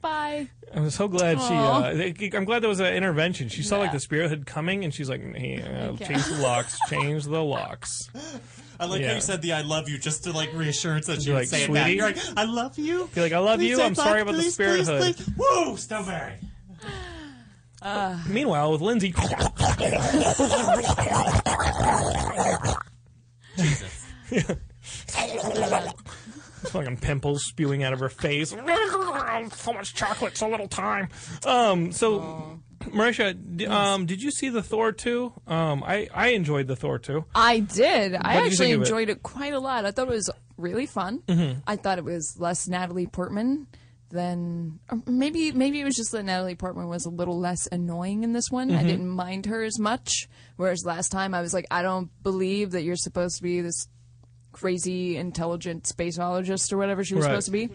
Bye. 0.00 0.48
I'm 0.72 0.90
so 0.90 1.08
glad 1.08 1.40
she. 1.40 1.54
Uh, 1.54 2.12
I'm 2.36 2.44
glad 2.44 2.62
there 2.62 2.68
was 2.68 2.78
an 2.80 2.94
intervention. 2.94 3.48
She 3.48 3.62
saw 3.64 3.78
like 3.78 3.90
the 3.92 3.98
spirit 3.98 4.28
hood 4.28 4.46
coming, 4.46 4.84
and 4.84 4.94
she's 4.94 5.08
like, 5.10 5.20
hey, 5.34 5.60
uh, 5.60 5.88
Okay. 5.92 6.04
"Change 6.06 6.24
the 6.26 6.36
locks, 6.36 6.78
change 6.88 7.24
the 7.24 7.42
locks." 7.42 8.08
I 8.78 8.84
like 8.84 9.00
how 9.00 9.08
Yeah. 9.08 9.14
you 9.16 9.20
said 9.20 9.42
the 9.42 9.54
"I 9.54 9.62
love 9.62 9.88
you" 9.88 9.98
just 9.98 10.22
to 10.24 10.32
like 10.32 10.52
reassurance 10.54 11.06
that 11.06 11.24
You're 11.26 11.34
would 11.34 11.40
like, 11.40 11.48
say 11.48 11.64
it 11.64 11.72
back. 11.72 11.82
"Sweetie?" 11.86 11.96
You're 11.96 12.06
like, 12.06 12.18
"I 12.36 12.44
love 12.44 12.78
you." 12.78 13.10
Be 13.12 13.22
like, 13.22 13.32
"I 13.32 13.38
love 13.38 13.58
Please 13.58 13.70
you. 13.70 13.76
say 13.76 13.86
I'm 13.86 13.92
it 13.92 13.96
sorry 13.96 14.22
back, 14.22 14.22
about 14.22 14.32
the 14.36 14.42
please, 14.42 14.54
spirit 14.54 14.76
please, 14.84 14.88
hood." 14.88 15.16
please. 15.16 15.30
Woo, 15.36 15.74
Snowberry. 15.76 16.34
Meanwhile, 18.28 18.70
with 18.72 18.80
Lindsay, 18.82 19.12
Jesus. 23.56 24.04
fucking 26.70 26.98
pimples 26.98 27.44
spewing 27.44 27.82
out 27.82 27.92
of 27.92 28.00
her 28.00 28.08
face. 28.08 28.50
so 29.54 29.72
much 29.72 29.94
chocolate, 29.94 30.36
so 30.36 30.48
little 30.48 30.68
time. 30.68 31.08
Um, 31.46 31.92
so, 31.92 32.60
Marisha, 32.84 33.36
d- 33.56 33.66
um, 33.66 34.06
did 34.06 34.22
you 34.22 34.30
see 34.30 34.48
the 34.48 34.62
Thor 34.62 34.92
two? 34.92 35.32
Um, 35.46 35.82
I 35.84 36.08
I 36.14 36.28
enjoyed 36.28 36.66
the 36.66 36.76
Thor 36.76 36.98
two. 36.98 37.24
I 37.34 37.60
did. 37.60 38.12
did 38.12 38.20
I 38.22 38.40
you 38.40 38.46
actually 38.46 38.70
it? 38.72 38.78
enjoyed 38.78 39.08
it? 39.08 39.22
quite 39.22 39.52
a 39.52 39.60
lot. 39.60 39.84
I 39.84 39.90
thought 39.90 40.08
it 40.08 40.14
was 40.14 40.30
really 40.56 40.86
fun. 40.86 41.20
Mhm. 41.26 41.62
I 41.66 41.76
thought 41.76 41.98
it 41.98 42.04
was 42.04 42.36
less 42.38 42.66
Natalie 42.68 43.06
Portman 43.06 43.66
than 44.10 44.78
maybe 45.06 45.52
maybe 45.52 45.80
it 45.80 45.84
was 45.84 45.94
just 45.94 46.12
that 46.12 46.22
Natalie 46.24 46.54
Portman 46.54 46.88
was 46.88 47.04
a 47.04 47.10
little 47.10 47.38
less 47.38 47.68
annoying 47.70 48.24
in 48.24 48.32
this 48.32 48.50
one. 48.50 48.70
I 48.70 48.82
Mhm. 48.82 48.86
didn't 48.86 49.08
mind 49.10 49.46
her 49.46 49.62
as 49.62 49.78
much. 49.78 50.28
Whereas 50.56 50.82
last 50.86 51.10
time 51.12 51.34
I 51.34 51.42
was 51.42 51.52
like, 51.52 51.66
I 51.70 51.82
don't 51.82 52.10
believe 52.22 52.70
that 52.70 52.82
you're 52.84 52.96
supposed 52.96 53.36
to 53.36 53.42
be 53.42 53.60
this 53.60 53.86
crazy 54.58 55.16
intelligent 55.16 55.84
spaceologist 55.84 56.72
or 56.72 56.78
whatever 56.78 57.04
she 57.04 57.14
was 57.14 57.24
Right. 57.24 57.30
supposed 57.42 57.46
to 57.46 57.52
be. 57.52 57.68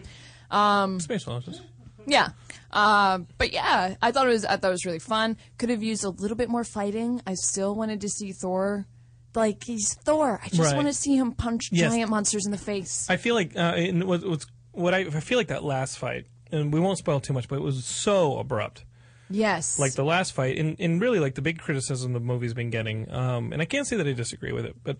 Um, 0.50 0.98
Spaceologist. 0.98 1.60
yeah. 2.06 2.28
Uh, 2.70 3.18
but 3.38 3.52
yeah, 3.52 3.94
I 4.02 4.10
thought 4.12 4.26
it 4.26 4.30
was 4.30 4.44
I 4.44 4.56
thought 4.56 4.68
it 4.68 4.70
was 4.72 4.84
really 4.84 4.98
fun. 4.98 5.36
Could 5.58 5.70
have 5.70 5.82
used 5.82 6.04
a 6.04 6.10
little 6.10 6.36
bit 6.36 6.48
more 6.48 6.64
fighting. 6.64 7.22
I 7.26 7.34
still 7.34 7.74
wanted 7.74 8.00
to 8.02 8.08
see 8.08 8.32
Thor. 8.32 8.86
Like 9.34 9.64
he's 9.64 9.94
Thor. 9.94 10.40
I 10.44 10.48
just 10.48 10.60
Right. 10.60 10.76
want 10.76 10.86
to 10.88 10.92
see 10.94 11.16
him 11.16 11.32
punch 11.32 11.70
Yes. 11.72 11.90
giant 11.92 12.10
monsters 12.10 12.44
in 12.46 12.52
the 12.52 12.58
face. 12.58 13.06
I 13.08 13.16
feel 13.16 13.34
like 13.34 13.56
uh, 13.56 13.76
what, 14.04 14.24
what's 14.28 14.46
what 14.72 14.92
I, 14.94 14.98
I 15.00 15.20
feel 15.20 15.38
like 15.38 15.48
that 15.48 15.64
last 15.64 15.98
fight, 15.98 16.26
and 16.52 16.72
we 16.72 16.80
won't 16.80 16.98
spoil 16.98 17.20
too 17.20 17.32
much, 17.32 17.48
but 17.48 17.56
it 17.56 17.62
was 17.62 17.84
so 17.84 18.38
abrupt. 18.38 18.84
Yes. 19.30 19.78
Like 19.78 19.92
the 19.94 20.04
last 20.04 20.32
fight, 20.34 20.58
and, 20.58 20.76
and 20.78 21.00
really 21.00 21.18
like 21.18 21.34
the 21.36 21.42
big 21.42 21.58
criticism 21.58 22.12
the 22.12 22.20
movie's 22.20 22.54
been 22.54 22.70
getting, 22.70 23.10
um, 23.10 23.52
and 23.52 23.62
I 23.62 23.64
can't 23.64 23.86
say 23.86 23.96
that 23.96 24.06
I 24.06 24.12
disagree 24.12 24.52
with 24.52 24.64
it, 24.66 24.76
but 24.84 24.98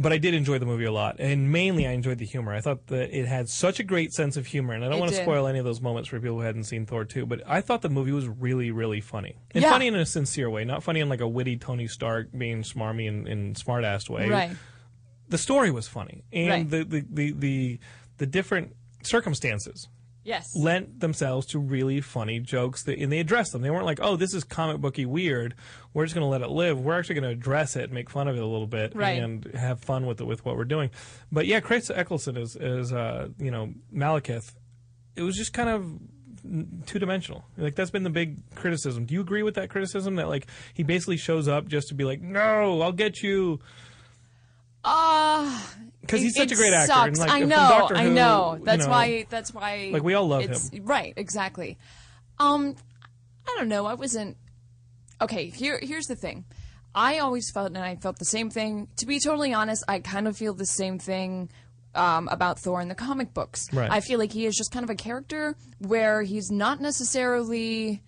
but 0.00 0.12
I 0.12 0.18
did 0.18 0.34
enjoy 0.34 0.58
the 0.58 0.66
movie 0.66 0.84
a 0.84 0.92
lot, 0.92 1.16
and 1.20 1.52
mainly 1.52 1.86
I 1.86 1.92
enjoyed 1.92 2.18
the 2.18 2.24
humor. 2.24 2.52
I 2.52 2.60
thought 2.60 2.86
that 2.88 3.16
it 3.16 3.26
had 3.26 3.48
such 3.48 3.78
a 3.78 3.84
great 3.84 4.12
sense 4.12 4.36
of 4.36 4.46
humor, 4.46 4.74
and 4.74 4.84
I 4.84 4.88
don't 4.88 4.96
It 4.96 5.00
want 5.00 5.12
to 5.12 5.16
did. 5.18 5.24
spoil 5.24 5.46
any 5.46 5.58
of 5.58 5.64
those 5.64 5.80
moments 5.80 6.08
for 6.08 6.18
people 6.18 6.36
who 6.36 6.40
hadn't 6.42 6.64
seen 6.64 6.84
Thor 6.86 7.04
2, 7.04 7.26
but 7.26 7.42
I 7.46 7.60
thought 7.60 7.82
the 7.82 7.88
movie 7.88 8.12
was 8.12 8.26
really, 8.26 8.70
really 8.70 9.00
funny. 9.00 9.36
And 9.52 9.62
Yeah. 9.62 9.70
funny 9.70 9.86
in 9.86 9.94
a 9.94 10.04
sincere 10.06 10.50
way, 10.50 10.64
not 10.64 10.82
funny 10.82 11.00
in 11.00 11.08
like 11.08 11.20
a 11.20 11.28
witty 11.28 11.56
Tony 11.58 11.86
Stark 11.86 12.28
being 12.36 12.62
smarmy 12.62 13.08
and, 13.08 13.28
and 13.28 13.56
smart-assed 13.56 14.08
way. 14.10 14.28
Right. 14.28 14.56
The 15.28 15.38
story 15.38 15.70
was 15.70 15.86
funny, 15.88 16.24
and 16.32 16.48
Right. 16.48 16.70
the, 16.70 16.84
the, 16.84 17.06
the, 17.10 17.32
the, 17.32 17.78
the 18.18 18.26
different 18.26 18.74
circumstances 19.02 19.88
Yes. 20.24 20.56
lent 20.56 21.00
themselves 21.00 21.46
to 21.48 21.58
really 21.58 22.00
funny 22.00 22.40
jokes 22.40 22.82
that, 22.84 22.98
and 22.98 23.12
they 23.12 23.18
addressed 23.20 23.52
them. 23.52 23.60
They 23.62 23.70
weren't 23.70 23.84
like, 23.84 24.00
"Oh, 24.02 24.16
this 24.16 24.32
is 24.34 24.42
comic 24.42 24.80
booky 24.80 25.04
weird. 25.06 25.54
We're 25.92 26.04
just 26.06 26.14
going 26.14 26.24
to 26.24 26.28
let 26.28 26.40
it 26.40 26.48
live. 26.48 26.80
We're 26.80 26.98
actually 26.98 27.16
going 27.16 27.24
to 27.24 27.30
address 27.38 27.76
it, 27.76 27.92
make 27.92 28.08
fun 28.08 28.26
of 28.26 28.36
it 28.36 28.42
a 28.42 28.46
little 28.46 28.66
bit, 28.66 28.94
Right. 28.96 29.22
and 29.22 29.44
have 29.54 29.80
fun 29.80 30.06
with 30.06 30.20
it 30.20 30.24
with 30.24 30.44
what 30.44 30.56
we're 30.56 30.64
doing." 30.64 30.90
But 31.30 31.46
yeah, 31.46 31.60
Chris 31.60 31.90
Eccleston 31.90 32.36
is 32.38 32.56
is 32.56 32.92
uh, 32.92 33.28
you 33.38 33.50
know 33.50 33.72
Malekith. 33.94 34.52
It 35.16 35.22
was 35.22 35.36
just 35.36 35.52
kind 35.52 35.68
of 35.68 36.86
two 36.86 36.98
dimensional. 36.98 37.44
Like 37.56 37.74
that's 37.74 37.90
been 37.90 38.02
the 38.02 38.10
big 38.10 38.38
criticism. 38.54 39.04
Do 39.06 39.14
you 39.14 39.20
agree 39.20 39.42
with 39.42 39.54
that 39.56 39.70
criticism 39.70 40.16
that 40.16 40.28
like 40.28 40.46
he 40.74 40.82
basically 40.82 41.16
shows 41.18 41.48
up 41.48 41.68
just 41.68 41.88
to 41.88 41.94
be 41.94 42.04
like, 42.04 42.20
"No, 42.22 42.80
I'll 42.80 42.92
get 42.92 43.22
you." 43.22 43.60
Uh 44.82 45.60
'Cause 46.08 46.20
he's 46.20 46.34
such 46.36 46.52
a 46.52 46.54
great 46.54 46.72
actor, 46.72 46.92
and, 46.92 47.16
like, 47.18 47.30
I 47.30 47.40
know, 47.40 47.88
I 47.92 48.08
know. 48.08 48.56
you 48.58 48.64
That's 48.64 48.84
know, 48.84 48.90
why. 48.90 49.26
That's 49.28 49.52
why. 49.54 49.90
like, 49.92 50.02
we 50.02 50.14
all 50.14 50.26
love 50.28 50.42
it's- 50.42 50.70
him. 50.70 50.84
Right. 50.84 51.12
Exactly. 51.16 51.78
Um, 52.38 52.76
I 53.46 53.54
don't 53.58 53.68
know. 53.68 53.86
I 53.86 53.94
wasn't. 53.94 54.36
Okay. 55.20 55.50
Here. 55.50 55.78
Here's 55.82 56.06
the 56.06 56.16
thing. 56.16 56.44
I 56.94 57.18
always 57.18 57.50
felt, 57.52 57.68
and 57.68 57.78
I 57.78 57.96
felt 57.96 58.18
the 58.18 58.24
same 58.24 58.50
thing. 58.50 58.88
To 58.98 59.06
be 59.06 59.18
totally 59.18 59.52
honest, 59.52 59.82
I 59.88 59.98
kind 60.00 60.28
of 60.28 60.36
feel 60.36 60.54
the 60.54 60.66
same 60.66 60.98
thing. 60.98 61.50
Um, 61.96 62.26
about 62.32 62.58
Thor 62.58 62.80
in 62.80 62.88
the 62.88 62.96
comic 62.96 63.32
books. 63.32 63.68
Right. 63.72 63.88
I 63.88 64.00
feel 64.00 64.18
like 64.18 64.32
he 64.32 64.46
is 64.46 64.56
just 64.56 64.72
kind 64.72 64.82
of 64.82 64.90
a 64.90 64.96
character 64.96 65.54
where 65.78 66.22
he's 66.22 66.50
not 66.50 66.80
necessarily 66.80 68.02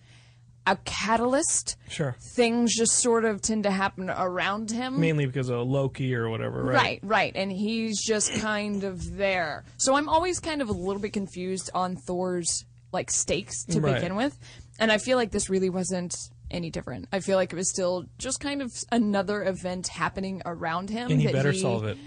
a 0.67 0.75
catalyst. 0.85 1.75
Sure. 1.89 2.15
Things 2.35 2.75
just 2.75 2.99
sort 2.99 3.25
of 3.25 3.41
tend 3.41 3.63
to 3.63 3.71
happen 3.71 4.09
around 4.09 4.69
him. 4.69 4.99
Mainly 4.99 5.25
because 5.25 5.49
of 5.49 5.65
Loki 5.67 6.13
or 6.13 6.29
whatever, 6.29 6.63
right? 6.63 6.75
Right, 6.75 6.99
right. 7.03 7.31
And 7.35 7.51
he's 7.51 8.03
just 8.05 8.33
kind 8.33 8.83
of 8.83 9.17
there. 9.17 9.63
So 9.77 9.95
I'm 9.95 10.09
always 10.09 10.39
kind 10.39 10.61
of 10.61 10.69
a 10.69 10.73
little 10.73 11.01
bit 11.01 11.13
confused 11.13 11.71
on 11.73 11.95
Thor's 11.95 12.65
like 12.91 13.09
stakes 13.11 13.63
to 13.65 13.79
Right. 13.81 13.95
begin 13.95 14.15
with. 14.15 14.37
And 14.79 14.91
I 14.91 14.97
feel 14.97 15.17
like 15.17 15.31
this 15.31 15.49
really 15.49 15.69
wasn't 15.69 16.15
any 16.51 16.69
different. 16.69 17.07
I 17.11 17.19
feel 17.19 17.35
like 17.37 17.51
it 17.51 17.55
was 17.55 17.69
still 17.69 18.05
just 18.17 18.39
kind 18.39 18.61
of 18.61 18.71
another 18.91 19.43
event 19.43 19.87
happening 19.87 20.41
around 20.45 20.89
him. 20.89 21.11
And 21.11 21.19
he 21.19 21.31
better 21.31 21.53
solve 21.53 21.85
it. 21.85 21.97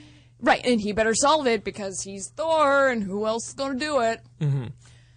Right, 0.43 0.65
and 0.65 0.81
he 0.81 0.93
better 0.93 1.15
solve 1.15 1.47
it 1.47 1.65
because 1.65 2.01
he's 2.01 2.31
Thor 2.35 2.89
and 2.89 3.03
who 3.03 3.27
else 3.27 3.49
is 3.49 3.55
going 3.55 3.79
to 3.79 3.85
do 3.85 4.01
it? 4.01 4.21
hmm 4.41 4.67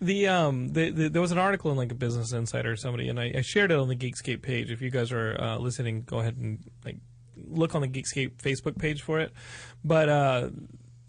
The 0.03 0.27
um 0.27 0.73
the, 0.73 0.89
the, 0.89 1.09
there 1.09 1.21
was 1.21 1.31
an 1.31 1.37
article 1.37 1.71
in 1.71 1.77
like 1.77 1.91
a 1.91 1.95
Business 1.95 2.33
Insider 2.33 2.71
or 2.71 2.75
somebody, 2.75 3.07
and 3.07 3.19
I, 3.19 3.31
I 3.37 3.41
shared 3.41 3.71
it 3.71 3.79
on 3.79 3.87
the 3.87 3.95
Geekscape 3.95 4.41
page. 4.41 4.69
If 4.69 4.81
you 4.81 4.89
guys 4.89 5.11
are 5.11 5.39
uh, 5.39 5.57
listening, 5.57 6.03
go 6.03 6.19
ahead 6.19 6.37
and 6.37 6.59
like 6.83 6.97
look 7.37 7.73
on 7.73 7.81
the 7.81 7.87
Geekscape 7.87 8.37
Facebook 8.41 8.77
page 8.77 9.01
for 9.01 9.19
it. 9.19 9.31
But 9.83 10.09
uh, 10.09 10.49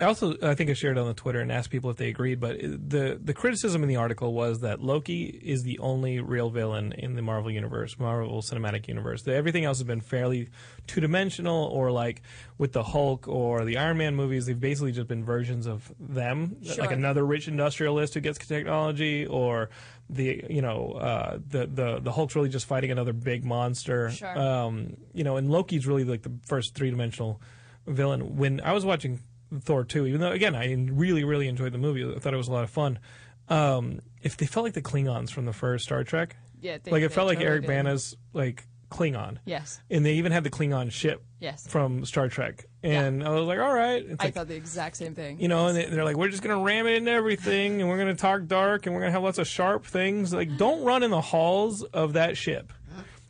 I 0.00 0.06
also 0.06 0.36
I 0.42 0.54
think 0.56 0.70
I 0.70 0.72
shared 0.72 0.96
it 0.96 1.00
on 1.00 1.06
the 1.06 1.14
Twitter 1.14 1.40
and 1.40 1.52
asked 1.52 1.70
people 1.70 1.88
if 1.88 1.96
they 1.96 2.08
agreed. 2.08 2.40
But 2.40 2.58
the 2.60 3.18
the 3.22 3.32
criticism 3.32 3.82
in 3.84 3.88
the 3.88 3.94
article 3.96 4.32
was 4.34 4.60
that 4.60 4.82
Loki 4.82 5.26
is 5.26 5.62
the 5.62 5.78
only 5.78 6.18
real 6.18 6.50
villain 6.50 6.92
in 6.92 7.14
the 7.14 7.22
Marvel 7.22 7.48
universe, 7.50 7.96
Marvel 7.96 8.42
Cinematic 8.42 8.88
Universe. 8.88 9.22
That 9.22 9.36
everything 9.36 9.64
else 9.64 9.78
has 9.78 9.86
been 9.86 10.00
fairly 10.00 10.48
two 10.88 11.00
dimensional, 11.00 11.66
or 11.66 11.92
like 11.92 12.22
with 12.58 12.72
the 12.72 12.82
Hulk 12.82 13.28
or 13.28 13.64
the 13.64 13.76
Iron 13.76 13.96
Man 13.98 14.16
movies, 14.16 14.46
they've 14.46 14.58
basically 14.58 14.90
just 14.90 15.06
been 15.06 15.24
versions 15.24 15.66
of 15.66 15.92
them, 16.00 16.56
Sure. 16.64 16.76
like 16.78 16.90
another 16.90 17.24
rich 17.24 17.46
industrialist 17.46 18.14
who 18.14 18.20
gets 18.20 18.44
technology, 18.44 19.26
or 19.26 19.70
the 20.10 20.44
you 20.50 20.60
know 20.60 20.90
uh, 20.92 21.38
the 21.48 21.66
the 21.68 22.00
the 22.00 22.10
Hulk's 22.10 22.34
really 22.34 22.48
just 22.48 22.66
fighting 22.66 22.90
another 22.90 23.12
big 23.12 23.44
monster. 23.44 24.10
Sure. 24.10 24.36
Um, 24.38 24.96
you 25.12 25.22
know, 25.22 25.36
and 25.36 25.48
Loki's 25.50 25.86
really 25.86 26.04
like 26.04 26.22
the 26.22 26.32
first 26.46 26.74
three 26.74 26.90
dimensional 26.90 27.40
villain. 27.86 28.36
When 28.36 28.60
I 28.60 28.72
was 28.72 28.84
watching 28.84 29.20
Thor 29.60 29.84
2, 29.84 30.06
even 30.06 30.20
though, 30.20 30.32
again, 30.32 30.54
I 30.54 30.72
really, 30.90 31.24
really 31.24 31.48
enjoyed 31.48 31.72
the 31.72 31.78
movie, 31.78 32.04
I 32.04 32.18
thought 32.18 32.34
it 32.34 32.36
was 32.38 32.48
a 32.48 32.52
lot 32.52 32.64
of 32.64 32.70
fun. 32.70 32.98
Um, 33.48 34.00
if 34.22 34.36
they 34.36 34.46
felt 34.46 34.64
like 34.64 34.74
the 34.74 34.82
Klingons 34.82 35.30
from 35.30 35.44
the 35.44 35.52
first 35.52 35.84
Star 35.84 36.02
Trek, 36.04 36.36
Yeah, 36.60 36.78
they- 36.82 36.90
like 36.90 37.02
it 37.02 37.12
felt 37.12 37.26
like 37.28 37.36
totally 37.38 37.50
Eric 37.50 37.62
did. 37.62 37.68
Bana's 37.68 38.16
like 38.32 38.64
Klingon. 38.90 39.38
Yes. 39.44 39.80
And 39.90 40.04
they 40.06 40.14
even 40.14 40.30
had 40.32 40.44
the 40.44 40.50
Klingon 40.50 40.90
ship 40.92 41.22
Yes. 41.40 41.66
from 41.66 42.04
Star 42.04 42.28
Trek. 42.28 42.64
And 42.82 43.24
I 43.24 43.30
was 43.30 43.46
like, 43.46 43.58
all 43.58 43.74
right. 43.74 44.02
It's 44.04 44.20
I 44.20 44.26
like, 44.26 44.34
thought 44.34 44.48
the 44.48 44.54
exact 44.56 44.96
same 44.96 45.14
thing. 45.14 45.40
you 45.40 45.48
know, 45.48 45.66
and 45.66 45.76
they- 45.76 45.86
they're 45.86 46.04
like, 46.04 46.16
we're 46.16 46.28
just 46.28 46.42
gonna 46.42 46.62
ram 46.62 46.86
it 46.86 46.94
into 46.94 47.10
everything, 47.10 47.80
and 47.80 47.90
we're 47.90 47.98
gonna 47.98 48.14
talk 48.14 48.46
dark, 48.46 48.86
and 48.86 48.94
we're 48.94 49.00
gonna 49.02 49.12
have 49.12 49.22
lots 49.22 49.38
of 49.38 49.46
sharp 49.48 49.84
things. 49.84 50.32
Like, 50.32 50.56
don't 50.56 50.84
run 50.84 51.02
in 51.02 51.10
the 51.10 51.20
halls 51.20 51.82
of 51.82 52.12
that 52.14 52.36
ship. 52.36 52.72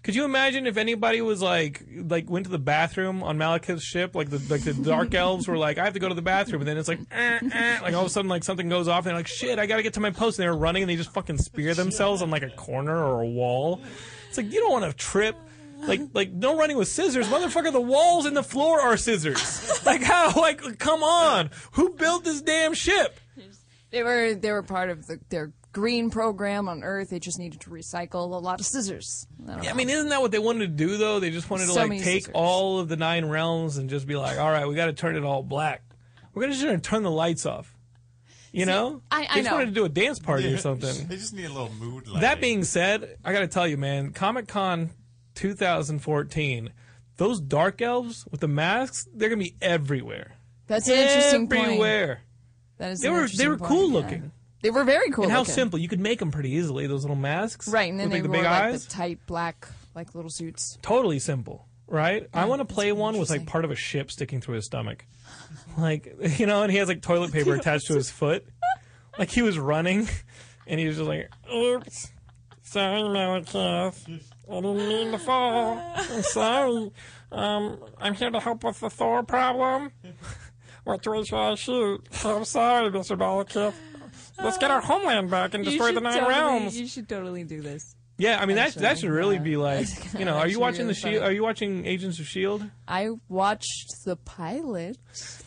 Could 0.05 0.15
you 0.15 0.27
imagine 0.27 0.67
if 0.67 0.77
anybody 0.77 1.23
was 1.23 1.41
like, 1.41 1.83
like 1.97 2.29
went 2.29 2.45
to 2.45 2.53
the 2.53 2.59
bathroom 2.59 3.23
on 3.23 3.39
Malekith's 3.39 3.83
ship, 3.83 4.15
like 4.15 4.29
the 4.29 4.39
like 4.53 4.61
the 4.61 4.75
dark 4.75 5.15
elves 5.15 5.49
were 5.49 5.57
like, 5.57 5.79
I 5.79 5.85
have 5.85 5.95
to 5.95 5.99
go 5.99 6.11
to 6.11 6.15
the 6.15 6.21
bathroom, 6.21 6.61
and 6.61 6.69
then 6.69 6.77
it's 6.77 6.89
like, 6.89 7.01
eh, 7.11 7.39
eh, 7.51 7.79
like 7.81 7.95
all 7.95 8.03
of 8.03 8.07
a 8.07 8.11
sudden 8.11 8.29
like 8.29 8.45
something 8.45 8.69
goes 8.69 8.87
off, 8.87 8.99
and 8.99 9.07
they're 9.07 9.15
like, 9.15 9.27
shit, 9.27 9.59
I 9.59 9.65
gotta 9.65 9.83
get 9.83 9.95
to 9.95 10.01
my 10.01 10.11
post, 10.11 10.39
and 10.39 10.45
they're 10.45 10.55
running, 10.55 10.83
and 10.83 10.91
they 10.91 10.97
just 10.97 11.11
fucking 11.15 11.39
spear 11.39 11.73
themselves 11.75 12.21
on 12.21 12.31
like 12.31 12.43
a 12.43 12.51
corner 12.51 12.95
or 12.95 13.23
a 13.23 13.27
wall. 13.27 13.81
It's 14.29 14.37
like 14.37 14.53
you 14.53 14.61
don't 14.61 14.73
want 14.73 14.85
to 14.85 14.93
trip. 14.93 15.37
Like, 15.79 16.01
like 16.13 16.33
no 16.33 16.57
running 16.57 16.77
with 16.77 16.89
scissors, 16.89 17.27
motherfucker. 17.29 17.73
The 17.73 17.81
walls 17.81 18.27
and 18.27 18.37
the 18.37 18.43
floor 18.43 18.81
are 18.81 18.97
scissors. 18.97 19.83
like 19.87 20.03
how? 20.03 20.33
Like, 20.35 20.79
come 20.79 21.03
on. 21.03 21.51
Who 21.73 21.91
built 21.91 22.25
this 22.25 22.41
damn 22.41 22.75
ship? 22.75 23.19
They 23.91 24.03
were 24.03 24.35
they 24.35 24.51
were 24.51 24.63
part 24.63 24.91
of 24.91 25.07
the, 25.07 25.21
their 25.29 25.53
green 25.75 26.09
program 26.09 26.69
on 26.69 26.83
Earth. 26.83 27.11
They 27.11 27.19
just 27.19 27.39
needed 27.39 27.61
to 27.63 27.71
recycle 27.71 28.15
a 28.33 28.39
lot 28.39 28.61
of 28.61 28.65
scissors. 28.67 29.27
I 29.47 29.63
Yeah, 29.65 29.71
I 29.71 29.75
mean, 29.75 29.91
isn't 29.91 30.09
that 30.09 30.23
what 30.23 30.31
they 30.31 30.39
wanted 30.39 30.61
to 30.61 30.69
do 30.69 30.97
though? 30.97 31.21
They 31.21 31.31
just 31.31 31.51
wanted 31.51 31.67
to 31.67 31.73
So 31.73 31.85
like 31.85 31.91
take 32.03 32.23
scissors. 32.23 32.33
all 32.35 32.79
of 32.79 32.89
the 32.89 32.97
nine 32.97 33.27
realms 33.27 33.77
and 33.77 33.91
just 33.91 34.07
be 34.07 34.17
like, 34.17 34.39
all 34.39 34.51
right, 34.51 34.67
we 34.67 34.75
got 34.75 34.87
to 34.87 34.93
turn 34.95 35.17
it 35.17 35.25
all 35.25 35.43
black. 35.43 35.83
We're 36.33 36.43
gonna 36.43 36.55
just 36.57 36.83
turn 36.85 37.03
the 37.03 37.11
lights 37.11 37.45
off. 37.45 37.73
You 38.53 38.67
know, 38.67 39.03
I- 39.11 39.17
I 39.19 39.35
they 39.35 39.41
just 39.41 39.51
know. 39.51 39.55
wanted 39.57 39.67
to 39.67 39.73
do 39.73 39.85
a 39.85 39.89
dance 39.89 40.19
party 40.21 40.53
or 40.53 40.59
something. 40.69 41.09
They 41.09 41.17
just 41.17 41.35
need 41.35 41.45
a 41.47 41.53
little 41.53 41.73
mood 41.75 42.07
lighting. 42.07 42.21
That 42.23 42.41
being 42.41 42.63
said, 42.65 43.19
I 43.25 43.33
got 43.33 43.41
to 43.41 43.49
tell 43.49 43.67
you, 43.67 43.77
man, 43.77 44.13
Comic 44.13 44.47
Con 44.49 44.91
2014, 45.35 46.71
those 47.17 47.41
dark 47.41 47.81
elves 47.83 48.27
with 48.31 48.41
the 48.41 48.49
masks, 48.49 49.09
they're 49.15 49.29
gonna 49.29 49.43
be 49.43 49.55
everywhere. 49.61 50.33
That's 50.67 50.89
an 50.89 50.95
interesting 50.99 51.49
point. 51.49 51.63
everywhere. 51.63 52.21
That 52.79 52.93
is 52.93 53.01
They 53.01 53.09
an 53.09 53.15
were 53.15 53.29
they 53.29 53.49
were 53.49 53.57
point, 53.59 53.71
cool 53.71 53.89
yeah. 53.89 53.95
looking. 53.95 54.33
They 54.65 54.71
were 54.71 54.83
very 54.85 55.11
cool. 55.11 55.25
and 55.25 55.33
how 55.33 55.41
looking. 55.41 55.53
simple. 55.55 55.79
You 55.79 55.89
could 55.89 56.01
make 56.01 56.19
them 56.21 56.31
pretty 56.31 56.53
easily. 56.53 56.87
Those 56.87 57.03
little 57.03 57.17
masks, 57.17 57.69
Right, 57.69 57.91
and 57.91 58.01
then 58.01 58.09
with, 58.09 58.13
they 58.13 58.19
like, 58.21 58.23
the 58.23 58.29
wore 58.31 58.39
big 58.39 58.45
like 58.51 58.63
eyes. 58.63 58.87
the 58.87 58.93
tight 58.95 59.19
black 59.27 59.69
like 59.95 60.15
little 60.15 60.31
suits. 60.31 60.79
totally 60.81 61.19
simple, 61.19 61.69
right? 61.87 62.27
I 62.33 62.47
want 62.47 62.67
to 62.67 62.75
play 62.75 62.91
one 62.93 63.19
with 63.19 63.29
like 63.29 63.45
part 63.45 63.67
of 63.67 63.71
a 63.71 63.77
ship 63.77 64.11
sticking 64.11 64.41
through 64.41 64.55
his 64.55 64.65
stomach, 64.65 65.05
like 65.77 66.17
you 66.39 66.47
know, 66.47 66.63
and 66.63 66.73
he 66.73 66.79
has 66.79 66.89
like 66.89 67.03
toilet 67.03 67.31
paper 67.31 67.55
attached 67.61 67.89
to 67.89 67.95
his 67.95 68.11
foot, 68.11 68.47
like 69.19 69.31
he 69.31 69.43
was 69.43 69.59
running, 69.59 70.09
and 70.67 70.81
he 70.81 70.87
was 70.87 70.97
just 70.97 71.07
like, 71.09 71.29
"Oops, 71.55 72.11
sorry, 72.63 73.03
Malekith, 73.03 74.23
I 74.51 74.55
didn't 74.55 74.77
mean 74.89 75.13
to 75.13 75.19
fall. 75.19 75.79
I'm 75.95 76.23
sorry. 76.23 76.91
Um, 77.31 77.81
I'm 77.99 78.15
here 78.15 78.31
to 78.31 78.41
help 78.41 78.65
with 78.65 78.81
the 78.81 78.89
Thor 78.89 79.23
problem. 79.25 79.93
What 80.85 81.05
should 81.05 81.35
I 81.35 81.55
shoot? 81.55 82.07
I'm 82.25 82.45
sorry, 82.45 82.91
Mr. 82.91 83.17
Malekith. 83.19 83.75
Let's 84.43 84.59
get 84.59 84.71
our 84.71 84.81
homeland 84.81 85.31
back 85.31 85.55
and 85.55 85.65
destroy 85.65 85.93
the 85.93 86.01
nine 86.01 86.15
totally- 86.15 86.35
realms. 86.35 86.79
You 86.81 86.87
should 86.87 87.09
totally 87.09 87.45
do 87.45 87.61
this. 87.61 87.95
Yeah, 88.17 88.39
I 88.41 88.47
mean 88.47 88.55
that 88.57 88.75
that 88.75 88.99
should 88.99 89.11
really 89.11 89.37
yeah. 89.37 89.43
be 89.43 89.57
like 89.57 89.89
you 90.17 90.25
know. 90.25 90.35
Are 90.37 90.47
you 90.47 90.61
watching 90.61 90.83
really 90.83 90.95
the 90.95 91.01
Shield? 91.01 91.23
Are 91.25 91.33
you 91.33 91.43
watching 91.43 91.85
Agents 91.85 92.21
of 92.21 92.27
Shield? 92.27 92.65
I 92.87 93.11
watched 93.29 93.91
the 94.05 94.15
pilot 94.15 94.99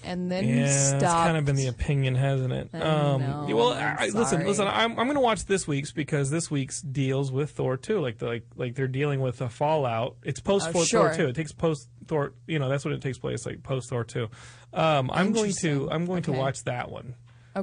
and 0.03 0.29
then 0.29 0.45
yeah, 0.45 0.69
stopped. 0.69 1.03
it's 1.03 1.13
kind 1.13 1.38
of 1.38 1.45
been 1.45 1.55
the 1.55 1.67
opinion, 1.67 2.15
hasn't 2.15 2.51
it? 2.51 2.69
I 2.73 2.79
um, 2.79 3.21
know, 3.21 3.55
well, 3.55 3.71
I'm 3.71 3.97
I, 3.97 4.03
I- 4.03 4.07
listen, 4.09 4.45
listen. 4.45 4.67
I'm 4.67 4.99
I'm 4.99 5.05
going 5.07 5.13
to 5.15 5.21
watch 5.21 5.45
this 5.45 5.65
week's 5.65 5.93
because 5.93 6.29
this 6.29 6.51
week's 6.51 6.81
deals 6.81 7.31
with 7.31 7.51
Thor 7.51 7.77
too. 7.77 8.01
Like 8.01 8.17
the, 8.17 8.25
like 8.25 8.43
like 8.57 8.75
they're 8.75 8.88
dealing 8.89 9.21
with 9.21 9.39
a 9.39 9.47
fallout. 9.47 10.17
It's 10.23 10.41
post 10.41 10.67
Oh, 10.67 10.71
Thor 10.73 10.85
sure. 10.85 11.13
two. 11.13 11.27
It 11.27 11.35
takes 11.38 11.53
post 11.53 11.88
Thor. 12.07 12.33
You 12.47 12.59
know, 12.59 12.67
that's 12.67 12.83
when 12.83 12.93
it 12.93 13.01
takes 13.01 13.17
place. 13.17 13.45
Like 13.45 13.63
post 13.63 13.89
Thor 13.89 14.03
two. 14.03 14.27
Um, 14.73 15.09
I'm 15.13 15.31
going 15.31 15.53
to 15.61 15.89
I'm 15.89 16.05
going 16.05 16.23
to 16.23 16.33
watch 16.33 16.65
that 16.65 16.91
one. 16.91 17.15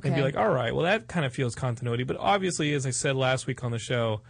And 0.03 0.15
be 0.15 0.23
like, 0.23 0.37
all 0.37 0.49
right, 0.49 0.75
well, 0.75 0.85
that 0.85 1.09
kind 1.09 1.25
of 1.25 1.33
feels 1.33 1.55
continuity. 1.55 2.05
But 2.05 2.17
obviously, 2.19 2.73
as 2.75 2.87
I 2.87 2.91
said 2.91 3.17
last 3.17 3.47
week 3.47 3.63
on 3.63 3.71
the 3.71 3.79
show, 3.79 4.23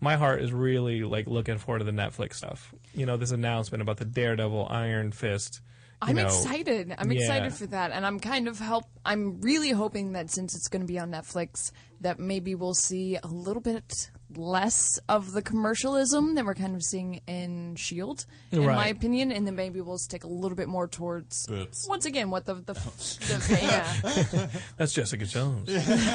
my 0.00 0.16
heart 0.16 0.42
is 0.42 0.52
really 0.52 1.02
like 1.02 1.26
looking 1.26 1.58
forward 1.58 1.80
to 1.80 1.84
the 1.84 1.92
Netflix 1.92 2.34
stuff. 2.34 2.74
You 2.94 3.06
know, 3.06 3.16
this 3.16 3.30
announcement 3.30 3.82
about 3.82 3.98
the 3.98 4.04
Daredevil 4.04 4.68
Iron 4.70 5.12
Fist. 5.12 5.60
I'm 6.02 6.16
know, 6.16 6.26
excited. 6.26 6.94
I'm 6.98 7.10
yeah. 7.10 7.20
excited 7.20 7.54
for 7.54 7.66
that, 7.66 7.92
and 7.92 8.04
I'm 8.04 8.20
kind 8.20 8.48
of 8.48 8.58
help. 8.58 8.84
I'm 9.04 9.40
really 9.40 9.70
hoping 9.70 10.12
that 10.12 10.30
since 10.30 10.54
it's 10.54 10.68
going 10.68 10.82
to 10.82 10.86
be 10.86 10.98
on 10.98 11.10
Netflix, 11.10 11.72
that 12.00 12.18
maybe 12.18 12.54
we'll 12.54 12.74
see 12.74 13.16
a 13.22 13.26
little 13.26 13.62
bit 13.62 14.10
less 14.34 14.98
of 15.08 15.32
the 15.32 15.42
commercialism 15.42 16.34
that 16.34 16.44
we're 16.44 16.54
kind 16.54 16.74
of 16.74 16.82
seeing 16.82 17.20
in 17.26 17.76
Shield, 17.76 18.26
in 18.50 18.64
my 18.64 18.88
opinion, 18.88 19.32
and 19.32 19.46
then 19.46 19.54
maybe 19.56 19.80
we'll 19.80 19.98
stick 19.98 20.24
a 20.24 20.28
little 20.28 20.56
bit 20.56 20.68
more 20.68 20.88
towards 20.88 21.46
Boobs. 21.46 21.86
once 21.88 22.04
again 22.04 22.30
what 22.30 22.44
the 22.46 22.54
the, 22.54 22.72
the 22.72 23.58
yeah. 23.62 24.46
That's 24.76 24.92
Jessica 24.92 25.24
Jones. 25.26 25.70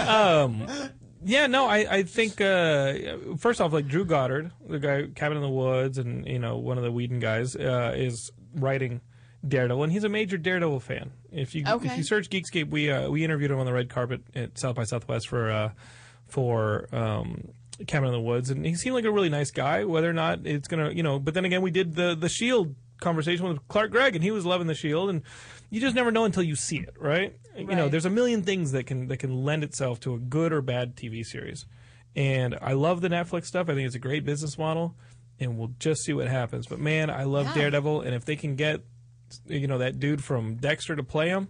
um, 0.08 0.68
yeah, 1.24 1.48
no, 1.48 1.68
I, 1.68 1.78
I 1.98 2.04
think 2.04 2.40
uh, 2.40 3.36
first 3.38 3.60
off, 3.60 3.74
like 3.74 3.88
Drew 3.88 4.06
Goddard, 4.06 4.52
the 4.68 4.80
guy 4.80 5.08
Cabin 5.16 5.38
in 5.38 5.44
the 5.44 5.50
Woods, 5.50 5.98
and 5.98 6.26
you 6.26 6.40
know 6.40 6.58
one 6.58 6.78
of 6.78 6.84
the 6.84 6.92
Whedon 6.92 7.20
guys, 7.20 7.56
uh, 7.56 7.94
is 7.96 8.32
writing 8.54 9.02
Daredevil, 9.46 9.84
and 9.84 9.92
he's 9.92 10.04
a 10.04 10.10
major 10.10 10.38
Daredevil 10.38 10.80
fan. 10.80 11.12
If 11.32 11.56
you 11.56 11.64
if 11.66 11.98
you 11.98 12.04
search 12.04 12.30
Geekscape, 12.30 12.70
we 12.70 12.90
uh, 12.90 13.10
we 13.10 13.24
interviewed 13.24 13.52
him 13.52 13.60
on 13.60 13.66
the 13.66 13.74
red 13.74 13.90
carpet 13.90 14.22
at 14.36 14.58
South 14.58 14.76
by 14.76 14.84
Southwest 14.84 15.28
for 15.28 15.50
uh, 15.52 15.72
for 16.28 16.88
um, 16.94 17.50
Cabin 17.88 18.08
in 18.08 18.14
the 18.14 18.22
Woods, 18.22 18.50
and 18.50 18.66
he 18.66 18.76
seemed 18.76 18.96
like 18.96 19.06
a 19.06 19.12
really 19.12 19.30
nice 19.30 19.52
guy. 19.52 19.84
Whether 19.86 20.10
or 20.10 20.14
not 20.14 20.46
it's 20.46 20.68
gonna, 20.68 20.92
you 20.92 21.04
know, 21.04 21.20
but 21.20 21.34
then 21.34 21.46
again, 21.46 21.62
we 21.62 21.72
did 21.72 21.96
the 21.96 22.16
the 22.16 22.30
Shield 22.30 22.76
conversation 23.00 23.48
with 23.48 23.66
Clark 23.70 23.92
Gregg, 23.92 24.16
and 24.16 24.24
he 24.24 24.32
was 24.32 24.46
loving 24.46 24.68
the 24.68 24.76
Shield, 24.76 25.10
and 25.10 25.22
you 25.70 25.80
just 25.80 25.96
never 25.96 26.12
know 26.12 26.26
until 26.26 26.44
you 26.44 26.56
see 26.56 26.78
it, 26.80 26.94
right? 27.00 27.36
You 27.56 27.76
know, 27.76 27.88
there's 27.90 28.06
a 28.06 28.10
million 28.10 28.44
things 28.44 28.72
that 28.74 28.86
can 28.86 29.08
that 29.08 29.18
can 29.18 29.44
lend 29.46 29.64
itself 29.64 30.00
to 30.02 30.14
a 30.14 30.20
good 30.20 30.52
or 30.54 30.62
bad 30.62 30.96
TV 30.96 31.26
series, 31.26 31.66
and 32.16 32.58
I 32.62 32.74
love 32.74 33.02
the 33.02 33.10
Netflix 33.10 33.46
stuff. 33.46 33.70
I 33.70 33.74
think 33.76 33.86
it's 33.86 33.96
a 33.96 34.00
great 34.00 34.26
business 34.26 34.58
model, 34.58 34.96
and 35.40 35.58
we'll 35.58 35.74
just 35.80 36.04
see 36.04 36.14
what 36.14 36.28
happens. 36.28 36.68
But 36.68 36.80
man, 36.80 37.10
I 37.10 37.24
love 37.24 37.46
Yeah. 37.48 37.56
Daredevil, 37.56 38.02
and 38.02 38.14
if 38.16 38.26
they 38.26 38.36
can 38.36 38.56
get, 38.56 38.82
you 39.48 39.68
know, 39.68 39.78
that 39.78 40.00
dude 40.00 40.24
from 40.24 40.56
Dexter 40.56 40.96
to 40.96 41.04
play 41.04 41.30
him, 41.30 41.50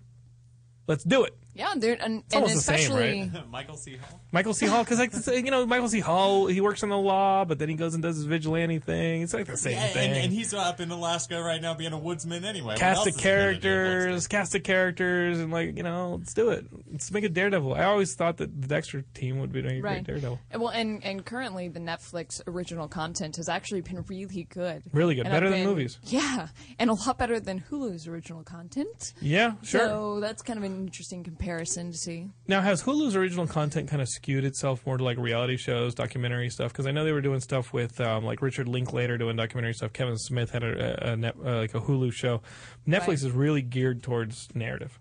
let's 0.87 1.03
do 1.03 1.23
it. 1.23 1.35
Yeah, 1.59 1.73
they're, 1.75 1.97
and, 2.01 2.23
It's 2.25 2.33
and 2.33 2.43
almost 2.43 2.55
the 2.55 2.61
same, 2.61 2.75
especially 2.75 3.29
right? 3.33 3.49
Michael 3.51 3.75
C. 3.75 3.97
Hall. 3.97 4.19
Michael 4.31 4.53
C. 4.53 4.65
Hall, 4.65 4.81
because 4.85 4.97
like 4.97 5.13
you 5.43 5.51
know, 5.51 5.65
Michael 5.65 5.89
C. 5.89 5.99
Hall, 5.99 6.47
he 6.47 6.61
works 6.61 6.83
on 6.83 6.89
the 6.89 6.97
law, 6.97 7.43
but 7.43 7.59
then 7.59 7.67
he 7.67 7.75
goes 7.75 7.95
and 7.95 8.01
does 8.01 8.15
his 8.15 8.23
vigilante 8.23 8.79
thing. 8.79 9.23
It's 9.23 9.33
like 9.33 9.45
the 9.45 9.57
same 9.57 9.73
Yeah, 9.73 9.87
thing. 9.87 10.11
and, 10.11 10.19
and 10.25 10.31
he's 10.33 10.53
up 10.53 10.79
in 10.79 10.89
Alaska 10.89 11.41
right 11.43 11.61
now 11.61 11.73
being 11.73 11.91
a 11.91 11.97
woodsman 11.99 12.45
anyway. 12.45 12.75
Cast 12.77 12.99
else 12.99 13.03
the 13.05 13.09
is 13.09 13.15
he 13.17 13.23
gonna 13.23 13.53
do? 13.55 13.59
characters, 13.59 14.27
cast 14.27 14.51
the 14.53 14.61
characters, 14.61 15.39
and 15.39 15.51
like 15.51 15.75
you 15.75 15.83
know, 15.83 16.15
let's 16.19 16.33
do 16.33 16.49
it. 16.51 16.65
Let's 16.89 17.11
make 17.11 17.25
a 17.25 17.29
Daredevil. 17.29 17.73
I 17.73 17.83
always 17.83 18.15
thought 18.15 18.37
that 18.37 18.61
the 18.61 18.67
Dexter 18.69 19.03
team 19.13 19.39
would 19.39 19.51
be 19.51 19.61
doing 19.61 19.79
a 19.79 19.81
right. 19.81 19.95
great 19.95 20.07
Daredevil. 20.07 20.39
And 20.51 20.61
Well, 20.61 20.71
and 20.71 21.03
and 21.03 21.25
currently 21.25 21.67
the 21.67 21.81
Netflix 21.81 22.39
original 22.47 22.87
content 22.87 23.35
has 23.35 23.49
actually 23.49 23.81
been 23.81 24.01
really 24.07 24.45
good. 24.49 24.83
Really 24.93 25.15
good. 25.15 25.25
And 25.25 25.33
Better 25.33 25.47
I've 25.47 25.51
than 25.51 25.59
been- 25.63 25.67
movies. 25.67 25.99
Yeah, 26.05 26.47
and 26.79 26.89
a 26.89 26.93
lot 26.93 27.17
better 27.17 27.37
than 27.41 27.59
Hulu's 27.69 28.07
original 28.07 28.43
content. 28.43 29.13
Yeah, 29.19 29.55
sure. 29.61 29.81
So 29.81 30.19
that's 30.21 30.41
kind 30.41 30.57
of 30.57 30.63
an 30.63 30.77
interesting 30.87 31.21
comparison 31.25 31.48
to 31.57 31.93
see. 31.93 32.27
Now, 32.47 32.61
has 32.61 32.83
Hulu's 32.83 33.15
original 33.15 33.47
content 33.47 33.89
kind 33.89 34.01
of 34.01 34.07
skewed 34.07 34.43
itself 34.45 34.85
more 34.85 34.97
to 34.97 35.03
like 35.03 35.17
reality 35.17 35.57
shows, 35.57 35.93
documentary 35.95 36.49
stuff? 36.49 36.71
Because 36.71 36.85
I 36.87 36.91
know 36.91 37.03
they 37.03 37.11
were 37.11 37.21
doing 37.21 37.39
stuff 37.39 37.73
with 37.73 37.99
um, 37.99 38.23
like 38.23 38.41
Richard 38.41 38.67
Linklater 38.67 39.17
doing 39.17 39.35
documentary 39.35 39.73
stuff. 39.73 39.93
Kevin 39.93 40.17
Smith 40.17 40.51
had 40.51 40.63
a, 40.63 41.09
a, 41.09 41.11
a 41.13 41.17
net, 41.17 41.35
uh, 41.43 41.57
like 41.57 41.73
a 41.73 41.79
Hulu 41.81 42.13
show. 42.13 42.41
Netflix 42.87 43.07
Right. 43.07 43.13
is 43.13 43.31
really 43.31 43.61
geared 43.61 44.03
towards 44.03 44.47
narrative. 44.55 44.99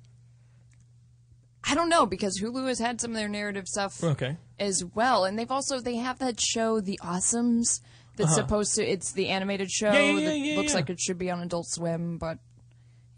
I 1.64 1.74
don't 1.74 1.88
know 1.90 2.06
because 2.06 2.40
Hulu 2.40 2.66
has 2.68 2.78
had 2.78 3.00
some 3.00 3.10
of 3.10 3.16
their 3.16 3.28
narrative 3.28 3.66
stuff 3.66 4.02
Okay. 4.02 4.36
as 4.58 4.82
well, 4.94 5.24
and 5.24 5.38
they've 5.38 5.50
also 5.50 5.80
they 5.80 5.96
have 5.96 6.18
that 6.20 6.40
show 6.40 6.80
The 6.80 6.98
Awesomes 7.02 7.80
that's 8.16 8.30
Uh-huh. 8.32 8.34
supposed 8.42 8.74
to 8.76 8.84
it's 8.86 9.12
the 9.12 9.28
animated 9.28 9.70
show 9.70 9.92
Yeah, 9.92 10.00
yeah, 10.12 10.32
yeah, 10.32 10.54
that 10.54 10.60
looks 10.62 10.74
like 10.74 10.88
it 10.88 10.98
should 11.00 11.18
be 11.18 11.30
on 11.30 11.40
Adult 11.40 11.66
Swim, 11.68 12.16
but 12.16 12.38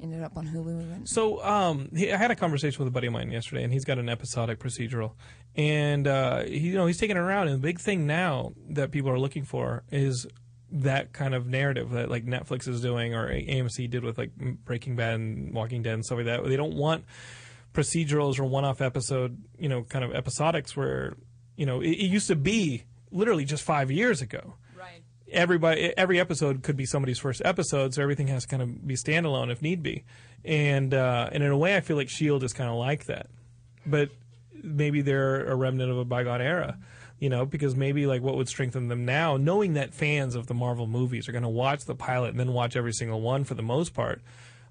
ended 0.01 0.23
up 0.23 0.37
on 0.37 0.47
Hulu. 0.47 0.81
And 0.81 1.09
So 1.09 1.43
um, 1.45 1.91
I 1.97 2.17
had 2.17 2.31
a 2.31 2.37
conversation 2.37 2.79
with 2.79 2.89
a 2.89 2.91
buddy 2.91 3.07
of 3.07 3.13
mine 3.13 3.31
yesterday, 3.31 3.63
and 3.63 3.73
he's 3.73 3.85
got 3.85 3.99
an 3.99 4.09
episodic 4.09 4.59
procedural, 4.59 5.13
and 5.57 6.07
uh, 6.07 6.43
he, 6.45 6.59
you 6.59 6.75
know 6.75 6.87
he's 6.87 6.99
taking 6.99 7.17
it 7.17 7.21
around. 7.21 7.49
And 7.49 7.57
the 7.57 7.67
big 7.67 7.79
thing 7.79 8.07
now 8.07 8.53
that 8.71 8.91
people 8.91 9.11
are 9.11 9.19
looking 9.19 9.45
for 9.45 9.83
is 9.91 10.27
that 10.73 11.13
kind 11.13 11.35
of 11.35 11.47
narrative 11.47 11.91
that 11.91 12.11
like 12.11 12.25
Netflix 12.25 12.69
is 12.69 12.81
doing 12.81 13.15
or 13.15 13.29
AMC 13.29 13.91
did 13.91 14.05
with 14.05 14.19
like 14.19 14.31
Breaking 14.37 14.97
Bad 14.97 15.15
and 15.15 15.53
Walking 15.53 15.83
Dead 15.83 15.95
and 15.95 16.05
stuff 16.05 16.19
like 16.19 16.27
that. 16.27 16.45
They 16.45 16.57
don't 16.57 16.77
want 16.77 17.05
procedurals 17.75 18.39
or 18.39 18.45
one-off 18.45 18.81
episode, 18.81 19.43
you 19.59 19.69
know, 19.69 19.83
kind 19.83 20.05
of 20.05 20.13
episodics 20.13 20.77
where 20.77 21.15
you 21.57 21.67
know 21.67 21.81
it, 21.81 21.91
it 21.91 22.07
used 22.07 22.29
to 22.29 22.37
be 22.37 22.85
literally 23.11 23.45
just 23.45 23.63
five 23.63 23.91
years 23.91 24.23
ago 24.23 24.55
everybody 25.33 25.93
every 25.97 26.21
episode 26.21 26.63
could 26.63 26.77
be 26.77 26.87
somebody's 26.87 27.19
first 27.19 27.43
episode, 27.45 27.95
so 27.95 28.03
everything 28.03 28.29
has 28.29 28.45
to 28.45 28.49
kind 28.49 28.63
of 28.63 28.87
be 28.87 28.95
standalone 28.95 29.51
if 29.51 29.63
need 29.63 29.83
be. 29.83 30.05
And 30.45 30.95
uh, 30.95 31.29
and 31.33 31.43
in 31.43 31.51
a 31.51 31.57
way, 31.57 31.77
I 31.77 31.81
feel 31.81 31.97
like 31.97 32.09
Shield 32.09 32.45
is 32.45 32.53
kind 32.53 32.71
of 32.71 32.77
like 32.77 33.07
that, 33.07 33.27
but 33.85 34.11
maybe 34.63 35.03
they're 35.03 35.47
a 35.47 35.55
remnant 35.55 35.91
of 35.91 35.99
a 35.99 36.05
bygone 36.05 36.41
era. 36.41 36.79
You 37.19 37.29
know, 37.29 37.45
because 37.45 37.77
maybe 37.77 38.07
like 38.07 38.23
what 38.23 38.37
would 38.37 38.49
strengthen 38.49 38.89
them 38.89 39.05
now, 39.05 39.37
knowing 39.37 39.75
that 39.75 39.93
fans 39.93 40.35
of 40.35 40.47
the 40.47 40.55
Marvel 40.55 40.87
movies 40.87 41.29
are 41.29 41.33
going 41.33 41.43
to 41.43 41.51
watch 41.51 41.85
the 41.85 41.95
pilot 41.95 42.31
and 42.31 42.41
then 42.41 42.55
watch 42.55 42.77
every 42.77 42.95
single 42.95 43.21
one 43.21 43.45
for 43.45 43.53
the 43.53 43.63
most 43.63 43.93
part. 43.93 44.23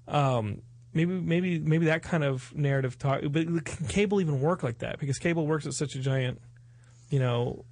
Um, 0.08 0.62
maybe 0.92 1.12
maybe 1.12 1.58
maybe 1.60 1.86
that 1.86 2.02
kind 2.02 2.24
of 2.24 2.52
narrative 2.54 2.98
talk, 2.98 3.20
but 3.30 3.46
can 3.64 3.86
cable 3.86 4.20
even 4.20 4.40
work 4.40 4.64
like 4.64 4.78
that? 4.78 4.98
Because 4.98 5.18
cable 5.18 5.46
works 5.46 5.66
at 5.66 5.74
such 5.74 5.94
a 5.94 6.00
giant, 6.00 6.40
you 7.08 7.20
know, 7.20 7.64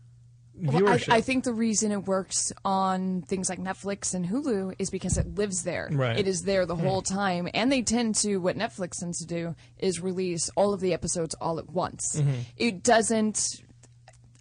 Well, 0.60 0.88
I. 0.88 1.00
I 1.08 1.20
think 1.20 1.44
the 1.44 1.52
reason 1.52 1.92
it 1.92 2.06
works 2.06 2.52
on 2.64 3.22
things 3.22 3.48
like 3.48 3.58
Netflix 3.58 4.14
and 4.14 4.26
Hulu 4.26 4.74
is 4.78 4.90
because 4.90 5.16
it 5.18 5.34
lives 5.36 5.62
there. 5.62 5.88
Right. 5.92 6.18
It 6.18 6.26
is 6.26 6.42
there 6.42 6.66
the 6.66 6.76
Hmm. 6.76 6.84
whole 6.86 7.02
time, 7.02 7.48
and 7.54 7.70
they 7.70 7.82
tend 7.82 8.14
to 8.16 8.38
what 8.38 8.56
Netflix 8.56 8.98
tends 9.00 9.18
to 9.18 9.26
do 9.26 9.54
is 9.78 10.00
release 10.00 10.50
all 10.56 10.72
of 10.74 10.80
the 10.80 10.92
episodes 10.92 11.34
all 11.40 11.58
at 11.58 11.70
once. 11.70 12.16
Mhm. 12.16 12.34
It 12.56 12.82
doesn't. 12.82 13.62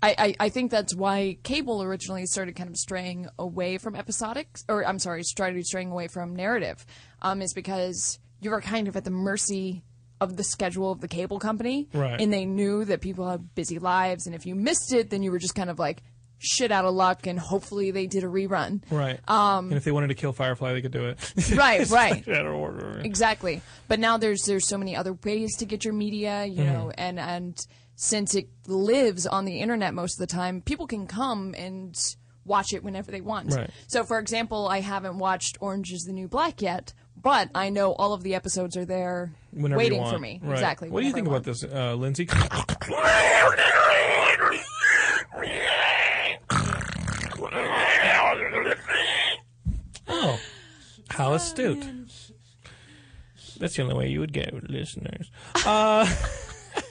I, 0.04 0.16
I, 0.18 0.36
I 0.46 0.50
think 0.50 0.70
that's 0.70 0.94
why 0.94 1.38
cable 1.42 1.82
originally 1.82 2.28
started 2.28 2.56
kind 2.56 2.70
of 2.70 2.78
straying 2.78 3.28
away 3.40 3.80
from 3.80 3.96
episodic, 3.96 4.48
or 4.70 4.86
I'm 4.86 5.00
sorry, 5.00 5.24
started 5.24 5.66
straying 5.66 5.90
away 5.92 6.08
from 6.08 6.36
narrative, 6.36 6.86
um, 7.24 7.42
is 7.42 7.52
because 7.54 8.20
you 8.40 8.52
were 8.52 8.62
kind 8.62 8.88
of 8.88 8.96
at 8.96 9.06
the 9.06 9.10
mercy 9.12 9.84
of 10.20 10.38
the 10.38 10.44
schedule 10.44 10.92
of 10.92 11.02
the 11.02 11.08
cable 11.08 11.40
company, 11.40 11.88
Right. 11.94 12.20
and 12.20 12.32
they 12.34 12.46
knew 12.46 12.86
that 12.86 13.02
people 13.02 13.30
have 13.30 13.54
busy 13.56 13.80
lives, 13.80 14.26
and 14.26 14.36
if 14.36 14.46
you 14.46 14.56
missed 14.56 14.94
it, 14.94 15.10
then 15.10 15.22
you 15.24 15.32
were 15.32 15.40
just 15.40 15.56
kind 15.56 15.70
of 15.70 15.78
like 15.80 16.02
shit 16.40 16.72
out 16.72 16.86
of 16.86 16.94
luck, 16.94 17.26
and 17.26 17.40
hopefully 17.40 17.90
they 17.92 18.06
did 18.06 18.24
a 18.24 18.28
rerun. 18.28 18.82
Right. 18.92 19.20
Um, 19.28 19.70
and 19.70 19.74
if 19.78 19.84
they 19.84 19.92
wanted 19.92 20.08
to 20.10 20.14
kill 20.16 20.34
Firefly, 20.34 20.74
they 20.74 20.82
could 20.82 20.92
do 20.92 21.06
it. 21.06 21.34
Right, 21.56 21.90
right. 21.90 22.28
out 22.28 22.46
of 22.46 22.54
order. 22.54 23.00
Exactly. 23.04 23.62
But 23.88 24.00
now 24.00 24.18
there's 24.18 24.42
there's 24.44 24.68
so 24.68 24.78
many 24.78 24.96
other 24.96 25.14
ways 25.14 25.56
to 25.58 25.66
get 25.66 25.84
your 25.84 25.94
media, 25.96 26.46
you 26.46 26.62
Mhm. 26.64 26.74
know, 26.74 26.92
and 26.98 27.20
and 27.20 27.58
since 27.96 28.36
it 28.36 28.50
lives 28.68 29.26
on 29.26 29.46
the 29.46 29.60
internet 29.60 29.94
most 29.96 30.20
of 30.22 30.28
the 30.28 30.32
time, 30.32 30.62
people 30.62 30.86
can 30.86 31.08
come 31.08 31.56
and 31.58 31.96
watch 32.46 32.72
it 32.72 32.84
whenever 32.84 33.10
they 33.12 33.20
want. 33.22 33.54
Right. 33.56 33.70
So 33.88 34.04
for 34.04 34.20
example, 34.20 34.68
I 34.68 34.82
haven't 34.82 35.18
watched 35.18 35.58
Orange 35.60 35.92
is 35.92 36.04
the 36.04 36.14
New 36.14 36.28
Black 36.28 36.62
yet, 36.62 36.94
but 37.28 37.50
I 37.54 37.70
know 37.72 37.92
all 37.92 38.14
of 38.14 38.24
the 38.24 38.36
episodes 38.36 38.78
are 38.78 38.86
there 38.86 39.34
Whenever 39.52 39.78
waiting 39.78 40.02
for 40.06 40.18
me. 40.18 40.40
Right. 40.42 40.54
Exactly. 40.54 40.90
What 40.90 41.02
do 41.02 41.08
you 41.08 41.12
think 41.12 41.28
about 41.28 41.44
this, 41.44 41.62
uh, 41.62 41.94
Lindsay? 41.94 42.26
oh, 50.08 50.40
how 51.10 51.34
astute. 51.34 51.86
That's 53.60 53.76
the 53.76 53.82
only 53.82 53.96
way 53.96 54.08
you 54.08 54.22
would 54.22 54.32
get 54.32 54.54
listeners. 54.70 55.30
Uh, 55.66 56.10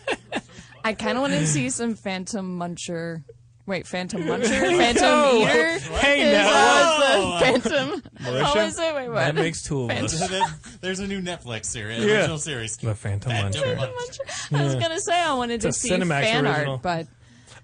I 0.85 0.93
kind 0.93 1.17
of 1.17 1.23
want 1.23 1.33
to 1.33 1.47
see 1.47 1.71
some 1.71 1.95
Phantom 1.95 2.59
Muncher. 2.59 3.25
Wait, 3.67 3.87
Phantom 3.87 4.23
Muncher? 4.25 4.77
Phantom 4.77 5.03
No. 5.03 5.39
Eater? 5.43 5.79
Hey, 5.99 6.21
is, 6.23 6.33
now. 6.33 6.49
uh, 6.53 7.39
the 7.41 7.45
Phantom. 7.61 8.01
Marisha? 8.21 8.43
How 8.43 8.59
is 8.61 8.79
it? 8.79 8.95
Wait, 8.95 9.09
what? 9.09 9.15
That 9.17 9.35
makes 9.35 9.63
two 9.63 9.83
of 9.83 9.91
us. 9.91 10.79
There's 10.81 11.01
a 11.01 11.07
new 11.07 11.21
Netflix 11.21 11.67
series, 11.67 12.05
Yeah. 12.05 12.19
original 12.19 12.39
series. 12.39 12.77
The 12.77 12.95
Phantom 12.95 13.33
Phantom 13.33 13.63
Muncher. 13.63 13.77
Muncher. 13.77 14.59
I 14.59 14.65
was 14.65 14.75
gonna 14.77 15.01
say 15.01 15.21
I 15.21 15.35
wanted 15.35 15.61
to 15.63 15.69
It's 15.69 15.79
a 15.79 15.81
see 15.81 15.91
Cinemax 15.91 16.23
fan 16.23 16.47
original. 16.47 16.73
art, 16.75 16.83
but 16.83 17.07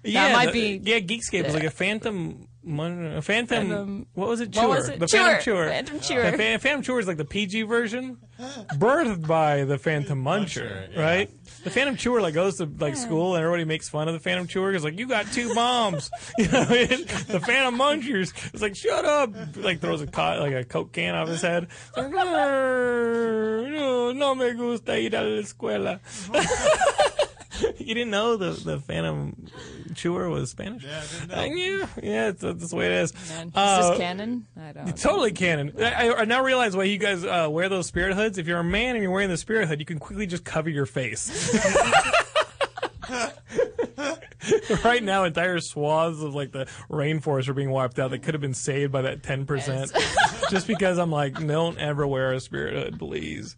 yeah, 0.03 0.27
that 0.27 0.33
might 0.35 0.51
the- 0.53 0.77
be 0.79 0.89
yeah. 0.91 0.99
Geekscape 0.99 1.45
was 1.45 1.53
like 1.53 1.63
a 1.63 1.69
Phantom, 1.71 2.47
Mun- 2.65 3.13
a 3.15 3.21
Phantom. 3.21 3.69
Phantom- 3.69 4.05
what 4.13 4.27
was 4.27 4.41
it? 4.41 4.53
what 4.55 4.61
Chewer. 4.61 4.67
was 4.75 4.89
it? 4.89 4.99
The 4.99 5.07
Chewer. 5.07 5.23
Phantom 5.23 5.41
Chewer. 5.43 5.67
Phantom 5.69 5.99
Chewer. 6.01 6.31
The 6.31 6.37
Phantom 6.37 6.81
Chewer 6.83 6.99
is 6.99 7.07
like 7.07 7.17
the 7.17 7.25
PG 7.25 7.61
version, 7.63 8.17
birthed 8.75 9.25
by 9.25 9.63
the 9.63 9.77
Phantom 9.77 10.21
Muncher, 10.21 10.95
right? 10.97 11.29
The 11.63 11.69
Phantom 11.69 11.95
Chewer 11.95 12.21
like 12.21 12.33
goes 12.33 12.57
to 12.57 12.65
like 12.79 12.97
school 12.97 13.35
and 13.35 13.43
everybody 13.43 13.63
makes 13.65 13.87
fun 13.87 14.07
of 14.07 14.13
the 14.13 14.19
Phantom 14.19 14.47
Chewer 14.47 14.71
because 14.71 14.83
like 14.83 14.99
you 14.99 15.07
got 15.07 15.31
two 15.31 15.53
bombs, 15.55 16.09
you 16.37 16.47
know. 16.49 16.65
the 16.65 17.41
Phantom 17.45 17.77
Munchers 17.77 18.33
is 18.53 18.61
like 18.61 18.75
shut 18.75 19.05
up, 19.05 19.31
like 19.55 19.79
throws 19.79 20.01
a 20.01 20.07
co- 20.07 20.39
like 20.39 20.53
a 20.53 20.65
coke 20.65 20.91
can 20.91 21.15
off 21.15 21.29
his 21.29 21.41
head. 21.41 21.63
It's 21.63 21.97
like, 21.97 22.11
no, 22.11 24.11
no 24.11 24.35
me 24.35 24.53
gusta 24.53 24.97
ir 24.97 25.15
a 25.15 25.21
la 25.21 25.41
escuela. 25.41 25.99
you 27.77 27.93
didn't 27.93 28.09
know 28.11 28.35
the 28.37 28.51
the 28.51 28.79
Phantom 28.79 29.35
Chewer 29.95 30.29
was 30.29 30.49
Spanish? 30.51 30.83
Yeah, 30.83 31.01
I 31.35 31.47
didn't 31.47 31.55
know. 31.55 31.55
yeah, 31.63 31.87
yeah, 32.01 32.27
it's, 32.29 32.41
that's 32.41 32.69
the 32.69 32.75
way 32.75 32.85
it 32.87 32.91
is. 32.93 33.13
Man, 33.29 33.47
is 33.47 33.53
Uh, 33.55 33.89
this 33.89 33.97
canon? 33.99 34.47
I 34.59 34.71
don't. 34.71 34.97
Totally 35.01 35.31
canon. 35.31 35.73
I, 35.79 36.09
I- 36.09 36.19
I 36.21 36.25
now 36.25 36.43
realize 36.43 36.75
why 36.75 36.83
you 36.85 36.97
guys 36.97 37.23
uh, 37.23 37.47
wear 37.49 37.69
those 37.69 37.87
spirit 37.87 38.15
hoods. 38.15 38.37
If 38.37 38.47
you're 38.47 38.59
a 38.59 38.63
man 38.63 38.95
and 38.95 39.03
you're 39.03 39.11
wearing 39.11 39.29
the 39.29 39.37
spirit 39.37 39.67
hood, 39.67 39.79
you 39.79 39.85
can 39.85 39.99
quickly 39.99 40.25
just 40.25 40.43
cover 40.45 40.69
your 40.69 40.85
face. 40.85 41.53
right 44.83 45.03
now, 45.03 45.23
entire 45.23 45.59
swaths 45.59 46.21
of 46.21 46.35
like 46.35 46.51
the 46.51 46.65
rainforest 46.89 47.47
are 47.47 47.53
being 47.53 47.69
wiped 47.69 47.99
out 47.99 48.11
that 48.11 48.19
could 48.19 48.33
have 48.33 48.41
been 48.41 48.53
saved 48.53 48.91
by 48.91 49.01
that 49.03 49.23
ten 49.23 49.45
percent. 49.45 49.91
just 50.49 50.67
because 50.67 50.97
I'm 50.97 51.11
like, 51.11 51.45
don't 51.45 51.77
ever 51.77 52.05
wear 52.07 52.33
a 52.33 52.39
spirit 52.39 52.73
hood, 52.73 52.99
please. 52.99 53.55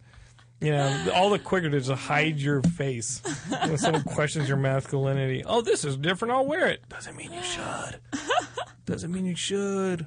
You 0.60 0.70
know, 0.70 1.10
all 1.14 1.28
the 1.30 1.38
quicker 1.38 1.68
to 1.68 1.78
just 1.78 1.90
hide 1.90 2.38
your 2.38 2.62
face 2.62 3.20
when 3.60 3.76
someone 3.76 4.02
questions 4.04 4.48
your 4.48 4.56
masculinity. 4.56 5.42
Oh, 5.44 5.60
this 5.60 5.84
is 5.84 5.96
different. 5.98 6.32
I'll 6.32 6.46
wear 6.46 6.66
it. 6.68 6.88
Doesn't 6.88 7.14
mean 7.16 7.30
you 7.32 7.42
should. 7.42 8.00
Doesn't 8.86 9.12
mean 9.12 9.26
you 9.26 9.36
should. 9.36 10.06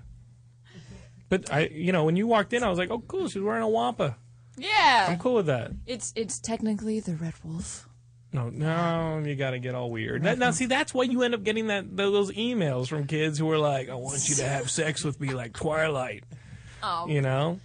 But 1.29 1.53
I, 1.53 1.67
you 1.67 1.91
know, 1.91 2.03
when 2.05 2.15
you 2.15 2.25
walked 2.25 2.53
in, 2.53 2.63
I 2.63 2.69
was 2.69 2.79
like, 2.79 2.89
"Oh, 2.89 2.99
cool, 2.99 3.27
she's 3.29 3.41
wearing 3.43 3.61
a 3.61 3.69
wampa." 3.69 4.17
Yeah. 4.57 5.07
I'm 5.09 5.19
cool 5.19 5.35
with 5.35 5.45
that. 5.45 5.71
It's 5.85 6.11
it's 6.15 6.39
technically 6.39 6.99
the 6.99 7.15
Red 7.15 7.35
Wolf. 7.43 7.87
No, 8.33 8.49
no, 8.49 9.21
you 9.25 9.35
got 9.35 9.51
to 9.51 9.59
get 9.59 9.73
all 9.75 9.89
weird. 9.91 10.21
Now, 10.23 10.35
now, 10.35 10.51
see, 10.51 10.65
that's 10.67 10.93
why 10.93 11.03
you 11.03 11.23
end 11.23 11.33
up 11.33 11.43
getting 11.43 11.67
that 11.67 11.95
those 11.95 12.31
emails 12.31 12.87
from 12.87 13.05
kids 13.07 13.37
who 13.37 13.49
are 13.51 13.57
like, 13.59 13.89
"I 13.89 13.95
want 13.95 14.27
you 14.27 14.35
to 14.35 14.47
have 14.47 14.69
sex 14.71 15.03
with 15.03 15.19
me 15.19 15.29
like 15.29 15.53
Twilight," 15.53 16.23
Oh. 16.81 17.07
you 17.07 17.21
know. 17.21 17.59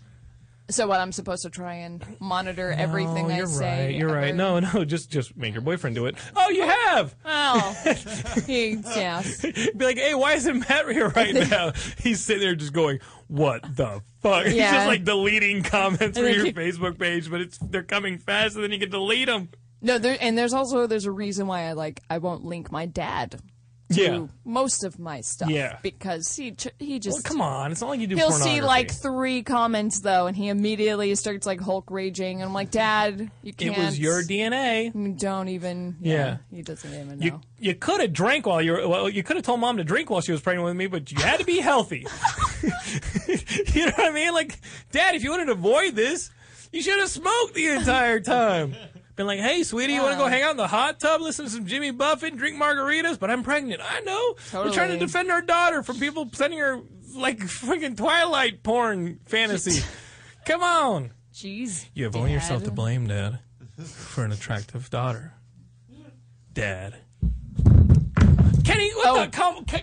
So 0.71 0.87
what? 0.87 0.99
I'm 0.99 1.12
supposed 1.12 1.43
to 1.43 1.51
try 1.51 1.75
and 1.75 2.03
monitor 2.21 2.73
everything 2.73 3.29
no, 3.29 3.35
I 3.35 3.37
you're 3.37 3.47
say. 3.47 3.87
right. 3.87 3.95
You're 3.95 4.12
right. 4.12 4.35
No, 4.35 4.61
no, 4.61 4.85
just 4.85 5.11
just 5.11 5.37
make 5.37 5.53
your 5.53 5.61
boyfriend 5.61 5.95
do 5.95 6.07
it. 6.07 6.17
Oh, 6.35 6.49
you 6.49 6.62
have. 6.62 7.15
Oh, 7.25 7.77
he, 8.47 8.71
yes. 8.95 9.43
Be 9.43 9.85
like, 9.85 9.99
hey, 9.99 10.15
why 10.15 10.33
isn't 10.35 10.67
Matt 10.69 10.89
here 10.89 11.09
right 11.11 11.35
now? 11.51 11.73
He's 11.99 12.21
sitting 12.25 12.41
there 12.43 12.55
just 12.55 12.73
going, 12.73 13.01
"What 13.29 13.62
the 13.77 14.03
fuck?" 14.23 14.47
Yeah. 14.47 14.51
He's 14.53 14.71
just 14.71 14.87
like 14.87 15.05
deleting 15.05 15.62
comments 15.65 16.17
from 16.19 16.29
your 16.29 16.47
he- 16.47 16.53
Facebook 16.55 16.99
page, 16.99 17.31
but 17.31 17.43
it's 17.43 17.59
they're 17.59 17.83
coming 17.83 18.17
fast, 18.19 18.55
and 18.55 18.65
then 18.65 18.73
you 18.73 18.79
can 18.79 18.91
delete 18.91 19.27
them. 19.27 19.51
No, 19.83 19.99
there, 19.99 20.17
and 20.19 20.39
there's 20.39 20.55
also 20.55 20.87
there's 20.87 21.05
a 21.05 21.12
reason 21.12 21.47
why 21.47 21.65
I 21.65 21.73
like 21.73 22.01
I 22.09 22.17
won't 22.19 22.43
link 22.43 22.73
my 22.73 22.87
dad 22.87 23.39
to 23.95 24.03
Yeah. 24.03 24.26
most 24.45 24.84
of 24.84 24.99
my 24.99 25.20
stuff. 25.20 25.49
Yeah. 25.51 25.78
because 25.82 26.34
he 26.36 26.53
ch- 26.53 26.68
he 26.78 26.99
just 26.99 27.16
Well, 27.16 27.22
come 27.24 27.40
on, 27.40 27.72
it's 27.72 27.80
not 27.80 27.90
like 27.90 28.01
you 28.01 28.07
do. 28.07 28.16
He'll 28.16 28.30
see 28.30 28.61
like 28.61 28.90
three 28.90 29.42
comments 29.42 30.01
though, 30.01 30.26
and 30.26 30.36
he 30.36 30.49
immediately 30.49 31.14
starts 31.14 31.47
like 31.47 31.61
Hulk 31.61 31.90
raging. 31.90 32.40
And 32.40 32.49
I'm 32.49 32.55
like, 32.55 32.70
Dad, 32.70 33.30
you 33.42 33.51
It 33.51 33.57
can't. 33.57 33.78
was 33.78 33.99
your 33.99 34.22
DNA. 34.22 34.92
Mm, 34.95 35.18
don't 35.18 35.49
even. 35.49 35.97
Yeah, 36.01 36.14
Yeah. 36.14 36.36
he 36.51 36.62
doesn't 36.62 36.92
even 36.92 37.18
know. 37.18 37.24
You 37.24 37.40
you 37.59 37.74
could 37.74 38.01
have 38.01 38.12
drank 38.12 38.47
while 38.47 38.61
you 38.61 38.72
were 38.72 38.86
well. 38.88 39.09
You 39.09 39.22
could 39.22 39.36
have 39.36 39.45
told 39.45 39.61
mom 39.61 39.76
to 39.78 39.84
drink 39.84 40.11
while 40.11 40.20
she 40.20 40.32
was 40.32 40.40
pregnant 40.40 40.66
with 40.66 40.76
me, 40.76 40.86
but 40.86 41.11
you 41.11 41.22
had 41.22 41.38
to 41.40 41.45
be 41.47 41.61
healthy. 41.61 42.07
you 43.28 43.86
know 43.86 43.92
what 43.97 44.11
I 44.11 44.12
mean? 44.12 44.32
Like, 44.32 44.59
Dad, 44.92 45.14
if 45.14 45.22
you 45.22 45.30
wanted 45.30 45.47
to 45.47 45.53
avoid 45.53 45.95
this, 45.95 46.30
you 46.72 46.82
should 46.82 46.99
have 46.99 47.09
smoked 47.09 47.55
the 47.55 47.68
entire 47.68 48.20
time. 48.20 48.74
Been 49.17 49.27
like, 49.27 49.39
hey, 49.39 49.62
sweetie, 49.62 49.93
you 49.93 50.03
want 50.03 50.15
to 50.15 50.19
go 50.19 50.27
hang 50.27 50.43
out 50.43 50.53
in 50.53 50.57
the 50.57 50.67
hot 50.67 50.99
tub, 50.99 51.21
listen 51.21 51.45
to 51.45 51.51
some 51.51 51.67
Jimmy 51.67 51.93
Buffett, 51.93 52.37
drink 52.37 52.61
margaritas? 52.61 53.19
But 53.19 53.31
I'm 53.31 53.45
pregnant. 53.45 53.81
I 53.81 54.01
know. 54.01 54.35
We're 54.53 54.73
trying 54.73 54.91
to 54.91 54.99
defend 54.99 55.31
our 55.31 55.43
daughter 55.43 55.85
from 55.85 56.01
people 56.01 56.29
sending 56.33 56.59
her 56.59 56.81
like 57.15 57.39
freaking 57.39 57.97
Twilight 57.97 58.65
porn 58.65 59.21
fantasy. 59.27 59.85
Come 60.47 60.62
on. 60.62 61.12
Jeez. 61.33 61.87
You 61.95 62.05
have 62.05 62.17
only 62.17 62.33
yourself 62.33 62.65
to 62.65 62.71
blame, 62.71 63.07
Dad, 63.07 63.39
for 63.85 64.25
an 64.25 64.33
attractive 64.33 64.91
daughter. 64.91 65.33
Dad. 66.53 66.97
Kenny, 68.65 68.93
what 68.95 69.07
oh. 69.07 69.25
the? 69.25 69.31
Come, 69.31 69.65
Ken, 69.65 69.83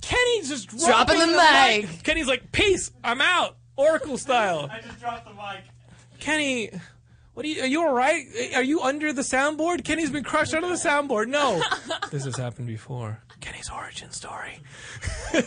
Kenny's 0.00 0.48
just 0.48 0.68
Oh. 0.72 0.86
Dropping 0.86 1.16
dropping 1.16 1.32
the 1.32 1.86
mic. 1.88 2.02
Kenny's 2.02 2.26
like, 2.26 2.52
peace, 2.52 2.90
I'm 3.02 3.20
out, 3.20 3.56
Oracle 3.76 4.18
style. 4.18 4.68
I 4.70 4.80
just 4.80 5.00
dropped 5.00 5.26
the 5.26 5.34
mic. 5.34 5.64
Kenny, 6.20 6.70
what 7.34 7.44
are 7.44 7.48
you? 7.48 7.62
Are 7.62 7.66
you 7.66 7.82
all 7.82 7.92
right? 7.92 8.24
Are 8.54 8.62
you 8.62 8.80
under 8.80 9.12
the 9.12 9.22
soundboard? 9.22 9.84
Kenny's 9.84 10.10
been 10.10 10.24
crushed 10.24 10.54
under 10.54 10.68
the 10.68 10.74
soundboard. 10.74 11.28
No, 11.28 11.62
this 12.10 12.24
has 12.24 12.36
happened 12.36 12.66
before. 12.66 13.20
Kenny's 13.40 13.70
origin 13.70 14.10
story. 14.10 14.60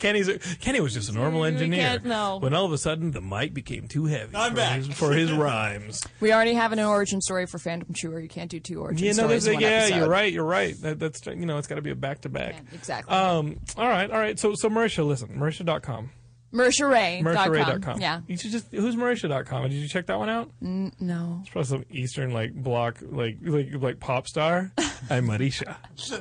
Kenny's 0.00 0.28
Kenny 0.60 0.80
was 0.80 0.92
just 0.92 1.08
a 1.08 1.12
normal 1.12 1.44
engineer. 1.44 2.00
can't. 2.00 2.42
When 2.42 2.52
all 2.52 2.64
of 2.64 2.72
a 2.72 2.78
sudden 2.78 3.12
the 3.12 3.20
mic 3.20 3.54
became 3.54 3.86
too 3.86 4.06
heavy 4.06 4.34
I'm 4.34 4.50
for, 4.50 4.56
back. 4.56 4.76
His, 4.78 4.88
for 4.88 5.12
his 5.12 5.32
rhymes. 5.32 6.02
We 6.20 6.32
already 6.32 6.54
have 6.54 6.72
an 6.72 6.80
origin 6.80 7.20
story 7.20 7.46
for 7.46 7.58
Phantom 7.58 7.92
Chewer. 7.94 8.18
You 8.20 8.28
can't 8.28 8.50
do 8.50 8.58
two 8.58 8.80
origin 8.80 9.04
You 9.06 9.10
know, 9.12 9.24
stories 9.28 9.44
there's 9.44 9.46
in 9.46 9.52
a, 9.52 9.54
one 9.54 9.62
yeah, 9.62 9.68
episode. 9.68 9.96
you're 9.96 10.08
right. 10.08 10.32
You're 10.32 10.44
right. 10.44 10.80
That, 10.82 10.98
that's 10.98 11.24
you 11.26 11.46
know, 11.46 11.58
it's 11.58 11.68
got 11.68 11.76
to 11.76 11.82
be 11.82 11.90
a 11.90 11.94
back 11.96 12.22
to 12.22 12.28
back. 12.28 12.56
Exactly. 12.72 13.14
Um. 13.14 13.60
All 13.76 13.88
right. 13.88 14.10
All 14.10 14.18
right. 14.18 14.36
So 14.38 14.54
so 14.54 14.68
Marisha, 14.68 15.06
listen, 15.06 15.28
Marisha.com. 15.28 16.10
MarishaRay.com. 16.56 17.24
MarishaRay.com. 17.24 18.00
Yeah. 18.00 18.20
You 18.26 18.36
should 18.36 18.50
just 18.50 18.70
who's 18.72 18.96
Marisha.com? 18.96 19.62
Did 19.64 19.72
you 19.72 19.88
check 19.88 20.06
that 20.06 20.18
one 20.18 20.28
out? 20.28 20.50
N- 20.62 20.92
no. 21.00 21.38
It's 21.42 21.50
probably 21.50 21.68
some 21.68 21.84
Eastern 21.90 22.32
like 22.32 22.54
block 22.54 22.98
like 23.02 23.38
like 23.42 23.68
like 23.74 24.00
pop 24.00 24.26
star. 24.26 24.72
I'm 25.10 25.26
Marisha. 25.28 25.76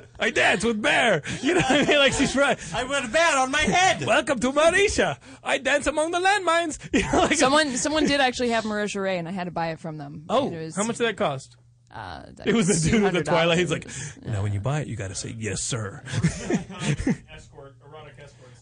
I 0.20 0.30
dance 0.30 0.64
with 0.64 0.82
Bear. 0.82 1.22
You 1.42 1.56
know 1.56 1.62
what 1.62 1.72
I 1.72 1.86
mean? 1.86 1.98
Like 1.98 2.14
she's 2.14 2.36
right. 2.36 2.60
I 2.74 2.84
went 2.84 3.12
bear 3.12 3.38
on 3.38 3.52
my 3.52 3.62
head. 3.62 4.06
Welcome 4.06 4.40
to 4.40 4.52
Marisha. 4.52 5.18
I 5.44 5.58
dance 5.58 5.88
among 5.88 6.12
the 6.12 6.20
landmines. 6.20 6.80
You 6.96 7.02
know, 7.12 7.20
like 7.24 7.34
Someone 7.38 7.76
someone 7.78 8.06
did 8.06 8.22
actually 8.22 8.50
have 8.50 8.64
Marisha 8.64 9.02
Ray, 9.02 9.18
and 9.18 9.28
I 9.28 9.32
had 9.32 9.46
to 9.46 9.52
buy 9.52 9.70
it 9.72 9.80
from 9.80 9.98
them. 9.98 10.26
Oh, 10.30 10.48
was, 10.50 10.76
how 10.76 10.84
much 10.84 10.98
did 10.98 11.08
that 11.08 11.18
cost? 11.18 11.58
Uh, 11.94 12.24
that 12.36 12.48
It 12.48 12.54
was 12.54 12.68
the 12.68 12.90
dude 12.92 13.04
with 13.04 13.14
the 13.14 13.20
$200. 13.22 13.26
Twilight. 13.26 13.58
He's 13.58 13.72
like, 13.72 13.88
now 14.26 14.44
when 14.44 14.52
you 14.54 14.60
buy 14.60 14.82
it, 14.82 14.88
you 14.88 14.96
got 14.98 15.10
to 15.10 15.16
say 15.16 15.34
yes, 15.38 15.62
sir. 15.62 16.04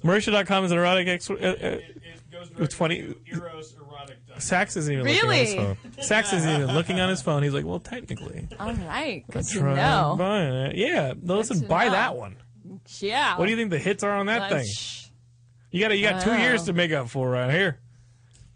Escort, 0.04 0.06
erotic 0.28 0.28
escort. 0.28 0.46
Marisha.com 0.46 0.66
is 0.66 0.72
an 0.72 0.78
erotic 0.78 1.08
expert. 1.08 1.42
Uh, 1.42 1.48
uh, 1.48 1.54
It 1.62 2.32
goes 2.32 2.52
it's 2.60 2.76
funny. 2.76 3.16
Eros 3.32 3.76
erotic. 3.76 4.18
Sax 4.40 4.76
isn't 4.78 4.94
even 4.94 5.06
looking 5.06 5.30
on 5.30 5.36
his 5.36 5.54
Really? 5.54 5.66
phone. 5.66 5.78
Sax 6.04 6.34
isn't 6.34 6.50
even 6.62 6.74
looking 6.76 7.00
on 7.00 7.10
his 7.10 7.22
phone. 7.22 7.44
He's 7.44 7.54
like, 7.54 7.66
well, 7.66 7.80
technically. 7.80 8.48
All 8.60 8.74
right, 8.74 9.24
good 9.32 9.46
to 9.46 9.60
Try 9.60 9.76
know. 9.76 10.16
buying 10.18 10.54
it. 10.54 10.76
Yeah, 10.76 11.14
no, 11.22 11.38
listen, 11.38 11.62
to 11.62 11.68
buy 11.68 11.86
know. 11.86 11.92
that 11.92 12.16
one. 12.16 12.36
Yeah. 13.00 13.38
What 13.38 13.46
do 13.46 13.52
you 13.52 13.58
think 13.58 13.70
the 13.70 13.80
hits 13.80 14.04
are 14.04 14.12
on 14.12 14.26
that 14.26 14.52
Uh, 14.52 14.56
thing? 14.58 14.68
sh- 14.68 15.08
You 15.72 15.80
got 15.82 15.98
you 15.98 16.08
got 16.08 16.22
two 16.24 16.32
Wow. 16.32 16.38
years 16.38 16.64
to 16.64 16.74
make 16.74 16.92
up 16.92 17.10
for 17.10 17.30
right 17.30 17.52
here. 17.52 17.80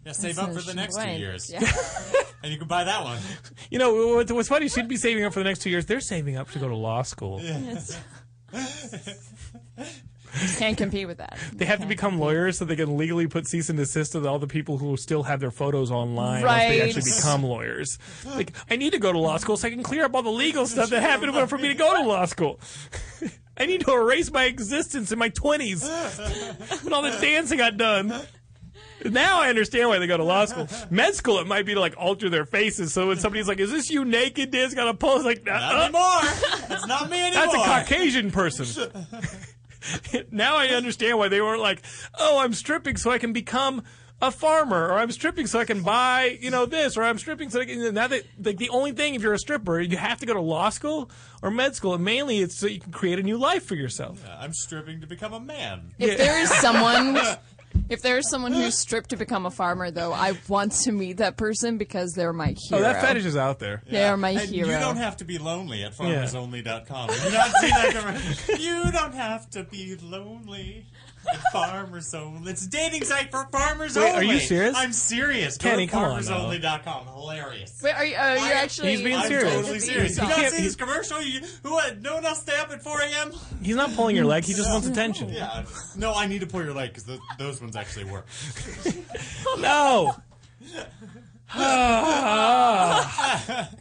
Yeah, 0.04 0.12
save 0.12 0.36
That's 0.36 0.48
up 0.48 0.54
for 0.54 0.62
the 0.62 0.74
next 0.74 0.96
two 0.96 1.08
years. 1.10 1.50
Yeah. 1.50 1.60
and 2.42 2.52
you 2.52 2.58
can 2.58 2.68
buy 2.68 2.84
that 2.84 3.04
one. 3.04 3.18
You 3.70 3.78
know 3.78 4.14
what- 4.16 4.30
what's 4.32 4.48
funny? 4.48 4.68
She'd 4.68 4.88
be 4.88 4.96
saving 4.96 5.24
up 5.24 5.32
for 5.32 5.40
the 5.40 5.44
next 5.44 5.60
two 5.60 5.70
years. 5.70 5.86
They're 5.86 6.00
saving 6.00 6.36
up 6.36 6.50
to 6.50 6.58
go 6.58 6.68
to 6.68 6.76
law 6.76 7.02
school. 7.02 7.40
Can't 10.56 10.76
compete 10.76 11.06
with 11.06 11.18
that. 11.18 11.38
They 11.52 11.64
have 11.64 11.80
to 11.80 11.86
become 11.86 12.18
lawyers 12.18 12.58
so 12.58 12.64
they 12.64 12.76
can 12.76 12.96
legally 12.96 13.26
put 13.26 13.46
cease 13.46 13.68
and 13.68 13.78
desist 13.78 14.12
to 14.12 14.26
all 14.26 14.38
the 14.38 14.46
people 14.46 14.78
who 14.78 14.96
still 14.96 15.24
have 15.24 15.40
their 15.40 15.50
photos 15.50 15.90
online. 15.90 16.42
once 16.42 16.62
They 16.62 16.80
Right. 16.80 16.82
actually 16.82 17.10
become 17.16 17.42
lawyers. 17.42 17.98
Like, 18.24 18.52
I 18.70 18.76
need 18.76 18.92
to 18.92 18.98
go 18.98 19.12
to 19.12 19.18
law 19.18 19.36
school 19.38 19.56
so 19.56 19.68
I 19.68 19.70
can 19.70 19.82
clear 19.82 20.04
up 20.04 20.14
all 20.14 20.22
the 20.22 20.30
legal 20.30 20.66
stuff 20.66 20.90
that 20.90 21.02
happened 21.02 21.48
for 21.48 21.58
me 21.58 21.68
to 21.68 21.74
go 21.74 21.96
to 21.96 22.08
law 22.08 22.24
school. 22.26 22.60
I 23.56 23.66
need 23.66 23.80
to 23.86 23.92
erase 23.92 24.30
my 24.30 24.44
existence 24.44 25.10
in 25.10 25.18
my 25.18 25.30
20s 25.30 26.84
when 26.84 26.92
all 26.92 27.02
the 27.02 27.10
dancing 27.10 27.58
got 27.58 27.76
done. 27.76 28.12
Now 29.04 29.40
I 29.40 29.48
understand 29.48 29.88
why 29.88 29.98
they 29.98 30.06
go 30.06 30.16
to 30.16 30.24
law 30.24 30.44
school. 30.44 30.68
Med 30.90 31.14
school, 31.14 31.38
it 31.38 31.46
might 31.46 31.66
be 31.66 31.74
to 31.74 31.80
like 31.80 31.94
alter 31.96 32.28
their 32.28 32.44
faces. 32.44 32.92
So 32.92 33.08
when 33.08 33.18
somebody's 33.18 33.46
like, 33.46 33.60
"Is 33.60 33.70
this 33.70 33.90
you 33.90 34.04
naked?" 34.04 34.50
Dance 34.50 34.74
got 34.74 34.88
a 34.88 34.94
pose 34.94 35.24
like 35.24 35.44
that. 35.44 35.60
Not 35.60 35.74
uh-huh. 35.74 35.82
anymore. 35.84 36.68
That's 36.68 36.86
not 36.86 37.10
me 37.10 37.20
anymore. 37.20 37.46
That's 37.46 37.54
a 37.54 37.94
Caucasian 37.94 38.30
person. 38.30 38.90
now 40.30 40.56
I 40.56 40.68
understand 40.68 41.18
why 41.18 41.28
they 41.28 41.40
weren't 41.40 41.60
like, 41.60 41.82
"Oh, 42.18 42.38
I'm 42.38 42.54
stripping 42.54 42.96
so 42.96 43.10
I 43.10 43.18
can 43.18 43.32
become 43.32 43.82
a 44.20 44.30
farmer," 44.30 44.88
or 44.88 44.98
"I'm 44.98 45.12
stripping 45.12 45.46
so 45.46 45.60
I 45.60 45.64
can 45.64 45.82
buy, 45.82 46.38
you 46.40 46.50
know, 46.50 46.66
this," 46.66 46.96
or 46.96 47.02
"I'm 47.02 47.18
stripping 47.18 47.50
so 47.50 47.60
I 47.60 47.64
can." 47.64 47.94
Now 47.94 48.08
that 48.08 48.24
like 48.42 48.58
the 48.58 48.70
only 48.70 48.92
thing, 48.92 49.14
if 49.14 49.22
you're 49.22 49.34
a 49.34 49.38
stripper, 49.38 49.80
you 49.80 49.96
have 49.96 50.18
to 50.20 50.26
go 50.26 50.34
to 50.34 50.40
law 50.40 50.68
school 50.70 51.10
or 51.42 51.50
med 51.50 51.74
school, 51.76 51.94
and 51.94 52.04
mainly 52.04 52.38
it's 52.38 52.58
so 52.58 52.66
you 52.66 52.80
can 52.80 52.92
create 52.92 53.18
a 53.18 53.22
new 53.22 53.38
life 53.38 53.64
for 53.64 53.74
yourself. 53.74 54.24
I'm 54.38 54.52
stripping 54.52 55.00
to 55.00 55.06
become 55.06 55.32
a 55.32 55.40
man. 55.40 55.92
If 55.98 56.18
there 56.18 56.40
is 56.40 56.50
someone, 56.60 57.18
if 57.88 58.02
there 58.02 58.18
is 58.18 58.28
someone 58.28 58.52
who's 58.52 58.78
stripped 58.78 59.10
to 59.10 59.16
become 59.16 59.46
a 59.46 59.50
farmer, 59.50 59.90
though, 59.90 60.12
I 60.12 60.34
want 60.48 60.72
to 60.72 60.92
meet 60.92 61.18
that 61.18 61.36
person 61.36 61.78
because 61.78 62.12
they're 62.12 62.32
my 62.32 62.54
hero. 62.68 62.80
Oh, 62.80 62.82
that 62.82 63.00
fetish 63.02 63.24
is 63.24 63.36
out 63.36 63.58
there. 63.58 63.82
They 63.88 64.04
are 64.04 64.16
my 64.16 64.30
And 64.30 64.48
hero. 64.50 64.68
You 64.72 64.78
don't 64.78 64.96
have 64.96 65.16
to 65.18 65.24
be 65.24 65.38
lonely 65.38 65.82
at 65.84 65.94
farmersonly.com. 65.94 67.08
Have 67.08 67.24
you 67.32 67.38
not 67.38 67.50
seen 67.60 67.70
that 67.70 67.94
commercial? 67.94 68.56
You 68.56 68.92
don't 68.92 69.14
have 69.14 69.48
to 69.50 69.64
be 69.64 69.96
lonely 69.96 70.86
at 70.94 70.97
Farmers 71.52 72.14
Only. 72.14 72.50
It's 72.52 72.64
a 72.64 72.70
dating 72.70 73.04
site 73.04 73.30
for 73.30 73.44
farmers 73.52 73.96
Wait, 73.96 74.10
only. 74.14 74.28
are 74.28 74.32
you 74.34 74.38
serious? 74.40 74.74
I'm 74.76 74.92
serious. 74.92 75.56
Kenny, 75.58 75.86
Go 75.86 75.92
come 75.92 76.04
on 76.04 76.22
to 76.22 76.30
farmersonly.com. 76.30 77.06
Hilarious. 77.08 77.80
Wait, 77.82 77.92
are 77.94 78.04
you? 78.04 78.16
Uh, 78.16 78.34
you're 78.34 78.44
I- 78.44 78.52
actually. 78.62 78.90
He's 78.92 79.02
being 79.02 79.16
I'm 79.16 79.26
serious. 79.28 79.52
totally 79.54 79.78
serious. 79.80 79.88
You 80.16 80.22
yourself. 80.24 80.28
not 80.30 80.36
can't- 80.38 80.54
see 80.54 80.62
this 80.62 80.76
commercial? 80.76 81.20
You, 81.22 81.40
who? 81.62 81.72
What, 81.72 82.00
no 82.00 82.14
one 82.14 82.24
else 82.24 82.40
stay 82.42 82.58
up 82.58 82.70
at 82.70 82.82
4 82.82 83.00
a.m. 83.02 83.32
He's 83.62 83.76
not 83.76 83.92
pulling 83.94 84.16
your 84.16 84.24
leg; 84.24 84.44
he 84.44 84.54
just 84.54 84.70
wants 84.70 84.86
attention. 84.86 85.28
Yeah. 85.28 85.64
No, 85.96 86.14
I 86.14 86.26
need 86.26 86.40
to 86.40 86.46
pull 86.46 86.62
your 86.64 86.72
leg 86.74 86.90
because 86.90 87.04
th- 87.04 87.20
those 87.38 87.60
ones 87.60 87.76
actually 87.76 88.04
work. 88.06 88.26
No. 89.58 90.14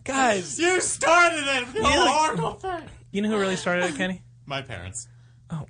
Guys, 0.03 0.57
You 0.59 0.79
started 0.81 1.43
it. 1.45 1.75
You 1.75 1.81
like- 1.81 2.09
horrible 2.09 2.53
thing. 2.53 2.83
you 3.11 3.21
know 3.21 3.29
who 3.29 3.37
really 3.37 3.55
started 3.57 3.85
it, 3.85 3.95
Kenny? 3.95 4.21
My 4.45 4.61
parents. 4.61 5.07
Oh. 5.49 5.65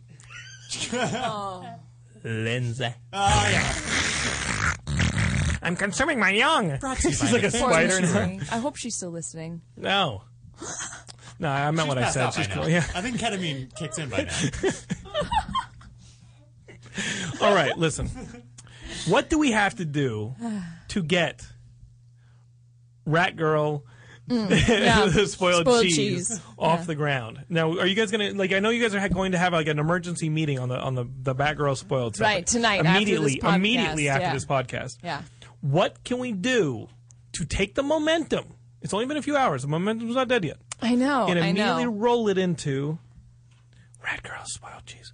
Lindsay. 2.24 2.94
Oh 3.14 3.48
yeah. 3.52 4.74
I'm 5.62 5.76
consuming 5.76 6.20
my 6.20 6.30
young. 6.32 6.78
Brought 6.78 6.98
to 7.00 7.10
you 7.10 7.16
She's 7.16 7.34
like 7.34 7.44
a 7.44 7.52
spider 7.52 7.98
in 7.98 8.04
her. 8.04 8.38
I 8.52 8.60
hope 8.60 8.76
she's 8.78 8.96
still 8.96 9.12
listening. 9.12 9.62
No. 9.76 10.24
No, 11.40 11.50
I 11.50 11.70
meant 11.72 11.80
She's 11.80 11.88
what 11.88 11.98
I 11.98 12.10
said. 12.10 12.30
She's 12.32 12.48
cool. 12.48 12.68
Yeah. 12.70 12.86
I 12.96 13.02
think 13.02 13.18
ketamine 13.18 13.74
kicks 13.76 13.98
in 13.98 14.10
by 14.10 14.24
now. 14.24 14.32
All 17.42 17.54
right, 17.54 17.78
listen. 17.78 18.10
What 19.08 19.30
do 19.30 19.38
we 19.38 19.52
have 19.52 19.76
to 19.76 19.86
do 19.86 20.34
to 20.90 21.04
get 21.04 21.46
Rat 23.06 23.36
Girl 23.36 23.84
Mm, 24.30 24.50
yeah. 24.68 25.06
the 25.06 25.26
spoiled, 25.26 25.62
Spoiled 25.62 25.84
cheese, 25.84 25.96
cheese. 25.96 26.42
off 26.58 26.80
Yeah. 26.80 26.86
the 26.86 26.96
ground? 26.96 27.46
Now, 27.50 27.72
are 27.80 27.86
you 27.86 27.96
guys 27.96 28.12
gonna 28.12 28.32
like? 28.32 28.52
I 28.52 28.60
know 28.60 28.70
you 28.70 28.82
guys 28.82 28.94
are 28.94 29.10
going 29.10 29.32
to 29.32 29.38
have 29.38 29.54
like 29.54 29.68
an 29.68 29.80
emergency 29.80 30.30
meeting 30.30 30.60
on 30.60 30.68
the 30.70 30.78
on 30.78 30.96
the 30.96 31.06
the 31.22 31.34
Batgirl 31.34 31.78
spoiled. 31.78 32.20
Right, 32.20 32.46
tonight, 32.46 32.80
after 32.86 32.90
Immediately, 32.98 33.38
podcast, 33.38 33.56
immediately 33.56 34.10
after 34.10 34.24
yeah. 34.28 34.34
this 34.34 34.46
podcast. 34.46 34.98
Yeah. 35.04 35.22
What 35.62 36.04
can 36.04 36.20
we 36.20 36.34
do 36.34 36.88
to 37.34 37.46
take 37.46 37.76
the 37.76 37.84
momentum 37.84 38.54
It's 38.82 38.94
only 38.94 39.06
been 39.06 39.18
a 39.18 39.22
few 39.22 39.38
hours. 39.38 39.62
The 39.64 39.68
momentum's 39.70 40.16
not 40.16 40.28
dead 40.28 40.44
yet. 40.46 40.58
I 40.82 40.94
know. 40.96 41.26
and 41.28 41.40
immediately 41.40 41.86
know. 41.86 41.92
roll 41.92 42.28
it 42.28 42.38
into 42.38 43.00
Rat 44.04 44.24
Girl 44.24 44.42
spoiled 44.46 44.86
cheese. 44.86 45.14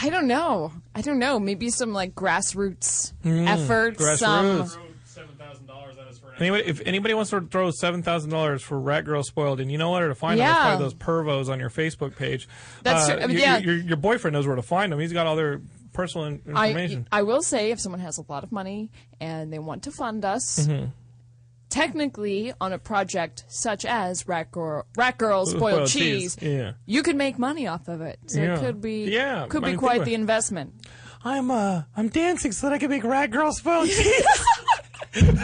I 0.00 0.08
don't 0.10 0.26
know. 0.26 0.72
I 0.94 1.02
don't 1.02 1.18
know. 1.18 1.38
Maybe 1.38 1.68
some 1.70 1.92
like 1.92 2.14
grassroots 2.14 3.12
Mm, 3.24 3.46
effort. 3.46 4.00
Some. 4.18 4.70
Anybody, 6.38 6.64
if 6.66 6.82
anybody 6.84 7.14
wants 7.14 7.30
to 7.30 7.40
throw 7.42 7.70
seven 7.70 8.02
thousand 8.02 8.30
dollars 8.30 8.62
for 8.62 8.78
Rat 8.80 9.04
Girl 9.04 9.22
Spoiled, 9.22 9.60
and 9.60 9.70
you 9.70 9.78
know 9.78 9.92
where 9.92 10.08
to 10.08 10.14
find 10.14 10.40
them, 10.40 10.48
it's 10.50 10.58
probably 10.58 10.84
those 10.84 10.94
pervos 10.94 11.48
on 11.48 11.60
your 11.60 11.70
Facebook 11.70 12.16
page. 12.16 12.48
That's 12.82 13.08
uh, 13.08 13.14
true. 13.14 13.22
I 13.22 13.26
mean, 13.28 13.36
your, 13.36 13.46
yeah. 13.46 13.58
your, 13.58 13.76
your 13.76 13.96
boyfriend 13.96 14.32
knows 14.34 14.46
where 14.46 14.56
to 14.56 14.62
find 14.62 14.90
them. 14.90 14.98
He's 14.98 15.12
got 15.12 15.26
all 15.26 15.36
their 15.36 15.60
personal 15.92 16.26
in- 16.26 16.42
I, 16.54 16.68
information. 16.70 17.08
I 17.12 17.22
will 17.22 17.40
say 17.42 17.70
if 17.70 17.78
someone 17.78 18.00
has 18.00 18.18
a 18.18 18.24
lot 18.28 18.42
of 18.42 18.50
money 18.50 18.90
and 19.20 19.52
they 19.52 19.60
want 19.60 19.84
to 19.84 19.92
fund 19.92 20.24
us, 20.24 20.66
Mhm. 20.66 20.90
technically 21.70 22.52
on 22.60 22.72
a 22.72 22.78
project 22.78 23.44
such 23.48 23.84
as 23.84 24.26
Rat 24.26 24.50
Girl, 24.50 24.86
Rat 24.96 25.18
Girl 25.18 25.46
Spoiled, 25.46 25.60
Spoiled 25.72 25.88
cheese, 25.88 26.34
cheese, 26.36 26.52
yeah. 26.52 26.72
you 26.84 27.04
could 27.04 27.14
make 27.16 27.38
money 27.38 27.68
off 27.68 27.86
of 27.86 28.00
it. 28.00 28.18
So 28.26 28.40
Yeah. 28.40 28.56
it 28.56 28.60
could 28.60 28.80
be 28.80 29.04
Yeah, 29.04 29.46
could 29.48 29.62
I 29.62 29.66
be 29.66 29.70
mean, 29.72 29.78
quite 29.78 30.04
the 30.04 30.14
investment. 30.14 30.74
I'm 31.24 31.50
uh 31.50 31.82
I'm 31.96 32.08
dancing 32.08 32.50
so 32.52 32.66
that 32.68 32.74
I 32.74 32.78
can 32.78 32.90
make 32.90 33.04
Rat 33.04 33.30
Girl 33.30 33.52
Spoiled 33.52 33.88
cheese. 33.90 34.24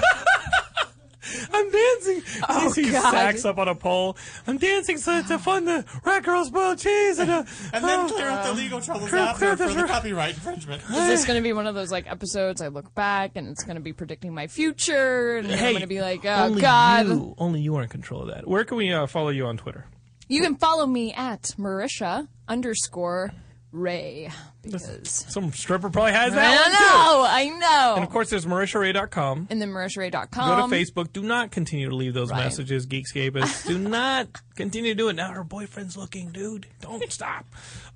I'm. 2.49 2.67
Oh, 2.67 2.69
I 2.69 2.73
see 2.73 2.91
God. 2.91 3.11
sacks 3.13 3.45
up 3.45 3.59
on 3.59 3.69
a 3.69 3.75
pole. 3.75 4.17
I'm 4.47 4.59
dancing 4.59 4.99
so 4.99 5.23
to 5.23 5.39
fund 5.39 5.67
the 5.69 5.85
Rat 6.05 6.23
Girls 6.25 6.49
Spoiled 6.49 6.79
cheese 6.79 7.19
and, 7.19 7.31
uh, 7.31 7.45
And 7.73 7.85
then 7.85 8.01
oh, 8.01 8.09
clear 8.09 8.29
out 8.29 8.45
the 8.45 8.51
uh, 8.51 8.55
legal 8.55 8.81
troubles 8.81 9.09
clear- 9.11 9.23
after 9.23 9.39
clear 9.55 9.57
for 9.69 9.75
the- 9.75 9.83
the 9.83 9.89
copyright 9.89 10.35
infringement. 10.35 10.83
Is 10.83 10.89
this 10.91 11.25
going 11.27 11.37
to 11.39 11.43
be 11.43 11.53
one 11.53 11.67
of 11.67 11.75
those 11.75 11.91
like 11.93 12.11
episodes 12.11 12.61
I 12.63 12.69
look 12.69 12.95
back 12.95 13.33
and 13.37 13.49
it's 13.49 13.65
going 13.65 13.77
to 13.77 13.83
be 13.83 13.93
predicting 13.93 14.35
my 14.35 14.47
future 14.47 15.37
and 15.39 15.47
I'm 15.51 15.59
Hey, 15.59 15.71
going 15.73 15.81
to 15.83 15.87
be 15.87 16.01
like, 16.01 16.25
oh 16.25 16.45
only 16.47 16.61
God. 16.63 17.07
you, 17.07 17.35
only 17.39 17.61
you 17.61 17.77
are 17.77 17.83
in 17.83 17.89
control 17.89 18.23
of 18.23 18.29
that. 18.29 18.47
Where 18.47 18.65
can 18.65 18.77
we 18.77 18.93
uh, 18.93 19.07
follow 19.07 19.29
you 19.31 19.47
on 19.47 19.57
Twitter? 19.57 19.87
You 20.29 20.41
can 20.43 20.57
follow 20.57 20.87
me 20.87 21.13
at 21.13 21.43
Marisha 21.59 22.29
underscore 22.47 23.33
Ray 23.73 24.31
because 24.63 25.25
Some 25.29 25.53
stripper 25.53 25.91
probably 25.91 26.13
has 26.13 26.33
I 26.33 26.37
that 26.37 26.61
one 26.63 26.73
know. 26.73 27.27
I 27.29 27.59
know. 27.59 27.95
And 27.97 28.05
of 28.05 28.11
course, 28.11 28.31
there's 28.31 28.47
MarishaRay.com. 28.47 29.49
and 29.51 29.61
then 29.61 29.71
MarishaRay.com. 29.71 30.49
Go 30.49 30.69
to 30.69 30.75
Facebook. 30.75 31.13
Do 31.13 31.23
not 31.23 31.51
continue 31.51 31.89
to 31.89 31.95
leave 31.95 32.15
those 32.15 32.31
Right. 32.31 32.45
messages, 32.45 32.87
Geekscapists. 32.87 33.67
Do 33.67 33.79
not 33.89 34.29
continue 34.57 34.93
to 34.93 34.97
do 34.99 35.09
it. 35.09 35.15
Now 35.17 35.33
her 35.33 35.45
boyfriend's 35.45 35.97
looking, 35.97 36.31
dude. 36.31 36.67
Don't 36.81 37.11
stop. 37.13 37.47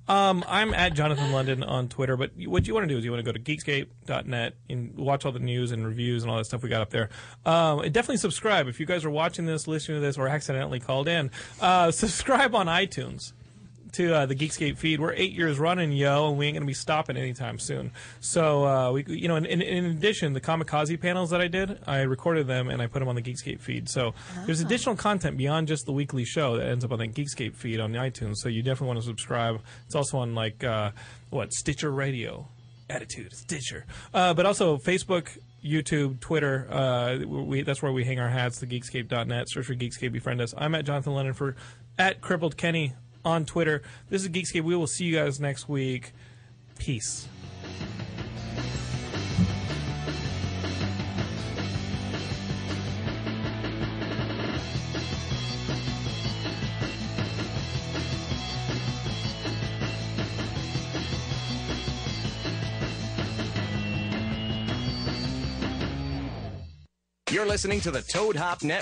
Um, 0.07 0.43
I'm 0.47 0.73
at 0.75 0.93
Jonathan 0.93 1.31
London 1.31 1.63
on 1.63 1.87
Twitter, 1.89 2.15
but 2.15 2.31
what 2.45 2.67
you 2.67 2.73
want 2.75 2.83
to 2.83 2.87
do 2.87 2.97
is 2.97 3.03
you 3.03 3.11
want 3.11 3.25
to 3.25 3.31
go 3.31 3.35
to 3.35 3.39
geekscape.net 3.39 4.53
and 4.69 4.95
watch 4.95 5.25
all 5.25 5.31
the 5.31 5.39
news 5.39 5.71
and 5.71 5.85
reviews 5.85 6.21
and 6.21 6.31
all 6.31 6.37
that 6.37 6.45
stuff 6.45 6.61
we 6.61 6.69
got 6.69 6.81
up 6.81 6.91
there. 6.91 7.09
Um, 7.45 7.79
definitely 7.81 8.17
subscribe. 8.17 8.67
If 8.67 8.79
you 8.79 8.85
guys 8.85 9.03
are 9.03 9.09
watching 9.09 9.47
this, 9.47 9.67
listening 9.67 9.97
to 9.99 10.05
this, 10.05 10.17
or 10.19 10.27
accidentally 10.27 10.79
called 10.79 11.07
in, 11.07 11.31
uh, 11.59 11.89
subscribe 11.91 12.53
on 12.53 12.67
iTunes 12.67 13.33
to 13.95 14.13
uh, 14.13 14.25
the 14.25 14.35
Geekscape 14.35 14.77
feed. 14.77 14.99
We're 14.99 15.13
eight 15.13 15.31
years 15.31 15.57
running, 15.57 15.91
yo, 15.91 16.29
and 16.29 16.37
we 16.37 16.47
ain't 16.47 16.55
gonna 16.55 16.65
be 16.65 16.73
stopping 16.73 17.17
anytime 17.17 17.59
soon. 17.59 17.91
So, 18.19 18.65
uh, 18.65 18.91
we, 18.91 19.05
you 19.07 19.27
know, 19.27 19.35
in, 19.35 19.45
in, 19.45 19.61
in 19.61 19.85
addition, 19.85 20.33
the 20.33 20.41
Comikaze 20.41 20.99
panels 20.99 21.29
that 21.29 21.41
I 21.41 21.47
did, 21.47 21.79
I 21.87 22.01
recorded 22.01 22.47
them 22.47 22.69
and 22.69 22.81
I 22.81 22.87
put 22.87 22.99
them 22.99 23.07
on 23.07 23.15
the 23.15 23.21
Geekscape 23.21 23.61
feed. 23.61 23.89
So, 23.89 24.13
there's 24.45 24.59
additional 24.59 24.95
content 24.95 25.37
beyond 25.37 25.67
just 25.67 25.85
the 25.85 25.93
weekly 25.93 26.25
show 26.25 26.57
that 26.57 26.67
ends 26.67 26.83
up 26.83 26.91
on 26.91 26.99
the 26.99 27.07
Geekscape 27.07 27.55
feed 27.55 27.79
on 27.79 27.93
iTunes. 27.93 28.35
So, 28.37 28.49
you 28.49 28.61
definitely 28.61 28.87
want 28.87 28.99
to 28.99 29.05
subscribe. 29.05 29.61
It's 29.85 29.95
also 29.95 30.17
on 30.17 30.35
like 30.35 30.63
uh, 30.63 30.91
what 31.29 31.53
Stitcher 31.53 31.91
Radio, 31.91 32.47
Attitude, 32.89 33.33
Stitcher, 33.33 33.85
uh, 34.13 34.33
but 34.33 34.45
also 34.45 34.77
Facebook. 34.77 35.37
YouTube, 35.65 36.19
Twitter, 36.19 36.67
uh, 36.69 37.17
we, 37.25 37.63
that's 37.63 37.81
where 37.81 37.91
we 37.91 38.05
hang 38.05 38.19
our 38.19 38.29
hats, 38.29 38.59
the 38.59 38.67
geekscape.net. 38.67 39.49
Search 39.49 39.65
for 39.65 39.73
Geekscape, 39.73 40.11
befriend 40.11 40.39
us. 40.39 40.53
I'm 40.55 40.75
at 40.75 40.85
Jonathan 40.85 41.15
London 41.15 41.33
for 41.33 41.55
at 41.97 42.21
Crippled 42.21 42.55
Kenny 42.55 42.93
on 43.25 43.45
Twitter. 43.45 43.81
This 44.09 44.21
is 44.21 44.29
Geekscape. 44.29 44.63
We 44.63 44.75
will 44.75 44.87
see 44.87 45.05
you 45.05 45.15
guys 45.15 45.39
next 45.39 45.67
week. 45.67 46.13
Peace. 46.77 47.27
You're 67.31 67.45
listening 67.45 67.81
to 67.81 67.91
the 67.91 68.01
Toad 68.01 68.37
Hop 68.37 68.63
Network. 68.63 68.73